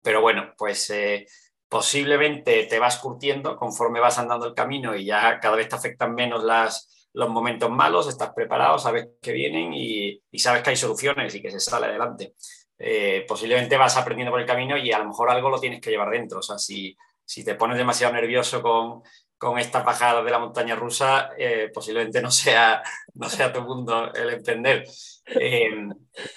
pero 0.09 0.23
bueno, 0.23 0.55
pues 0.57 0.89
eh, 0.89 1.27
posiblemente 1.69 2.65
te 2.65 2.79
vas 2.79 2.97
curtiendo 2.97 3.59
conforme 3.59 4.01
vas 4.01 4.19
andando 4.19 4.47
el 4.47 4.55
camino 4.55 4.97
y 4.97 5.05
ya 5.05 5.39
cada 5.39 5.55
vez 5.55 5.69
te 5.69 5.75
afectan 5.75 6.15
menos 6.15 6.43
las, 6.43 7.11
los 7.13 7.29
momentos 7.29 7.71
malos, 7.71 8.09
estás 8.09 8.33
preparado, 8.33 8.79
sabes 8.79 9.07
que 9.21 9.33
vienen 9.33 9.75
y, 9.75 10.19
sabes 10.39 10.63
que 10.63 10.71
hay 10.71 10.77
soluciones 10.77 11.35
y 11.35 11.43
que 11.43 11.51
se 11.51 11.61
sale 11.61 11.89
adelante. 11.89 12.33
Eh, 12.79 13.27
posiblemente 13.29 13.77
vas 13.77 13.99
aprendiendo 13.99 14.33
por 14.33 14.41
el 14.41 14.47
camino 14.47 14.79
y 14.79 14.91
a 14.93 14.99
lo 14.99 15.09
mejor 15.09 15.29
algo 15.29 15.51
lo 15.51 15.61
tienes 15.61 15.83
que 15.83 15.91
llevar 15.91 16.09
dentro. 16.09 16.39
O 16.39 16.43
sea, 16.43 16.57
si, 16.57 16.97
si 17.23 17.45
te 17.45 17.55
pones 17.55 17.77
demasiado 17.77 18.15
nervioso 18.15 18.63
con, 18.63 19.03
con 19.39 19.59
esta 19.59 19.83
bajada 19.83 20.23
de 20.23 20.31
la 20.31 20.41
montaña 20.41 20.75
rusa, 20.75 21.31
eh, 21.39 21.71
posiblemente 21.73 22.21
no 22.21 22.31
sea, 22.31 22.83
no 23.15 23.29
sea 23.29 23.53
tu 23.53 23.63
mundo 23.63 24.13
el 24.13 24.31
emprender. 24.31 24.85
Eh, 25.27 25.71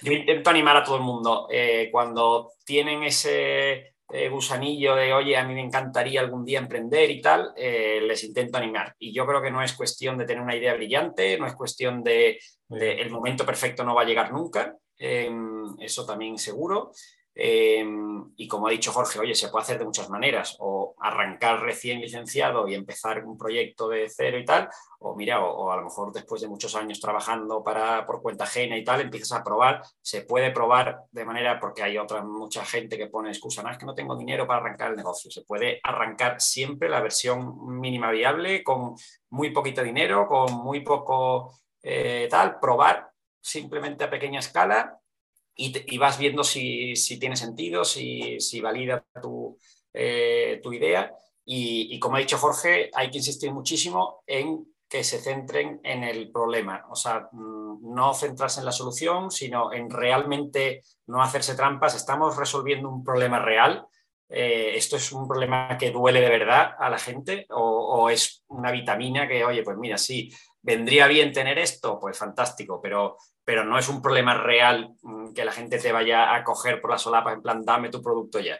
yo 0.04 0.12
intento 0.12 0.50
animar 0.50 0.78
a 0.78 0.84
todo 0.84 0.98
el 0.98 1.02
mundo. 1.02 1.48
Eh, 1.52 1.90
cuando 1.92 2.52
tienen 2.64 3.04
ese 3.04 3.96
gusanillo 4.30 4.94
de, 4.96 5.14
oye, 5.14 5.38
a 5.38 5.46
mí 5.46 5.54
me 5.54 5.62
encantaría 5.62 6.20
algún 6.20 6.44
día 6.44 6.60
emprender 6.60 7.10
y 7.10 7.22
tal, 7.22 7.54
les 7.56 8.26
intento 8.26 8.58
animar. 8.58 8.94
Y 9.00 9.14
yo 9.14 9.26
creo 9.26 9.42
que 9.42 9.52
no 9.52 9.64
es 9.64 9.72
cuestión 9.72 10.18
de 10.18 10.26
tener 10.26 10.44
una 10.44 10.54
idea 10.54 10.74
brillante, 10.74 11.40
no 11.40 11.48
es 11.48 11.56
cuestión 11.56 12.04
de, 12.04 12.38
de 12.68 12.92
el 13.00 13.10
momento 13.10 13.46
perfecto 13.46 13.86
no 13.86 13.96
va 13.96 14.02
a 14.02 14.06
llegar 14.06 14.34
nunca, 14.34 14.76
eso 14.98 16.06
también 16.06 16.38
seguro. 16.38 16.92
Em, 17.34 18.34
y 18.36 18.48
como 18.48 18.68
ha 18.68 18.72
dicho 18.72 18.92
Jorge, 18.92 19.20
oye, 19.20 19.34
se 19.36 19.48
puede 19.48 19.64
hacer 19.64 19.80
de 19.80 19.86
muchas 19.86 20.10
maneras, 20.10 20.58
o 20.60 20.96
arrancar 21.00 21.62
recién 21.62 22.02
licenciado 22.02 22.68
y 22.68 22.76
empezar 22.76 23.24
un 23.24 23.38
proyecto 23.38 23.88
de 23.88 24.10
cero 24.10 24.38
y 24.38 24.44
tal, 24.46 24.70
o 25.00 25.16
mira, 25.16 25.44
o, 25.44 25.72
a 25.72 25.78
lo 25.78 25.84
mejor 25.84 26.12
después 26.12 26.42
de 26.42 26.50
muchos 26.50 26.76
años 26.76 27.00
trabajando 27.00 27.64
para, 27.64 28.06
por 28.06 28.22
cuenta 28.22 28.44
ajena 28.44 28.78
y 28.78 28.84
tal, 28.84 29.02
empiezas 29.02 29.40
a 29.40 29.44
probar, 29.44 29.82
se 30.02 30.24
puede 30.24 30.52
probar 30.52 31.04
de 31.12 31.26
manera, 31.26 31.60
porque 31.60 31.84
hay 31.84 31.98
otra 31.98 32.22
mucha 32.24 32.66
gente 32.66 32.98
que 32.98 33.08
pone 33.08 33.30
excusa, 33.30 33.64
no 33.64 33.72
es 33.72 33.78
que 33.78 33.86
no 33.86 33.96
tengo 33.96 34.18
dinero 34.18 34.46
para 34.46 34.60
arrancar 34.60 34.92
el 34.92 34.98
negocio, 34.98 35.32
se 35.32 35.44
puede 35.44 35.80
arrancar 35.84 36.42
siempre 36.42 36.90
la 36.90 37.00
versión 37.00 37.80
mínima 37.80 38.12
viable 38.12 38.64
con 38.64 38.96
muy 39.30 39.52
poquito 39.52 39.84
dinero, 39.84 40.28
con 40.28 40.54
muy 40.54 40.82
poco 40.82 41.54
eh, 41.82 42.28
tal, 42.30 42.60
probar 42.60 43.10
simplemente 43.42 44.04
a 44.04 44.10
pequeña 44.10 44.40
escala 44.40 45.01
y, 45.56 45.98
vas 45.98 46.18
viendo 46.18 46.44
si, 46.44 46.94
tiene 47.20 47.36
sentido, 47.36 47.84
si, 47.86 48.62
valida 48.62 49.06
tu, 49.22 49.58
eh, 49.94 50.62
idea. 50.72 51.14
Y, 51.46 52.00
como 52.00 52.16
ha 52.16 52.20
dicho 52.20 52.38
Jorge, 52.38 52.90
hay 52.94 53.10
que 53.10 53.18
insistir 53.18 53.52
muchísimo 53.52 54.24
en 54.26 54.66
que 54.88 55.04
se 55.04 55.20
centren 55.20 55.80
en 55.84 56.04
el 56.04 56.32
problema. 56.32 56.86
O 56.90 56.96
sea, 56.96 57.30
mm, 57.32 57.94
no 57.94 58.14
centrarse 58.14 58.60
en 58.60 58.66
la 58.66 58.72
solución, 58.72 59.32
sino 59.32 59.72
en 59.72 59.90
realmente 59.90 60.84
no 61.08 61.22
hacerse 61.22 61.56
trampas. 61.56 61.96
Estamos 61.96 62.36
resolviendo 62.36 62.90
un 62.90 63.04
problema 63.04 63.40
real. 63.40 63.86
Eh, 64.28 64.74
esto 64.76 64.98
es 64.98 65.12
un 65.12 65.28
problema 65.28 65.78
que 65.78 65.92
duele 65.92 66.22
de 66.22 66.30
verdad 66.30 66.76
a 66.78 66.90
la 66.90 66.98
gente 66.98 67.46
o, 67.50 67.60
o, 67.60 68.10
es 68.10 68.44
una 68.48 68.72
vitamina 68.72 69.28
que, 69.28 69.44
oye, 69.44 69.64
pues 69.64 69.78
mira, 69.78 69.98
sí, 69.98 70.32
vendría 70.62 71.08
bien 71.08 71.34
tener 71.34 71.58
esto, 71.60 72.00
pues 72.00 72.18
fantástico, 72.18 72.80
pero 72.82 73.18
pero 73.44 73.64
no 73.64 73.78
es 73.78 73.90
un 73.90 74.02
problema 74.02 74.36
real 74.36 74.94
mm, 75.02 75.34
que 75.34 75.46
la 75.46 75.52
gente 75.52 75.80
te 75.80 75.92
vaya 75.92 76.36
a 76.36 76.44
coger 76.44 76.80
por 76.80 76.92
la 76.92 76.98
solapa 76.98 77.34
en 77.34 77.42
plan, 77.42 77.66
dame 77.66 77.90
tu 77.90 78.02
producto 78.02 78.40
ya. 78.40 78.60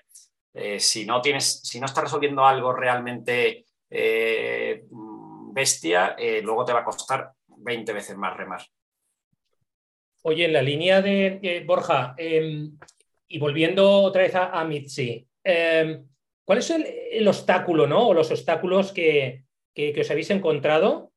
Eh, 0.54 0.80
si, 0.80 1.06
no 1.06 1.22
tienes, 1.22 1.62
si 1.64 1.80
no 1.80 1.86
estás 1.86 2.06
resolviendo 2.06 2.46
algo 2.46 2.74
realmente 2.74 3.66
eh, 3.90 4.84
mm, 4.90 5.54
bestia, 5.54 6.16
eh, 6.18 6.42
luego 6.42 6.66
te 6.66 6.74
va 6.74 6.80
a 6.80 6.86
costar 6.86 7.32
20 7.48 7.94
veces 7.94 8.18
más 8.18 8.36
remar. 8.36 8.62
Oye, 10.24 10.46
en 10.46 10.54
la 10.54 10.62
línea 10.62 11.02
de 11.02 11.64
Borja, 11.66 12.14
em, 12.18 12.78
y 13.28 13.40
volviendo 13.40 14.02
otra 14.04 14.22
vez 14.22 14.36
a, 14.36 14.64
Mitzi, 14.66 15.28
em, 15.44 16.06
¿cuál 16.44 16.60
es 16.60 16.70
el, 16.70 17.28
obstáculo 17.28 17.88
¿no? 17.88 18.10
o 18.10 18.14
los 18.14 18.30
obstáculos 18.30 18.92
que, 18.92 19.46
que 19.74 20.00
os 20.00 20.12
habéis 20.12 20.30
encontrado 20.30 21.11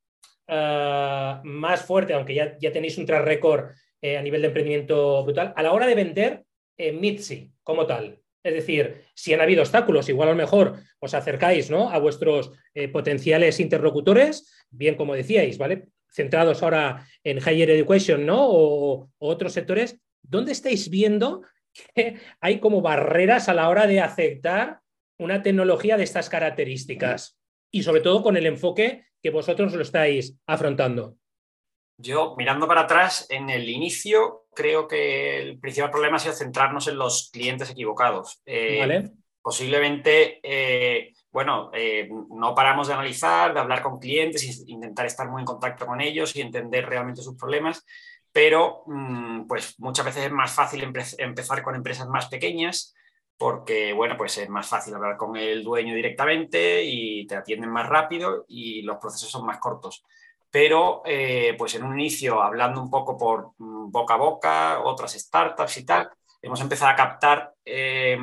eh, 0.46 1.40
más 1.42 1.82
fuerte, 1.84 2.12
aunque 2.12 2.34
ya, 2.34 2.56
ya 2.58 2.72
tenéis 2.72 2.98
un 2.98 3.06
track 3.06 3.24
record 3.24 3.70
eh, 4.00 4.18
a 4.18 4.22
nivel 4.22 4.42
de 4.42 4.48
emprendimiento 4.48 5.24
brutal, 5.24 5.54
a 5.56 5.62
la 5.62 5.72
hora 5.72 5.86
de 5.86 5.94
vender 5.94 6.44
eh, 6.76 6.92
Mitzi 6.92 7.52
como 7.62 7.86
tal. 7.86 8.20
Es 8.42 8.52
decir, 8.52 9.04
si 9.14 9.32
han 9.32 9.40
habido 9.40 9.62
obstáculos, 9.62 10.08
igual 10.10 10.28
a 10.28 10.32
lo 10.32 10.36
mejor 10.36 10.74
os 10.98 11.14
acercáis 11.14 11.70
¿no? 11.70 11.88
a 11.88 11.96
vuestros 11.96 12.52
potenciales 12.92 13.58
interlocutores, 13.58 14.66
bien 14.68 14.96
como 14.96 15.14
decíais, 15.14 15.56
¿vale? 15.56 15.86
Centrados 16.12 16.62
ahora 16.62 17.08
en 17.22 17.38
higher 17.38 17.70
education 17.70 18.26
¿no? 18.26 18.46
o, 18.46 19.08
otros 19.16 19.54
sectores, 19.54 19.98
¿dónde 20.20 20.52
estáis 20.52 20.90
viendo 20.90 21.40
que 21.94 22.18
hay 22.38 22.60
como 22.60 22.82
barreras 22.82 23.48
a 23.48 23.54
la 23.54 23.70
hora 23.70 23.86
de 23.86 24.00
aceptar 24.00 24.80
una 25.18 25.42
tecnología 25.42 25.96
de 25.96 26.04
estas 26.04 26.28
características? 26.28 27.38
Y 27.72 27.82
sobre 27.82 28.02
todo 28.02 28.22
con 28.22 28.36
el 28.36 28.44
enfoque 28.44 29.06
que 29.24 29.30
vosotros 29.30 29.72
lo 29.72 29.80
estáis 29.80 30.36
afrontando? 30.46 31.16
Yo, 31.96 32.34
mirando 32.36 32.68
para 32.68 32.82
atrás, 32.82 33.26
en 33.30 33.48
el 33.48 33.66
inicio 33.70 34.44
creo 34.54 34.86
que 34.86 35.40
el 35.40 35.58
principal 35.58 35.90
problema 35.90 36.18
ha 36.18 36.20
sido 36.20 36.34
centrarnos 36.34 36.88
en 36.88 36.98
los 36.98 37.30
clientes 37.32 37.70
equivocados. 37.70 38.42
Eh, 38.44 39.10
posiblemente, 39.40 40.40
eh, 40.42 41.14
bueno, 41.30 41.70
eh, 41.72 42.06
no 42.32 42.54
paramos 42.54 42.88
de 42.88 42.94
analizar, 42.94 43.54
de 43.54 43.60
hablar 43.60 43.80
con 43.80 43.98
clientes, 43.98 44.62
intentar 44.66 45.06
estar 45.06 45.30
muy 45.30 45.40
en 45.40 45.46
contacto 45.46 45.86
con 45.86 46.02
ellos 46.02 46.36
y 46.36 46.42
entender 46.42 46.84
realmente 46.84 47.22
sus 47.22 47.34
problemas, 47.34 47.82
pero 48.30 48.82
mm, 48.86 49.46
pues 49.46 49.74
muchas 49.78 50.04
veces 50.04 50.24
es 50.24 50.32
más 50.32 50.52
fácil 50.52 50.84
empezar 51.16 51.62
con 51.62 51.74
empresas 51.74 52.08
más 52.08 52.28
pequeñas 52.28 52.94
porque 53.36 53.92
bueno, 53.92 54.16
pues 54.16 54.38
es 54.38 54.48
más 54.48 54.68
fácil 54.68 54.94
hablar 54.94 55.16
con 55.16 55.36
el 55.36 55.64
dueño 55.64 55.94
directamente 55.94 56.84
y 56.84 57.26
te 57.26 57.36
atienden 57.36 57.70
más 57.70 57.88
rápido 57.88 58.44
y 58.48 58.82
los 58.82 58.98
procesos 58.98 59.30
son 59.30 59.46
más 59.46 59.58
cortos. 59.58 60.04
Pero 60.50 61.02
eh, 61.04 61.54
pues 61.58 61.74
en 61.74 61.84
un 61.84 61.98
inicio, 61.98 62.40
hablando 62.42 62.80
un 62.80 62.90
poco 62.90 63.18
por 63.18 63.52
mm, 63.58 63.90
boca 63.90 64.14
a 64.14 64.18
boca, 64.18 64.80
otras 64.84 65.14
startups 65.14 65.78
y 65.78 65.84
tal, 65.84 66.10
hemos 66.40 66.60
empezado 66.60 66.92
a 66.92 66.96
captar 66.96 67.54
eh, 67.64 68.16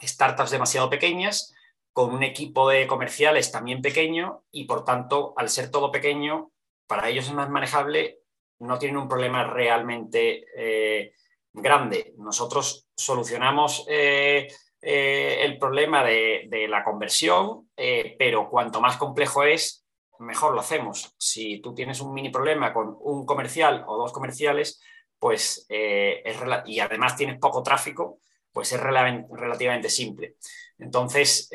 startups 0.00 0.50
demasiado 0.50 0.88
pequeñas 0.88 1.54
con 1.92 2.14
un 2.14 2.22
equipo 2.22 2.68
de 2.68 2.86
comerciales 2.86 3.52
también 3.52 3.82
pequeño 3.82 4.44
y 4.50 4.64
por 4.64 4.84
tanto, 4.84 5.34
al 5.36 5.48
ser 5.50 5.70
todo 5.70 5.90
pequeño, 5.90 6.50
para 6.86 7.08
ellos 7.08 7.26
es 7.26 7.34
más 7.34 7.50
manejable, 7.50 8.20
no 8.58 8.78
tienen 8.78 8.96
un 8.96 9.08
problema 9.08 9.44
realmente 9.44 10.46
eh, 10.56 11.12
grande. 11.52 12.14
Nosotros 12.18 12.88
solucionamos 12.94 13.84
eh, 13.88 14.48
eh, 14.80 15.38
el 15.40 15.58
problema 15.58 16.02
de, 16.04 16.66
la 16.68 16.84
conversión, 16.84 17.70
eh, 17.76 18.16
pero 18.18 18.48
cuanto 18.48 18.80
más 18.80 18.96
complejo 18.96 19.42
es, 19.42 19.84
mejor 20.18 20.54
lo 20.54 20.60
hacemos. 20.60 21.14
Si 21.18 21.60
tú 21.60 21.74
tienes 21.74 22.00
un 22.00 22.14
mini 22.14 22.30
problema 22.30 22.72
con 22.72 22.96
un 23.00 23.26
comercial 23.26 23.84
o 23.86 23.96
dos 23.96 24.12
comerciales, 24.12 24.80
pues 25.18 25.66
y 25.68 26.80
además 26.80 27.16
tienes 27.16 27.38
poco 27.38 27.62
tráfico, 27.62 28.18
pues 28.52 28.72
es 28.72 28.80
relativamente 28.80 29.88
simple. 29.88 30.36
Entonces, 30.78 31.48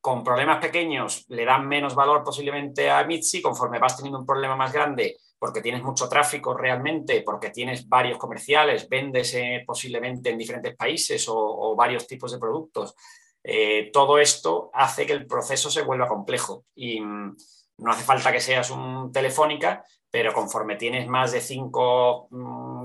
con 0.00 0.24
problemas 0.24 0.58
pequeños 0.58 1.26
le 1.28 1.44
dan 1.44 1.68
menos 1.68 1.94
valor 1.94 2.24
posiblemente 2.24 2.90
a 2.90 3.04
Mitzi, 3.04 3.40
conforme 3.40 3.78
vas 3.78 3.96
teniendo 3.96 4.18
un 4.18 4.26
problema 4.26 4.56
más 4.56 4.72
grande, 4.72 5.16
porque 5.40 5.62
tienes 5.62 5.82
mucho 5.82 6.06
tráfico 6.06 6.52
realmente, 6.52 7.22
porque 7.22 7.48
tienes 7.48 7.88
varios 7.88 8.18
comerciales, 8.18 8.86
vendes 8.90 9.32
eh, 9.34 9.64
posiblemente 9.66 10.28
en 10.28 10.36
diferentes 10.36 10.76
países 10.76 11.24
o, 11.30 11.74
varios 11.74 12.06
tipos 12.06 12.30
de 12.30 12.38
productos. 12.38 12.94
Eh, 13.42 13.88
todo 13.90 14.18
esto 14.18 14.70
hace 14.74 15.06
que 15.06 15.14
el 15.14 15.26
proceso 15.26 15.70
se 15.70 15.80
vuelva 15.80 16.06
complejo 16.06 16.66
y 16.74 17.00
mm, 17.00 17.36
no 17.78 17.90
hace 17.90 18.04
falta 18.04 18.30
que 18.30 18.40
seas 18.40 18.70
un 18.70 19.10
telefónica, 19.10 19.82
pero 20.10 20.34
conforme 20.34 20.76
tienes 20.76 21.08
más 21.08 21.32
de 21.32 21.40
5, 21.40 22.28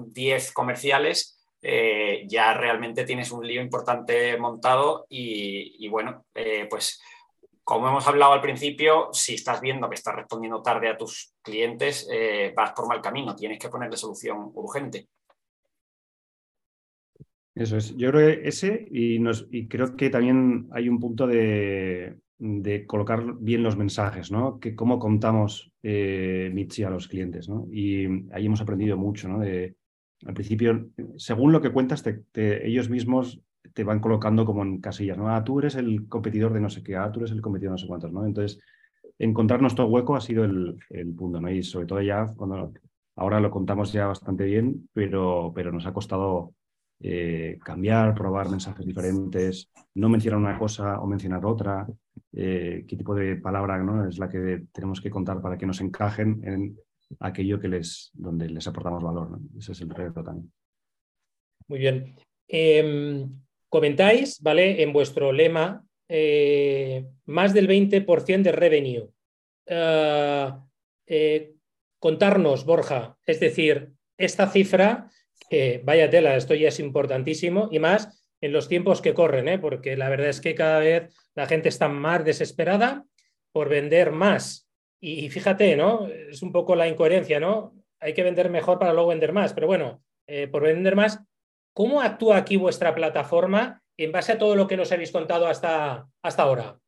10 0.07 0.49
mm, 0.49 0.53
comerciales, 0.53 1.37
eh, 1.61 2.23
ya 2.25 2.53
realmente 2.53 3.03
tienes 3.03 3.31
un 3.31 3.45
lío 3.45 3.61
importante 3.61 4.37
montado 4.37 5.05
y, 5.09 5.75
y 5.85 5.89
bueno, 5.89 6.23
pues 6.69 7.01
como 7.65 7.87
hemos 7.87 8.07
hablado 8.07 8.33
al 8.33 8.41
principio, 8.41 9.09
si 9.11 9.33
estás 9.33 9.59
viendo 9.59 9.89
que 9.89 9.95
estás 9.95 10.15
respondiendo 10.15 10.61
tarde 10.61 10.87
a 10.87 10.95
tus 10.95 11.33
clientes, 11.41 12.07
eh, 12.13 12.53
vas 12.55 12.73
por 12.73 12.87
mal 12.87 13.01
camino, 13.01 13.35
tienes 13.35 13.57
que 13.57 13.69
ponerle 13.69 13.97
solución 13.97 14.51
urgente. 14.53 15.07
Eso 17.55 17.77
es. 17.77 17.95
Yo 17.97 18.11
creo 18.11 18.27
que 18.27 18.47
ese, 18.47 18.87
y, 18.91 19.67
creo 19.67 19.95
que 19.95 20.11
también 20.11 20.67
hay 20.73 20.89
un 20.89 20.99
punto 20.99 21.25
de, 21.25 22.19
colocar 22.85 23.33
bien 23.39 23.63
los 23.63 23.77
mensajes, 23.77 24.31
¿no? 24.31 24.59
Que 24.59 24.75
cómo 24.75 24.99
contamos 24.99 25.71
eh, 25.81 26.53
a 26.85 26.89
los 26.91 27.07
clientes. 27.07 27.49
Y 27.71 28.05
ahí 28.31 28.45
hemos 28.45 28.61
aprendido 28.61 28.95
mucho, 28.95 29.27
¿no? 29.27 29.41
Al 29.41 30.33
principio, 30.35 30.89
según 31.17 31.51
lo 31.51 31.61
que 31.61 31.71
cuentas, 31.71 32.03
ellos 32.35 32.89
mismos 32.89 33.41
te 33.73 33.83
van 33.83 33.99
colocando 33.99 34.45
como 34.45 34.63
en 34.63 34.79
casillas, 34.79 35.17
¿no? 35.17 35.33
Ah, 35.33 35.43
tú 35.43 35.59
eres 35.59 35.75
el 35.75 36.07
competidor 36.07 36.53
de 36.53 36.61
no 36.61 36.69
sé 36.69 36.83
qué, 36.83 36.95
ah, 36.95 37.11
tú 37.11 37.19
eres 37.19 37.31
el 37.31 37.41
competidor 37.41 37.71
de 37.71 37.73
no 37.73 37.77
sé 37.77 37.87
cuántos, 37.87 38.11
¿no? 38.11 38.25
Entonces, 38.25 38.59
encontrar 39.19 39.61
nuestro 39.61 39.87
hueco 39.87 40.15
ha 40.15 40.21
sido 40.21 40.43
el, 40.43 40.77
punto, 41.17 41.41
¿no? 41.41 41.49
Y 41.49 41.63
sobre 41.63 41.85
todo 41.85 42.01
ya, 42.01 42.27
cuando 42.35 42.73
ahora 43.15 43.39
lo 43.39 43.51
contamos 43.51 43.91
ya 43.93 44.07
bastante 44.07 44.45
bien, 44.45 44.89
pero, 44.93 45.51
pero 45.55 45.71
nos 45.71 45.85
ha 45.85 45.93
costado 45.93 46.53
eh, 46.99 47.59
cambiar, 47.63 48.15
probar 48.15 48.49
mensajes 48.49 48.85
diferentes, 48.85 49.69
no 49.95 50.09
mencionar 50.09 50.39
una 50.39 50.57
cosa 50.57 50.99
o 50.99 51.07
mencionar 51.07 51.45
otra, 51.45 51.87
eh, 52.33 52.85
qué 52.87 52.95
tipo 52.95 53.13
de 53.15 53.35
palabra 53.35 53.77
¿no? 53.77 54.07
es 54.07 54.17
la 54.17 54.29
que 54.29 54.65
tenemos 54.71 55.01
que 55.01 55.09
contar 55.09 55.41
para 55.41 55.57
que 55.57 55.65
nos 55.65 55.81
encajen 55.81 56.41
en 56.43 56.77
aquello 57.19 57.59
que 57.59 57.67
les, 57.67 58.11
donde 58.13 58.49
les 58.49 58.67
aportamos 58.67 59.03
valor. 59.03 59.39
Ese 59.57 59.73
es 59.73 59.81
el 59.81 59.89
reto 59.89 60.23
también. 60.23 60.51
Muy 61.67 61.79
bien. 61.79 62.15
Em, 62.47 63.29
comentáis, 63.75 64.41
¿vale? 64.41 64.81
En 64.81 64.93
vuestro 64.93 65.33
lema, 65.33 65.83
eh, 66.07 67.05
más 67.25 67.53
del 67.53 67.67
20% 67.67 68.41
de 68.41 68.51
revenue. 68.53 69.09
contarnos, 71.99 72.65
Borja, 72.65 73.17
es 73.25 73.41
decir, 73.41 73.89
esta 74.17 74.47
cifra 74.47 75.09
vaya 75.83 76.09
tela, 76.09 76.37
esto 76.37 76.53
ya 76.53 76.69
es 76.69 76.79
importantísimo 76.79 77.67
y 77.69 77.79
más 77.79 78.25
en 78.39 78.53
los 78.53 78.69
tiempos 78.69 79.01
que 79.01 79.13
corren, 79.13 79.49
¿eh? 79.49 79.59
porque 79.59 79.97
la 79.97 80.07
verdad 80.07 80.29
es 80.29 80.39
que 80.39 80.55
cada 80.55 80.79
vez 80.79 81.13
la 81.33 81.47
gente 81.47 81.67
está 81.69 81.89
más 81.89 82.23
desesperada 82.23 83.05
por 83.51 83.69
vender 83.69 84.11
más. 84.11 84.69
Y, 84.99 85.29
fíjate, 85.29 85.75
¿no? 85.75 86.07
Es 86.07 86.41
un 86.41 86.51
poco 86.51 86.75
la 86.75 86.87
incoherencia, 86.87 87.39
¿no? 87.39 87.73
Hay 87.99 88.13
que 88.13 88.23
vender 88.23 88.49
mejor 88.49 88.79
para 88.79 88.93
luego 88.93 89.09
vender 89.09 89.33
más, 89.33 89.53
pero 89.53 89.67
bueno, 89.67 90.01
eh, 90.27 90.47
por 90.47 90.63
vender 90.63 90.95
más, 90.95 91.19
¿cómo 91.75 92.01
actúa 92.01 92.37
aquí 92.37 92.55
vuestra 92.55 92.95
plataforma 92.95 93.83
en 93.97 94.11
base 94.11 94.31
a 94.31 94.37
todo 94.37 94.55
lo 94.55 94.65
que 94.65 94.77
nos 94.77 94.91
habéis 94.91 95.11
contado 95.11 95.45
hasta, 95.45 96.07
hasta 96.23 96.43
ahora? 96.43 96.79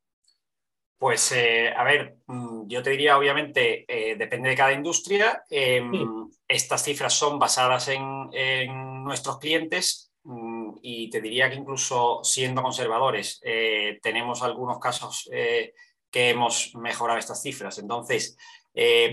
Pues, 0.98 1.32
eh, 1.32 1.72
a 1.76 1.84
ver, 1.84 2.18
mm, 2.26 2.68
yo 2.68 2.82
te 2.82 2.90
diría, 2.92 3.18
obviamente, 3.18 3.86
eh, 3.88 4.16
depende 4.16 4.50
de 4.50 4.56
cada 4.56 4.74
industria. 4.74 5.44
Em, 5.50 6.28
estas 6.48 6.84
cifras 6.84 7.14
son 7.14 7.38
basadas 7.38 7.90
en, 7.90 9.04
nuestros 9.04 9.40
clientes 9.40 10.12
mm, 10.24 10.78
y 10.82 11.10
te 11.10 11.22
diría 11.22 11.50
que 11.50 11.56
incluso 11.56 12.22
siendo 12.24 12.64
conservadores, 12.64 13.40
eh, 13.44 14.00
tenemos 14.02 14.42
algunos 14.42 14.80
casos 14.80 15.30
que 15.30 16.30
hemos 16.30 16.74
mejorado 16.76 17.20
estas 17.20 17.42
cifras. 17.42 17.78
Entonces, 17.78 18.38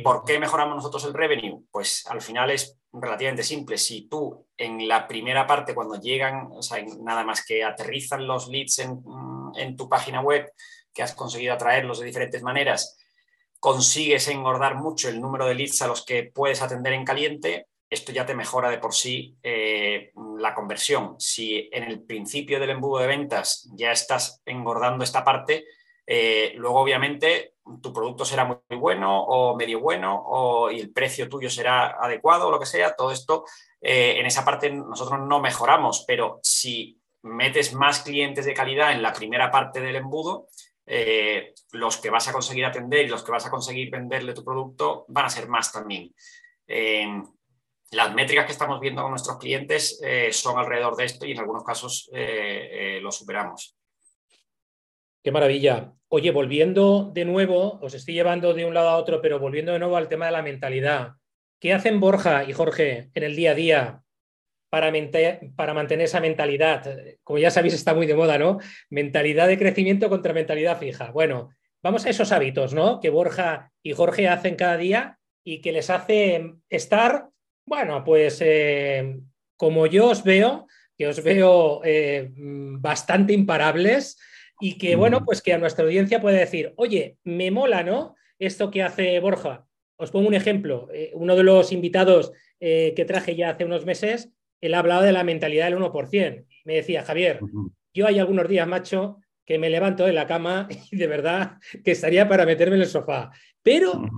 ¿por 0.03 0.25
qué 0.25 0.39
mejoramos 0.39 0.77
nosotros 0.77 1.05
el 1.05 1.15
revenue? 1.15 1.65
Pues 1.71 2.07
al 2.07 2.23
final 2.23 2.51
es 2.51 2.79
relativamente 3.01 3.43
simple. 3.43 3.79
Si 3.79 4.09
tú 4.09 4.47
en 4.57 4.87
la 4.89 5.07
primera 5.07 5.47
parte, 5.47 5.75
cuando 5.75 6.01
llegan, 6.01 6.49
o 6.51 6.63
sea, 6.63 6.85
nada 7.01 7.25
más 7.25 7.45
que 7.45 7.65
aterrizan 7.65 8.27
los 8.27 8.49
leads 8.49 8.79
en, 8.81 9.03
mm, 9.05 9.53
en 9.57 9.77
tu 9.77 9.89
página 9.89 10.21
web, 10.21 10.51
que 10.93 11.03
has 11.03 11.15
conseguido 11.15 11.55
atraerlos 11.55 12.01
de 12.01 12.07
diferentes 12.07 12.43
maneras, 12.43 12.99
consigues 13.59 14.29
engordar 14.29 14.77
mucho 14.77 15.09
el 15.09 15.21
número 15.21 15.47
de 15.47 15.55
leads 15.55 15.83
a 15.83 15.89
los 15.89 16.05
que 16.05 16.25
puedes 16.25 16.63
atender 16.63 16.93
en 16.93 17.05
caliente, 17.05 17.67
esto 17.95 18.13
ya 18.13 18.27
te 18.27 18.35
mejora 18.35 18.71
de 18.71 18.79
por 18.79 18.95
sí 18.95 19.37
eh, 19.43 20.13
la 20.39 20.55
conversión. 20.55 21.17
Si 21.19 21.69
en 21.73 21.85
el 21.85 22.03
principio 22.03 22.61
del 22.61 22.71
embudo 22.71 23.01
de 23.01 23.07
ventas 23.07 23.71
ya 23.75 23.93
estás 23.93 24.43
engordando 24.45 25.05
esta 25.05 25.25
parte, 25.25 25.65
eh, 26.07 26.53
luego 26.57 26.81
obviamente 26.81 27.54
tu 27.83 27.93
producto 27.93 28.25
será 28.25 28.45
muy 28.45 28.79
bueno 28.79 29.23
o 29.25 29.57
medio 29.57 29.81
bueno 29.81 30.23
o, 30.27 30.71
y 30.71 30.81
el 30.81 30.93
precio 30.93 31.29
tuyo 31.29 31.49
será 31.49 31.97
adecuado 32.01 32.49
o 32.49 32.51
lo 32.51 32.59
que 32.59 32.67
sea. 32.67 32.95
Todo 32.95 33.11
esto 33.11 33.45
eh, 33.81 34.19
en 34.19 34.27
esa 34.27 34.45
parte 34.45 34.71
nosotros 34.71 35.21
no 35.21 35.41
mejoramos, 35.41 36.05
pero 36.07 36.41
si 36.43 37.01
metes 37.23 37.73
más 37.73 38.01
clientes 38.01 38.45
de 38.45 38.55
calidad 38.55 38.93
en 38.93 39.03
la 39.03 39.13
primera 39.13 39.51
parte 39.51 39.81
del 39.81 39.97
embudo, 39.97 40.49
eh, 40.87 41.55
los 41.73 41.97
que 41.97 42.11
vas 42.11 42.29
a 42.29 42.33
conseguir 42.33 42.67
atender 42.67 43.07
y 43.07 43.09
los 43.09 43.25
que 43.25 43.33
vas 43.33 43.47
a 43.47 43.51
conseguir 43.51 43.91
venderle 43.91 44.35
tu 44.35 44.45
producto 44.45 45.07
van 45.09 45.27
a 45.27 45.31
ser 45.31 45.49
más 45.49 45.73
también. 45.73 46.15
Eh, 46.67 47.07
las 47.93 48.15
métricas 48.15 48.45
que 48.45 48.53
estamos 48.53 48.81
viendo 48.81 49.03
con 49.03 49.11
nuestros 49.11 49.39
clientes 49.39 50.01
son 50.33 50.59
alrededor 50.59 50.97
de 50.97 51.05
esto 51.05 51.27
y 51.27 51.33
en 51.33 51.39
algunos 51.39 51.63
casos 51.63 52.11
lo 52.13 53.13
superamos. 53.13 53.77
Qué 55.23 55.31
maravilla. 55.31 55.95
Oye, 56.17 56.31
volviendo 56.31 57.11
de 57.13 57.25
nuevo, 57.25 57.81
os 57.83 57.93
estoy 57.93 58.15
llevando 58.15 58.55
de 58.55 58.65
un 58.65 58.73
lado 58.73 58.89
a 58.91 58.99
otro, 58.99 59.21
pero 59.21 59.41
volviendo 59.41 59.73
de 59.73 59.81
nuevo 59.81 59.97
al 59.97 60.07
tema 60.07 60.27
de 60.27 60.31
la 60.31 60.43
mentalidad. 60.43 61.15
¿Qué 61.59 61.73
hacen 61.73 61.99
Borja 61.99 62.45
y 62.45 62.53
Jorge 62.53 63.11
en 63.15 63.25
el 63.25 63.35
día 63.35 63.51
a 63.51 63.55
día 63.57 64.03
para, 64.71 64.93
mantener 65.75 66.05
esa 66.05 66.21
mentalidad. 66.21 66.87
Como 67.25 67.41
ya 67.41 67.51
sabéis, 67.51 67.75
está 67.75 67.95
muy 67.95 68.07
de 68.07 68.15
moda, 68.15 68.39
¿no? 68.39 68.61
Mentalidad 68.91 69.49
de 69.49 69.59
crecimiento 69.59 70.09
contra 70.09 70.33
mentalidad 70.33 70.79
fija. 70.79 71.11
Bueno, 71.11 71.51
vamos 71.83 72.07
a 72.07 72.11
esos 72.11 72.31
hábitos, 72.31 72.75
¿no? 72.75 73.01
Que 73.01 73.11
Borja 73.11 73.73
y 73.83 73.93
Jorge 73.93 74.29
hacen 74.29 74.55
cada 74.55 74.77
día 74.77 75.19
y 75.43 75.61
que 75.63 75.73
les 75.73 75.91
hace 75.91 76.55
estar, 76.69 77.27
bueno, 77.67 78.05
pues 78.05 78.41
eh, 78.41 79.19
como 79.57 79.89
yo 79.89 80.11
os 80.11 80.23
veo, 80.23 80.69
que 80.97 81.09
os 81.09 81.25
veo 81.25 81.81
eh, 81.83 82.31
bastante 82.37 83.33
imparables 83.33 84.17
y 84.65 84.79
que, 84.79 84.97
bueno, 84.97 85.25
pues 85.25 85.43
que 85.43 85.53
a 85.53 85.59
nuestra 85.59 85.85
audiencia 85.85 86.21
puede 86.21 86.39
decir, 86.39 86.73
oye, 86.77 87.19
me 87.25 87.51
mola, 87.51 87.83
¿no? 87.83 88.15
Esto 88.39 88.71
que 88.71 88.83
hace 88.83 89.21
Borja. 89.21 89.67
Os 89.97 90.11
pongo 90.11 90.29
un 90.29 90.35
ejemplo. 90.35 90.89
Eh, 90.93 91.11
uno 91.15 91.37
de 91.37 91.43
los 91.43 91.73
invitados 91.73 92.33
que 92.61 93.05
traje 93.07 93.37
ya 93.37 93.51
hace 93.51 93.67
unos 93.67 93.85
meses 93.85 94.33
él 94.65 94.73
hablaba 94.73 95.05
de 95.05 95.13
la 95.13 95.25
mentalidad 95.25 95.67
del 95.67 95.79
1%. 95.79 96.47
Me 96.65 96.77
decía, 96.77 97.03
Javier, 97.03 97.39
yo 97.93 98.07
hay 98.07 98.19
algunos 98.19 98.49
días, 98.49 98.67
macho, 98.67 99.19
que 99.45 99.59
me 99.59 99.69
levanto 99.69 100.07
de 100.07 100.15
la 100.15 100.27
cama 100.27 100.69
y 100.91 100.97
de 100.97 101.07
verdad 101.07 101.59
que 101.85 101.91
estaría 101.91 102.27
para 102.27 102.47
meterme 102.47 102.77
en 102.77 102.83
el 102.83 102.89
sofá. 102.89 103.31
Pero 103.63 104.09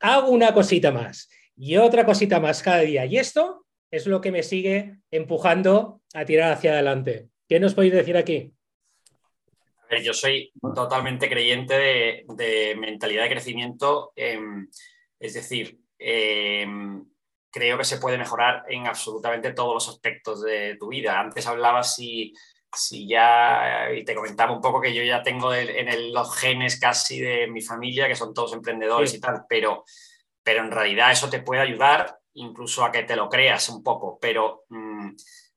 hago 0.00 0.28
una 0.28 0.52
cosita 0.52 0.92
más 0.92 1.30
y 1.56 1.78
otra 1.78 2.04
cosita 2.04 2.38
más 2.38 2.62
cada 2.62 2.80
día. 2.80 3.06
Y 3.06 3.16
esto 3.16 3.64
es 3.90 4.06
lo 4.06 4.20
que 4.20 4.30
me 4.30 4.42
sigue 4.42 4.98
empujando 5.10 6.02
a 6.12 6.26
tirar 6.26 6.52
hacia 6.52 6.72
adelante. 6.72 7.28
¿Qué 7.48 7.58
nos 7.58 7.72
podéis 7.72 7.94
decir 7.94 8.18
aquí? 8.18 8.52
A 9.84 9.94
ver, 9.94 10.02
yo 10.02 10.14
soy 10.14 10.52
totalmente 10.74 11.28
creyente 11.28 12.24
de, 12.26 12.76
mentalidad 12.78 13.24
de 13.24 13.30
crecimiento. 13.30 14.12
es 14.16 15.34
decir, 15.34 15.78
creo 17.54 17.78
que 17.78 17.84
se 17.84 17.98
puede 17.98 18.18
mejorar 18.18 18.64
en 18.68 18.86
absolutamente 18.86 19.52
todos 19.52 19.74
los 19.74 19.88
aspectos 19.88 20.42
de 20.42 20.76
tu 20.78 20.88
vida. 20.88 21.20
Antes 21.20 21.46
hablabas 21.46 21.94
si, 21.94 22.32
si 22.72 23.06
ya, 23.06 23.92
y 23.94 24.04
te 24.04 24.14
comentaba 24.14 24.52
un 24.52 24.60
poco 24.60 24.80
que 24.80 24.94
yo 24.94 25.02
ya 25.02 25.22
tengo 25.22 25.54
en 25.54 26.12
los 26.12 26.36
genes 26.36 26.80
casi 26.80 27.20
de 27.20 27.46
mi 27.46 27.62
familia, 27.62 28.08
que 28.08 28.16
son 28.16 28.34
todos 28.34 28.54
emprendedores 28.54 29.14
y 29.14 29.20
tal, 29.20 29.44
pero, 29.48 29.84
pero 30.42 30.64
en 30.64 30.70
realidad 30.70 31.12
eso 31.12 31.30
te 31.30 31.42
puede 31.42 31.60
ayudar 31.62 32.18
incluso 32.34 32.84
a 32.84 32.90
que 32.90 33.04
te 33.04 33.16
lo 33.16 33.28
creas 33.28 33.68
un 33.68 33.82
poco, 33.82 34.18
pero, 34.20 34.64
mm, 34.68 35.10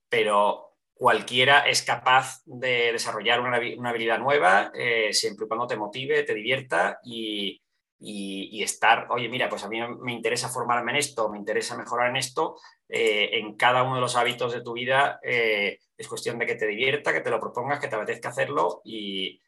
pero 0.07 0.66
cualquiera 0.97 1.67
es 1.67 1.83
capaz 1.83 2.41
de 2.45 2.91
desarrollar 2.91 3.39
una, 3.39 3.57
habilidad 3.89 4.19
nueva 4.19 4.71
eh, 4.73 5.13
siempre 5.13 5.45
y 5.45 5.47
cuando 5.47 5.67
te 5.67 5.77
motive, 5.77 6.23
te 6.23 6.33
divierta 6.33 6.99
y, 7.03 7.61
y, 7.99 8.61
estar, 8.63 9.07
oye, 9.09 9.27
mira, 9.29 9.49
pues 9.49 9.63
a 9.63 9.69
mí 9.69 9.79
me 10.01 10.13
interesa 10.13 10.49
formarme 10.49 10.91
en 10.91 10.97
esto, 10.97 11.29
me 11.29 11.37
interesa 11.37 11.77
mejorar 11.77 12.09
en 12.09 12.17
esto, 12.17 12.57
eh, 12.87 13.29
en 13.33 13.55
cada 13.55 13.83
uno 13.83 13.95
de 13.95 14.01
los 14.01 14.15
hábitos 14.15 14.53
de 14.53 14.61
tu 14.61 14.73
vida 14.73 15.19
eh, 15.23 15.79
es 15.97 16.07
cuestión 16.07 16.37
de 16.37 16.45
que 16.45 16.55
te 16.55 16.67
divierta, 16.67 17.13
que 17.13 17.21
te 17.21 17.29
lo 17.29 17.39
propongas, 17.39 17.79
que 17.79 17.87
te 17.87 17.95
apetezca 17.95 18.29
hacerlo 18.29 18.81
y, 18.83 19.41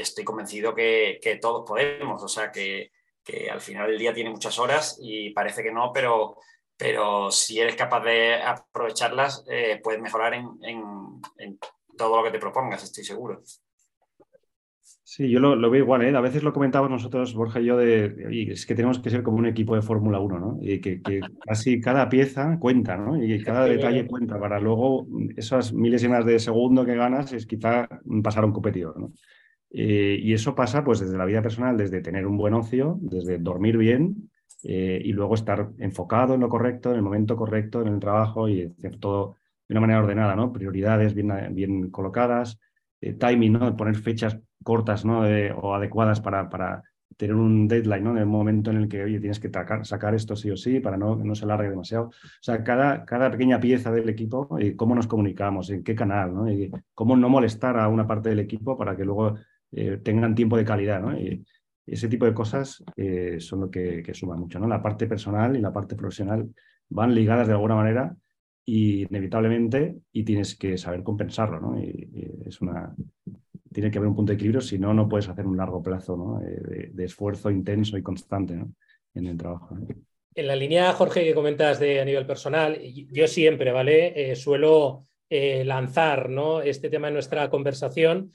estoy 0.00 0.24
convencido 0.24 0.74
que, 0.74 1.38
todos 1.40 1.64
podemos, 1.66 2.22
o 2.22 2.28
sea, 2.28 2.50
que, 2.50 2.90
al 3.50 3.60
final 3.60 3.88
del 3.88 3.98
día 3.98 4.12
tiene 4.12 4.30
muchas 4.30 4.58
horas 4.58 4.98
y 5.00 5.30
parece 5.30 5.62
que 5.62 5.70
no, 5.70 5.92
pero, 5.92 6.38
pero 6.82 7.30
si 7.30 7.60
eres 7.60 7.76
capaz 7.76 8.02
de 8.02 8.34
aprovecharlas, 8.42 9.44
eh, 9.48 9.80
puedes 9.80 10.02
mejorar 10.02 10.34
en, 10.34 10.48
en 10.62 11.58
todo 11.96 12.16
lo 12.16 12.24
que 12.24 12.32
te 12.32 12.40
propongas, 12.40 12.82
estoy 12.82 13.04
seguro. 13.04 13.40
Sí, 15.04 15.30
yo 15.30 15.38
lo, 15.38 15.70
veo 15.70 15.84
igual, 15.84 16.02
¿eh? 16.02 16.16
A 16.16 16.20
veces 16.20 16.42
lo 16.42 16.52
comentamos 16.52 16.90
nosotros, 16.90 17.34
Borja 17.34 17.60
y 17.60 17.66
yo, 17.66 17.76
de 17.76 18.48
es 18.50 18.66
que 18.66 18.74
tenemos 18.74 18.98
que 18.98 19.10
ser 19.10 19.22
como 19.22 19.36
un 19.36 19.46
equipo 19.46 19.76
de 19.76 19.82
Fórmula 19.82 20.18
1, 20.18 20.38
¿no? 20.40 20.58
Y 20.60 20.80
que, 20.80 21.00
casi 21.46 21.80
cada 21.80 22.08
pieza 22.08 22.58
cuenta, 22.58 22.96
¿no? 22.96 23.22
Y 23.22 23.40
cada 23.44 23.66
detalle 23.66 24.06
cuenta 24.08 24.40
para 24.40 24.58
luego 24.58 25.06
esas 25.36 25.72
milésimas 25.72 26.24
de 26.24 26.40
segundo 26.40 26.84
que 26.84 26.96
ganas 26.96 27.32
es 27.32 27.46
quizá 27.46 27.86
pasar 28.24 28.42
a 28.42 28.46
un 28.46 28.52
competidor, 28.52 28.98
¿no? 28.98 29.12
Eh, 29.70 30.18
y 30.20 30.32
eso 30.32 30.54
pasa 30.56 30.82
pues 30.82 30.98
desde 30.98 31.16
la 31.16 31.26
vida 31.26 31.42
personal, 31.42 31.76
desde 31.76 32.00
tener 32.00 32.26
un 32.26 32.36
buen 32.36 32.54
ocio, 32.54 32.98
desde 33.02 33.38
dormir 33.38 33.76
bien 33.76 34.31
eh, 34.64 35.00
y 35.04 35.12
luego 35.12 35.34
estar 35.34 35.70
enfocado 35.78 36.34
en 36.34 36.40
lo 36.40 36.48
correcto, 36.48 36.90
en 36.90 36.96
el 36.96 37.02
momento 37.02 37.36
correcto, 37.36 37.82
en 37.82 37.88
el 37.88 38.00
trabajo 38.00 38.48
y 38.48 38.62
hacer 38.62 38.98
todo 38.98 39.36
de 39.68 39.74
una 39.74 39.80
manera 39.80 40.00
ordenada, 40.00 40.36
¿no? 40.36 40.52
Prioridades 40.52 41.14
bien, 41.14 41.32
bien 41.52 41.90
colocadas, 41.90 42.58
eh, 43.00 43.14
timing, 43.14 43.52
¿no? 43.52 43.76
Poner 43.76 43.96
fechas 43.96 44.38
cortas, 44.62 45.04
¿no? 45.04 45.22
o 45.56 45.74
adecuadas 45.74 46.20
para, 46.20 46.48
para 46.48 46.82
tener 47.16 47.34
un 47.34 47.68
deadline, 47.68 48.04
¿no? 48.04 48.10
En 48.12 48.18
el 48.18 48.26
momento 48.26 48.70
en 48.70 48.78
el 48.78 48.88
que, 48.88 49.04
tienes 49.04 49.40
que 49.40 49.50
sacar 49.82 50.14
esto 50.14 50.36
sí 50.36 50.50
o 50.50 50.56
sí 50.56 50.80
para 50.80 50.96
no, 50.96 51.16
no 51.16 51.34
se 51.34 51.44
alargue 51.44 51.70
demasiado. 51.70 52.06
O 52.06 52.12
sea, 52.40 52.62
cada, 52.62 53.04
cada 53.04 53.30
pequeña 53.30 53.60
pieza 53.60 53.90
del 53.90 54.08
equipo, 54.08 54.58
y 54.58 54.74
cómo 54.76 54.94
nos 54.94 55.06
comunicamos, 55.06 55.70
en 55.70 55.82
qué 55.82 55.94
canal, 55.94 56.34
¿no? 56.34 56.50
Y 56.50 56.70
cómo 56.94 57.16
no 57.16 57.28
molestar 57.28 57.78
a 57.78 57.88
una 57.88 58.06
parte 58.06 58.28
del 58.28 58.40
equipo 58.40 58.76
para 58.76 58.96
que 58.96 59.04
luego 59.04 59.36
eh, 59.72 60.00
tengan 60.02 60.34
tiempo 60.34 60.56
de 60.56 60.64
calidad, 60.64 61.00
¿no? 61.00 61.16
Ese 61.86 62.08
tipo 62.08 62.24
de 62.24 62.34
cosas 62.34 62.82
eh, 62.96 63.38
son 63.40 63.60
lo 63.60 63.70
que, 63.70 64.02
que 64.02 64.14
suma 64.14 64.36
mucho, 64.36 64.58
¿no? 64.58 64.68
La 64.68 64.82
parte 64.82 65.06
personal 65.06 65.56
y 65.56 65.60
la 65.60 65.72
parte 65.72 65.96
profesional 65.96 66.48
van 66.88 67.14
ligadas 67.14 67.46
de 67.46 67.54
alguna 67.54 67.74
manera 67.74 68.14
y 68.64 69.02
inevitablemente 69.02 69.96
y 70.12 70.22
tienes 70.22 70.56
que 70.56 70.78
saber 70.78 71.02
compensarlo, 71.02 71.60
¿no? 71.60 71.80
Y, 71.80 72.08
es 72.46 72.60
una 72.60 72.94
tiene 73.72 73.90
que 73.90 73.96
haber 73.96 74.10
un 74.10 74.16
punto 74.16 74.32
de 74.32 74.34
equilibrio, 74.34 74.60
si 74.60 74.78
no, 74.78 74.92
no 74.92 75.08
puedes 75.08 75.30
hacer 75.30 75.46
un 75.46 75.56
largo 75.56 75.82
plazo 75.82 76.14
¿no? 76.14 76.42
Eh, 76.42 76.90
de, 76.92 77.04
esfuerzo 77.04 77.50
intenso 77.50 77.96
y 77.96 78.02
constante 78.02 78.54
¿no? 78.54 78.70
en 79.14 79.26
el 79.26 79.38
trabajo. 79.38 79.74
En 80.34 80.46
la 80.46 80.54
línea, 80.54 80.92
Jorge, 80.92 81.24
que 81.24 81.34
comentas 81.34 81.80
de 81.80 81.98
a 81.98 82.04
nivel 82.04 82.26
personal, 82.26 82.78
yo 83.10 83.26
siempre, 83.26 83.72
¿vale? 83.72 84.36
suelo 84.36 85.04
lanzar 85.30 86.28
¿no? 86.28 86.60
este 86.60 86.90
tema 86.90 87.08
en 87.08 87.14
nuestra 87.14 87.48
conversación 87.48 88.30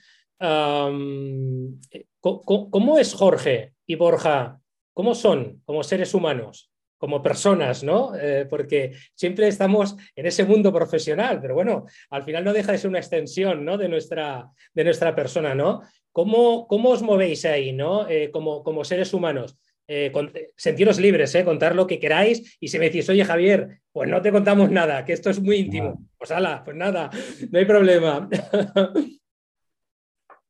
¿cómo, 2.20 2.98
es 3.00 3.14
Jorge 3.14 3.74
y 3.86 3.96
Borja? 3.96 4.60
¿Cómo 4.94 5.16
son 5.16 5.62
como 5.66 5.84
seres 5.84 6.14
humanos? 6.14 6.72
como 7.00 7.22
personas, 7.22 7.84
¿no? 7.84 8.16
Eh, 8.16 8.48
porque 8.50 8.94
siempre 9.14 9.48
estamos 9.48 9.96
en 10.16 10.26
ese 10.26 10.46
mundo 10.46 10.74
profesional, 10.74 11.40
pero 11.40 11.54
bueno, 11.54 11.86
al 12.10 12.24
final 12.24 12.44
no 12.44 12.54
deja 12.54 12.72
de 12.72 12.80
ser 12.80 12.90
una 12.90 12.98
extensión, 12.98 13.64
¿no? 13.64 13.78
De 13.78 13.88
nuestra, 13.88 14.50
de 14.74 14.84
nuestra 14.84 15.16
persona, 15.16 15.54
¿no? 15.54 15.82
¿Cómo, 16.12 16.66
cómo 16.68 16.90
os 16.90 17.04
movéis 17.04 17.46
ahí, 17.46 17.72
¿no? 17.72 18.10
Eh, 18.10 18.32
como, 18.32 18.64
como, 18.64 18.84
seres 18.84 19.14
humanos. 19.14 19.56
Eh, 19.88 20.12
sentiros 20.58 21.00
libres, 21.00 21.34
¿eh? 21.36 21.46
contar 21.46 21.74
lo 21.76 21.88
que 21.88 22.00
queráis 22.00 22.58
y 22.60 22.68
si 22.68 22.78
me 22.78 22.86
decís, 22.86 23.08
oye 23.08 23.24
Javier, 23.24 23.80
pues 23.94 24.10
no 24.10 24.22
te 24.22 24.34
contamos 24.34 24.70
nada, 24.70 25.06
que 25.06 25.14
esto 25.14 25.30
es 25.30 25.40
muy 25.40 25.58
íntimo. 25.58 26.02
Pues 26.18 26.32
ala, 26.32 26.62
pues 26.66 26.76
nada, 26.76 27.10
no 27.52 27.60
hay 27.60 27.66
problema. 27.66 28.28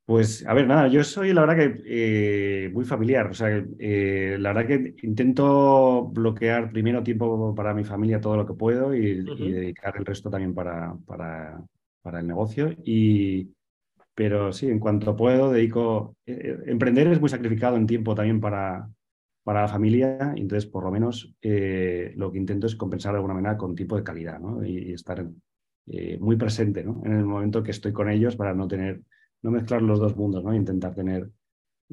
Pues, 0.07 0.45
a 0.47 0.53
ver, 0.53 0.65
nada, 0.67 0.87
yo 0.87 1.03
soy 1.03 1.33
la 1.33 1.41
verdad 1.41 1.57
que 1.57 1.83
eh, 1.85 2.69
muy 2.69 2.85
familiar. 2.85 3.27
O 3.27 3.33
sea, 3.33 3.49
eh, 3.77 4.37
la 4.39 4.53
verdad 4.53 4.65
que 4.65 4.95
intento 5.05 6.07
bloquear 6.07 6.71
primero 6.71 7.03
tiempo 7.03 7.53
para 7.53 7.73
mi 7.73 7.83
familia 7.83 8.21
todo 8.21 8.37
lo 8.37 8.45
que 8.45 8.53
puedo 8.53 8.95
y, 8.95 9.21
dedicar 9.51 9.97
el 9.97 10.05
resto 10.05 10.29
también 10.29 10.53
para, 10.53 10.95
para, 11.05 11.61
para, 12.01 12.21
el 12.21 12.27
negocio. 12.27 12.73
Y, 12.85 13.51
pero 14.15 14.53
sí, 14.53 14.69
en 14.69 14.79
cuanto 14.79 15.13
puedo, 15.13 15.51
dedico. 15.51 16.15
Eh, 16.25 16.57
emprender 16.67 17.07
es 17.07 17.19
muy 17.19 17.29
sacrificado 17.29 17.75
en 17.75 17.85
tiempo 17.85 18.15
también 18.15 18.39
para, 18.39 18.89
para 19.43 19.63
la 19.63 19.67
familia. 19.67 20.33
Entonces, 20.37 20.67
por 20.67 20.85
lo 20.85 20.91
menos, 20.91 21.35
lo 21.41 22.31
que 22.31 22.37
intento 22.37 22.67
es 22.67 22.77
compensar 22.77 23.11
de 23.11 23.17
alguna 23.17 23.33
manera 23.33 23.57
con 23.57 23.75
tiempo 23.75 23.97
de 23.97 24.03
calidad 24.03 24.39
¿no? 24.39 24.65
y, 24.65 24.93
estar 24.93 25.27
muy 26.21 26.37
presente 26.37 26.85
¿no? 26.85 27.01
en 27.03 27.11
el 27.11 27.25
momento 27.25 27.61
que 27.61 27.71
estoy 27.71 27.91
con 27.91 28.09
ellos 28.09 28.37
para 28.37 28.53
no 28.53 28.69
tener 28.69 29.01
no 29.41 29.51
mezclar 29.51 29.81
los 29.81 29.99
dos 29.99 30.15
mundos, 30.15 30.43
¿no? 30.43 30.53
Intentar 30.53 30.93
tener 30.93 31.29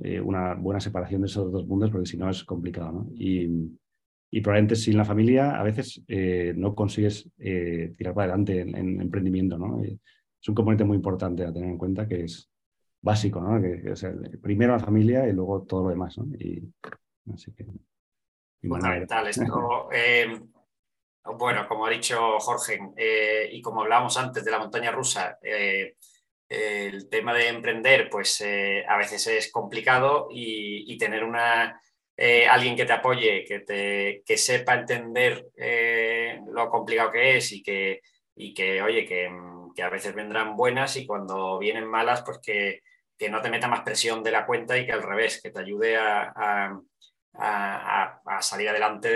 eh, 0.02 0.20
una 0.20 0.54
buena 0.54 0.80
separación 0.80 1.20
de 1.20 1.28
esos 1.28 1.52
dos 1.52 1.66
mundos, 1.66 1.90
porque 1.90 2.06
si 2.06 2.16
no 2.16 2.28
es 2.28 2.42
complicado, 2.44 2.92
¿no? 2.92 3.06
Y, 3.14 3.72
probablemente 4.42 4.74
sin 4.74 4.96
la 4.96 5.04
familia 5.04 5.60
a 5.60 5.62
veces 5.62 6.02
eh, 6.08 6.52
no 6.56 6.74
consigues 6.74 7.30
eh, 7.38 7.94
tirar 7.96 8.14
para 8.14 8.32
adelante 8.32 8.62
en, 8.62 9.00
emprendimiento, 9.00 9.56
¿no? 9.56 9.80
Es 9.84 10.48
un 10.48 10.56
componente 10.56 10.82
muy 10.82 10.96
importante 10.96 11.44
a 11.44 11.52
tener 11.52 11.68
en 11.68 11.78
cuenta 11.78 12.08
que 12.08 12.24
es 12.24 12.50
básico, 13.00 13.40
¿no? 13.40 13.62
Que, 13.62 13.94
primero 14.42 14.72
la 14.72 14.80
familia 14.80 15.28
y 15.28 15.32
luego 15.32 15.62
todo 15.62 15.84
lo 15.84 15.90
demás, 15.90 16.18
¿no? 16.18 16.26
Y, 16.36 16.68
así 17.32 17.52
que... 17.52 17.64
Fundamental 18.60 19.28
esto. 19.28 19.44
bueno, 21.38 21.68
como 21.68 21.86
ha 21.86 21.90
dicho 21.90 22.18
Jorge, 22.40 22.80
y 23.52 23.62
como 23.62 23.82
hablábamos 23.82 24.18
antes 24.18 24.44
de 24.44 24.50
la 24.50 24.58
montaña 24.58 24.90
rusa, 24.90 25.38
el 26.54 27.08
tema 27.08 27.34
de 27.34 27.48
emprender, 27.48 28.08
pues 28.10 28.40
eh, 28.40 28.84
a 28.88 28.96
veces 28.96 29.26
es 29.26 29.50
complicado 29.50 30.28
y, 30.30 30.96
tener 30.98 31.24
una, 31.24 31.80
eh, 32.16 32.46
alguien 32.46 32.76
que 32.76 32.84
te 32.84 32.92
apoye, 32.92 33.44
que, 33.44 33.60
te, 33.60 34.22
que 34.24 34.36
sepa 34.38 34.74
entender 34.74 35.48
eh, 35.56 36.40
lo 36.48 36.70
complicado 36.70 37.10
que 37.10 37.36
es 37.36 37.52
y 37.52 37.62
que, 37.62 38.00
y 38.36 38.54
que 38.54 38.82
oye, 38.82 39.04
que, 39.04 39.30
a 39.82 39.90
veces 39.90 40.14
vendrán 40.14 40.56
buenas 40.56 40.96
y 40.96 41.04
cuando 41.04 41.58
vienen 41.58 41.86
malas, 41.86 42.22
pues 42.22 42.38
que, 42.38 42.80
no 43.30 43.40
te 43.40 43.48
meta 43.48 43.68
más 43.68 43.80
presión 43.80 44.22
de 44.22 44.30
la 44.30 44.44
cuenta 44.44 44.76
y 44.76 44.84
que 44.84 44.92
al 44.92 45.02
revés, 45.02 45.40
que 45.42 45.50
te 45.50 45.58
ayude 45.60 45.96
a, 45.96 46.78
salir 48.40 48.68
adelante 48.68 49.08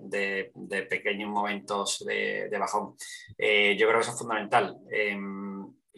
de, 0.00 0.86
pequeños 0.88 1.28
momentos 1.28 2.04
de, 2.06 2.56
bajón. 2.58 2.94
yo 3.36 3.88
creo 3.88 3.94
que 3.94 4.00
eso 4.00 4.12
es 4.12 4.18
fundamental. 4.18 4.78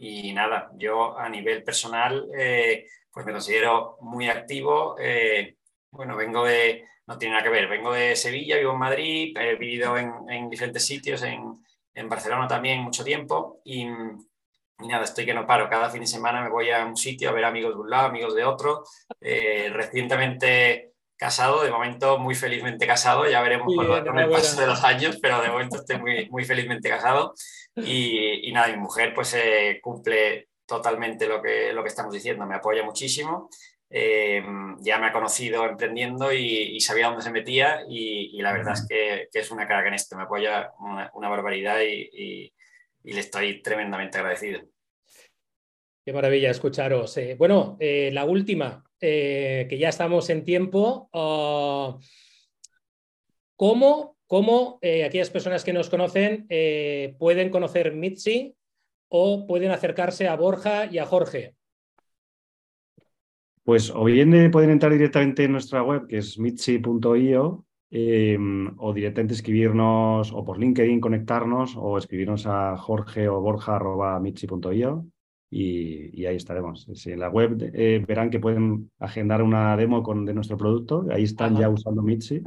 Y 0.02 0.32
nada, 0.32 0.70
yo 0.78 1.18
a 1.18 1.28
nivel 1.28 1.62
personal, 1.62 2.26
eh, 2.34 2.86
pues 3.12 3.26
me 3.26 3.32
considero 3.32 3.98
muy 4.00 4.30
activo. 4.30 4.96
Eh, 4.98 5.56
bueno, 5.90 6.16
vengo 6.16 6.42
de, 6.42 6.86
no 7.06 7.18
tiene 7.18 7.34
nada 7.34 7.44
que 7.44 7.50
ver, 7.50 7.68
vengo 7.68 7.92
de 7.92 8.16
Sevilla, 8.16 8.56
vivo 8.56 8.72
en 8.72 8.78
Madrid, 8.78 9.36
he 9.38 9.56
vivido 9.56 9.98
en, 9.98 10.48
diferentes 10.48 10.86
sitios, 10.86 11.22
en, 11.22 11.54
Barcelona 12.08 12.48
también 12.48 12.80
mucho 12.80 13.04
tiempo 13.04 13.60
y, 13.62 13.84
nada, 14.78 15.04
estoy 15.04 15.26
que 15.26 15.34
no 15.34 15.46
paro. 15.46 15.68
Cada 15.68 15.90
fin 15.90 16.00
de 16.00 16.06
semana 16.06 16.42
me 16.42 16.48
voy 16.48 16.70
a 16.70 16.86
un 16.86 16.96
sitio 16.96 17.28
a 17.28 17.32
ver 17.32 17.44
amigos 17.44 17.74
de 17.74 17.80
un 17.80 17.90
lado, 17.90 18.08
amigos 18.08 18.34
de 18.34 18.44
otro. 18.44 18.84
Eh, 19.20 19.68
recientemente 19.70 20.94
casado, 21.14 21.62
de 21.62 21.70
momento 21.70 22.18
muy 22.18 22.34
felizmente 22.34 22.86
casado, 22.86 23.28
ya 23.28 23.42
veremos 23.42 23.74
con, 23.74 24.18
el 24.18 24.30
paso 24.30 24.58
de 24.58 24.66
los 24.66 24.82
años, 24.82 25.18
pero 25.20 25.42
de 25.42 25.50
momento 25.50 25.76
estoy 25.76 25.98
muy, 25.98 26.30
muy 26.30 26.46
felizmente 26.46 26.88
casado. 26.88 27.34
Y, 27.84 28.50
nada, 28.52 28.68
mi 28.68 28.78
mujer 28.78 29.12
pues 29.14 29.34
eh, 29.34 29.80
cumple 29.82 30.48
totalmente 30.66 31.26
lo 31.26 31.42
que, 31.42 31.72
lo 31.72 31.82
que 31.82 31.88
estamos 31.88 32.12
diciendo, 32.12 32.46
me 32.46 32.54
apoya 32.54 32.82
muchísimo. 32.84 33.48
Eh, 33.88 34.42
ya 34.80 34.98
me 34.98 35.06
ha 35.06 35.12
conocido 35.12 35.64
emprendiendo 35.66 36.32
y, 36.32 36.78
sabía 36.80 37.08
dónde 37.08 37.22
se 37.22 37.32
metía 37.32 37.82
y, 37.88 38.40
la 38.40 38.52
verdad 38.52 38.74
es 38.74 38.86
que, 38.88 39.28
es 39.32 39.50
una 39.50 39.66
cara 39.66 39.88
en 39.88 39.94
esto, 39.94 40.16
me 40.16 40.22
apoya 40.22 40.72
una, 40.78 41.28
barbaridad 41.28 41.80
y, 41.80 42.52
le 43.02 43.20
estoy 43.20 43.62
tremendamente 43.62 44.18
agradecido. 44.18 44.60
Qué 46.04 46.12
maravilla 46.12 46.50
escucharos. 46.50 47.16
Eh, 47.16 47.34
bueno, 47.38 47.76
la 47.80 48.24
última, 48.24 48.84
que 48.98 49.76
ya 49.78 49.88
estamos 49.88 50.30
en 50.30 50.44
tiempo. 50.44 51.08
Ah, 51.12 51.98
¿Cómo 53.56 54.16
cómo 54.30 54.78
eh, 54.80 55.02
aquellas 55.02 55.28
personas 55.28 55.64
que 55.64 55.72
nos 55.72 55.90
conocen 55.90 56.46
eh, 56.50 57.16
pueden 57.18 57.50
conocer 57.50 57.96
Mitzi 57.96 58.54
o 59.08 59.44
pueden 59.44 59.72
acercarse 59.72 60.28
a 60.28 60.36
Borja 60.36 60.86
y 60.86 60.98
a 60.98 61.04
Jorge. 61.04 61.56
Pues 63.64 63.90
o 63.90 64.04
bien 64.04 64.52
pueden 64.52 64.70
entrar 64.70 64.92
directamente 64.92 65.42
en 65.42 65.50
nuestra 65.50 65.82
web, 65.82 66.06
que 66.06 66.18
es 66.18 66.38
mitzi.io, 66.38 67.66
em, 67.90 68.72
o 68.78 68.92
directamente 68.92 69.34
escribirnos 69.34 70.32
o 70.32 70.44
por 70.44 70.60
LinkedIn 70.60 71.00
conectarnos 71.00 71.74
o 71.76 71.98
escribirnos 71.98 72.46
a 72.46 72.76
jorge 72.76 73.28
o 73.28 73.40
borja.mitzi.io 73.40 75.06
y, 75.50 76.22
y, 76.22 76.26
ahí 76.26 76.36
estaremos. 76.36 76.86
en 77.04 77.18
la 77.18 77.30
web 77.30 77.72
eh, 77.74 78.04
verán 78.06 78.30
que 78.30 78.38
pueden 78.38 78.92
agendar 79.00 79.42
una 79.42 79.76
demo 79.76 80.04
con, 80.04 80.24
de 80.24 80.34
nuestro 80.34 80.56
producto, 80.56 81.04
ahí 81.10 81.24
están 81.24 81.56
ya 81.56 81.68
usando 81.68 82.00
Mitzi 82.00 82.44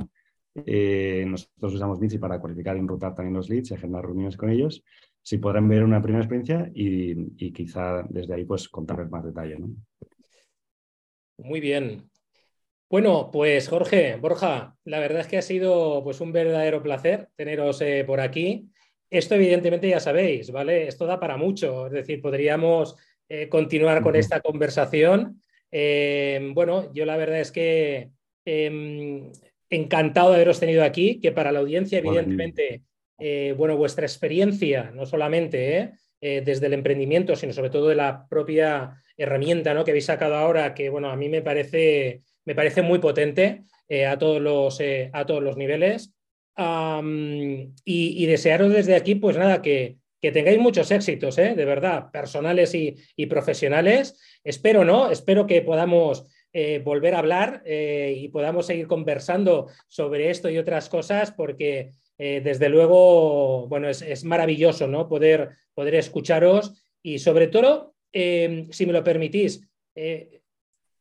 eh, 0.56 1.26
nosotros 1.28 1.74
usamos 1.74 2.00
Mitzi 2.00 2.20
para 2.20 2.40
cualificar 2.40 2.76
y 2.76 2.80
enrutar 2.80 3.16
también 3.16 3.34
los 3.34 3.50
leads 3.50 3.72
y 3.72 3.74
agendar 3.74 4.06
reuniones 4.06 4.38
con 4.38 4.50
ellos. 4.50 4.84
Si 5.22 5.38
podrán 5.38 5.68
ver 5.68 5.84
una 5.84 6.02
primera 6.02 6.24
experiencia 6.24 6.70
y, 6.74 7.52
quizá 7.52 8.04
desde 8.10 8.36
ahí 8.36 8.46
pues 8.46 8.70
contarles 8.70 9.10
más 9.10 9.24
detalle. 9.24 9.58
Muy 11.38 11.60
bien. 11.60 12.10
Bueno, 12.90 13.32
pues 13.32 13.68
Jorge, 13.68 14.18
Borja, 14.18 14.76
la 14.84 15.00
verdad 15.00 15.22
es 15.22 15.28
que 15.28 15.38
ha 15.38 15.42
sido 15.42 16.04
pues 16.04 16.22
un 16.22 16.32
verdadero 16.32 16.84
placer 16.84 17.30
teneros 17.36 17.82
eh, 17.82 18.04
por 18.06 18.20
aquí. 18.20 18.70
Esto 19.10 19.36
evidentemente 19.36 19.90
ya 19.90 20.00
sabéis, 20.00 20.52
¿vale? 20.52 20.88
Esto 20.88 21.06
da 21.06 21.20
para 21.20 21.38
mucho, 21.38 21.88
es 21.88 21.94
decir, 21.94 22.22
podríamos 22.22 22.96
eh, 23.30 23.50
continuar 23.50 24.04
con 24.04 24.16
esta 24.16 24.42
conversación. 24.42 25.42
bueno, 25.72 26.94
yo 26.94 27.06
la 27.06 27.18
verdad 27.18 27.40
es 27.40 27.52
que 27.52 28.12
em, 28.46 29.32
encantado 29.74 30.30
de 30.30 30.36
haberos 30.36 30.60
tenido 30.60 30.84
aquí, 30.84 31.20
que 31.20 31.32
para 31.32 31.52
la 31.52 31.60
audiencia, 31.60 32.00
evidentemente, 32.00 32.84
eh, 33.20 33.54
bueno, 33.58 33.78
vuestra 33.78 34.06
experiencia, 34.06 34.92
no 34.94 35.06
solamente, 35.06 35.94
eh, 36.22 36.42
desde 36.46 36.68
el 36.68 36.74
emprendimiento, 36.74 37.36
sino 37.36 37.54
sobre 37.54 37.70
todo 37.70 37.90
de 37.90 37.96
la 37.96 38.28
propia 38.30 39.02
herramienta 39.18 39.74
¿no? 39.74 39.84
que 39.84 39.92
habéis 39.92 40.06
sacado 40.06 40.36
ahora, 40.36 40.74
que 40.74 40.90
bueno, 40.90 41.10
a 41.10 41.16
mí 41.16 41.30
me 41.30 41.42
parece, 41.42 42.22
me 42.46 42.56
parece 42.56 42.82
muy 42.82 43.00
potente 43.00 43.64
a, 44.08 44.18
todos 44.18 44.42
los, 44.42 44.82
a 45.12 45.26
todos 45.26 45.44
los 45.44 45.58
niveles. 45.58 46.16
y, 47.86 48.26
desearos 48.26 48.74
desde 48.74 48.96
aquí, 48.96 49.16
pues 49.16 49.38
nada, 49.38 49.62
que, 49.62 49.98
que 50.20 50.32
tengáis 50.32 50.58
muchos 50.58 50.90
éxitos, 50.90 51.36
de 51.36 51.66
verdad, 51.66 52.10
personales 52.12 52.74
y, 52.74 52.96
y, 53.16 53.28
profesionales. 53.28 54.20
Espero, 54.44 54.84
¿no? 54.84 55.12
Espero 55.12 55.46
que 55.46 55.62
podamos 55.62 56.26
eh, 56.56 56.84
volver 56.86 57.16
a 57.16 57.20
hablar 57.20 57.64
eh, 57.66 58.14
y 58.16 58.28
podamos 58.28 58.68
seguir 58.68 58.86
conversando 58.86 59.70
sobre 59.88 60.30
esto 60.30 60.52
y 60.52 60.60
otras 60.60 60.88
cosas, 60.88 61.32
porque 61.32 61.90
eh, 62.20 62.42
desde 62.44 62.70
luego, 62.70 63.68
bueno, 63.68 63.90
es, 63.90 64.24
maravilloso 64.24 64.86
¿no? 64.86 65.10
poder, 65.10 65.50
poder 65.74 65.96
escucharos 65.96 66.86
y 67.02 67.18
sobre 67.18 67.48
todo, 67.48 67.96
si 68.14 68.86
me 68.86 68.94
lo 68.94 69.04
permitís, 69.04 69.68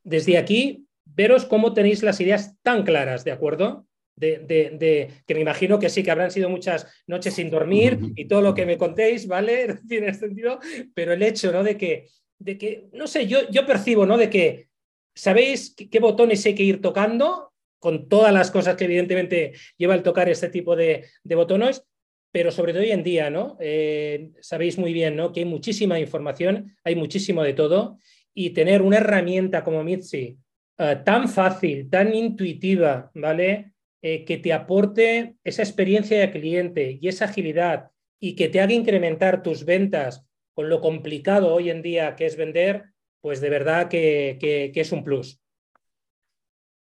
desde 0.02 0.38
aquí, 0.38 0.86
veros 1.04 1.44
cómo 1.44 1.74
tenéis 1.74 2.02
las 2.02 2.18
ideas 2.22 2.56
tan 2.62 2.82
claras, 2.82 3.22
¿de 3.22 3.32
acuerdo? 3.32 3.86
De, 4.16 5.10
que 5.26 5.34
me 5.34 5.42
imagino 5.42 5.78
que 5.78 5.90
sí, 5.90 6.02
que 6.02 6.10
habrán 6.10 6.30
sido 6.30 6.48
muchas 6.48 6.86
noches 7.06 7.34
sin 7.34 7.50
dormir 7.50 7.98
y 8.16 8.24
todo 8.24 8.40
lo 8.40 8.54
que 8.54 8.64
me 8.64 8.78
contéis, 8.78 9.26
¿vale? 9.26 9.76
Tiene 9.88 10.14
sentido, 10.14 10.60
pero 10.94 11.12
el 11.12 11.22
hecho, 11.22 11.52
¿no? 11.52 11.62
De 11.62 11.76
que, 11.76 12.08
de 12.38 12.56
que 12.56 12.88
no 12.94 13.06
sé, 13.06 13.26
yo, 13.26 13.50
yo 13.50 13.66
percibo, 13.66 14.06
¿no? 14.06 14.16
De 14.16 14.30
que 14.30 14.71
¿Sabéis 15.14 15.74
qué 15.74 16.00
botones 16.00 16.44
hay 16.46 16.54
que 16.54 16.62
ir 16.62 16.80
tocando? 16.80 17.52
Con 17.78 18.08
todas 18.08 18.32
las 18.32 18.50
cosas 18.50 18.76
que 18.76 18.84
evidentemente 18.84 19.52
lleva 19.76 19.94
el 19.94 20.02
tocar 20.02 20.28
este 20.28 20.48
tipo 20.48 20.76
de, 20.76 21.06
botones, 21.24 21.84
pero 22.30 22.50
sobre 22.50 22.72
todo 22.72 22.82
hoy 22.82 22.92
en 22.92 23.02
día, 23.02 23.28
¿no? 23.28 23.56
Eh, 23.60 24.30
sabéis 24.40 24.78
muy 24.78 24.92
bien, 24.92 25.16
¿no? 25.16 25.32
Que 25.32 25.40
hay 25.40 25.46
muchísima 25.46 25.98
información, 25.98 26.76
hay 26.84 26.94
muchísimo 26.94 27.42
de 27.42 27.54
todo, 27.54 27.98
y 28.34 28.50
tener 28.50 28.82
una 28.82 28.98
herramienta 28.98 29.64
como 29.64 29.82
Mitzi 29.84 30.38
eh, 30.78 30.96
tan 31.04 31.28
fácil, 31.28 31.90
tan 31.90 32.14
intuitiva, 32.14 33.10
¿vale? 33.14 33.72
Eh, 34.04 34.24
que 34.24 34.38
te 34.38 34.52
aporte 34.52 35.36
esa 35.44 35.62
experiencia 35.62 36.18
de 36.18 36.32
cliente 36.32 36.98
y 37.00 37.06
esa 37.06 37.26
agilidad 37.26 37.90
y 38.18 38.34
que 38.34 38.48
te 38.48 38.60
haga 38.60 38.72
incrementar 38.72 39.44
tus 39.44 39.64
ventas 39.64 40.26
con 40.54 40.68
lo 40.68 40.80
complicado 40.80 41.54
hoy 41.54 41.70
en 41.70 41.82
día 41.82 42.16
que 42.16 42.26
es 42.26 42.36
vender, 42.36 42.86
pues 43.22 43.40
de 43.40 43.48
verdad 43.48 43.88
que, 43.88 44.72
es 44.74 44.92
un 44.92 45.04
plus. 45.04 45.40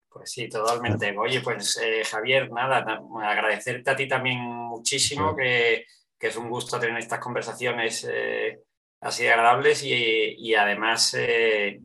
Pues 0.08 0.32
sí, 0.32 0.50
totalmente. 0.50 1.16
Oye, 1.18 1.42
pues 1.42 1.78
eh, 1.84 2.04
Javier, 2.04 2.50
nada, 2.52 2.84
agradecerte 3.22 3.92
a 3.92 3.96
ti 3.96 4.08
también 4.08 4.40
muchísimo, 4.40 5.36
que, 5.36 5.86
es 6.20 6.36
un 6.38 6.50
gusto 6.50 6.80
tener 6.80 6.98
estas 6.98 7.20
conversaciones 7.20 8.08
eh, 8.10 8.60
así 9.02 9.28
agradables 9.28 9.84
y, 9.84 10.56
además, 10.56 11.14
eh, 11.18 11.80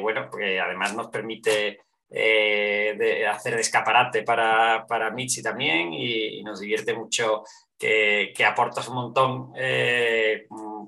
bueno, 0.00 0.28
porque 0.30 0.60
además 0.60 0.94
nos 0.94 1.08
permite 1.08 1.80
hacer 2.10 3.54
de 3.54 3.60
escaparate 3.60 4.22
para, 4.22 4.86
para 4.86 5.10
Michi 5.10 5.42
también 5.42 5.92
y, 5.92 6.42
nos 6.42 6.60
divierte 6.60 6.94
mucho 6.94 7.44
que, 7.78 8.32
aportas 8.46 8.88
un 8.88 8.94
montón 8.94 9.52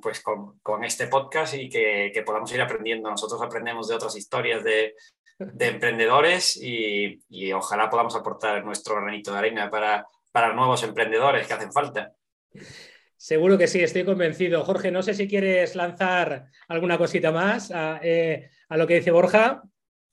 pues 0.00 0.22
con, 0.22 0.84
este 0.84 1.06
podcast 1.08 1.54
y 1.54 1.68
que, 1.68 2.22
podamos 2.24 2.52
ir 2.52 2.60
aprendiendo. 2.60 3.10
Nosotros 3.10 3.40
aprendemos 3.42 3.88
de 3.88 3.94
otras 3.94 4.16
historias 4.16 4.64
de, 4.64 4.94
emprendedores 5.58 6.56
y, 6.56 7.52
ojalá 7.52 7.88
podamos 7.90 8.14
aportar 8.14 8.64
nuestro 8.64 8.96
granito 8.96 9.32
de 9.32 9.38
arena 9.38 9.70
para, 9.70 10.06
para 10.32 10.52
nuevos 10.54 10.82
emprendedores 10.82 11.46
que 11.46 11.54
hacen 11.54 11.72
falta. 11.72 12.12
Seguro 13.16 13.58
que 13.58 13.66
sí, 13.66 13.80
estoy 13.80 14.04
convencido. 14.04 14.64
Jorge, 14.64 14.90
no 14.90 15.02
sé 15.02 15.12
si 15.12 15.28
quieres 15.28 15.76
lanzar 15.76 16.46
alguna 16.68 16.96
cosita 16.96 17.30
más 17.30 17.70
a, 17.70 18.00
eh, 18.02 18.48
lo 18.70 18.86
que 18.86 18.94
dice 18.94 19.10
Borja. 19.10 19.62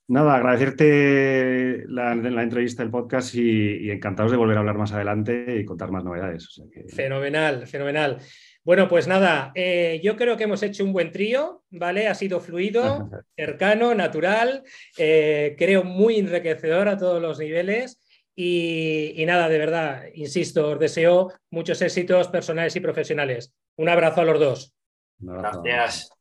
Nada, 0.08 0.36
agradecerte 0.36 1.84
la, 1.86 2.12
entrevista 2.12 2.82
del 2.82 2.90
podcast 2.90 3.34
y, 3.34 3.90
encantados 3.90 4.30
de 4.30 4.38
volver 4.38 4.56
a 4.56 4.60
hablar 4.60 4.78
más 4.78 4.92
adelante 4.92 5.58
y 5.60 5.66
contar 5.66 5.90
más 5.90 6.02
novedades. 6.02 6.62
Fenomenal, 6.88 7.66
fenomenal. 7.66 8.18
Bueno, 8.64 8.88
pues 8.88 9.06
nada, 9.06 9.52
eh, 9.54 10.00
yo 10.02 10.16
creo 10.16 10.38
que 10.38 10.44
hemos 10.44 10.62
hecho 10.62 10.82
un 10.82 10.94
buen 10.94 11.12
trío, 11.12 11.62
¿vale? 11.70 12.08
Ha 12.08 12.14
sido 12.14 12.40
fluido, 12.40 13.10
cercano, 13.36 13.94
natural, 13.94 14.62
eh, 14.96 15.54
creo 15.58 15.84
muy 15.84 16.16
enriquecedor 16.16 16.88
a 16.88 16.96
todos 16.96 17.20
los 17.20 17.38
niveles. 17.38 18.00
Y, 18.34 19.12
y, 19.14 19.26
nada, 19.26 19.50
de 19.50 19.58
verdad, 19.58 20.04
insisto, 20.14 20.70
os 20.70 20.78
deseo 20.78 21.32
muchos 21.50 21.82
éxitos 21.82 22.28
personales 22.28 22.74
y 22.76 22.80
profesionales. 22.80 23.52
Un 23.76 23.90
abrazo 23.90 24.22
a 24.22 24.24
los 24.24 24.40
dos. 24.40 24.74
Gracias. 25.18 26.17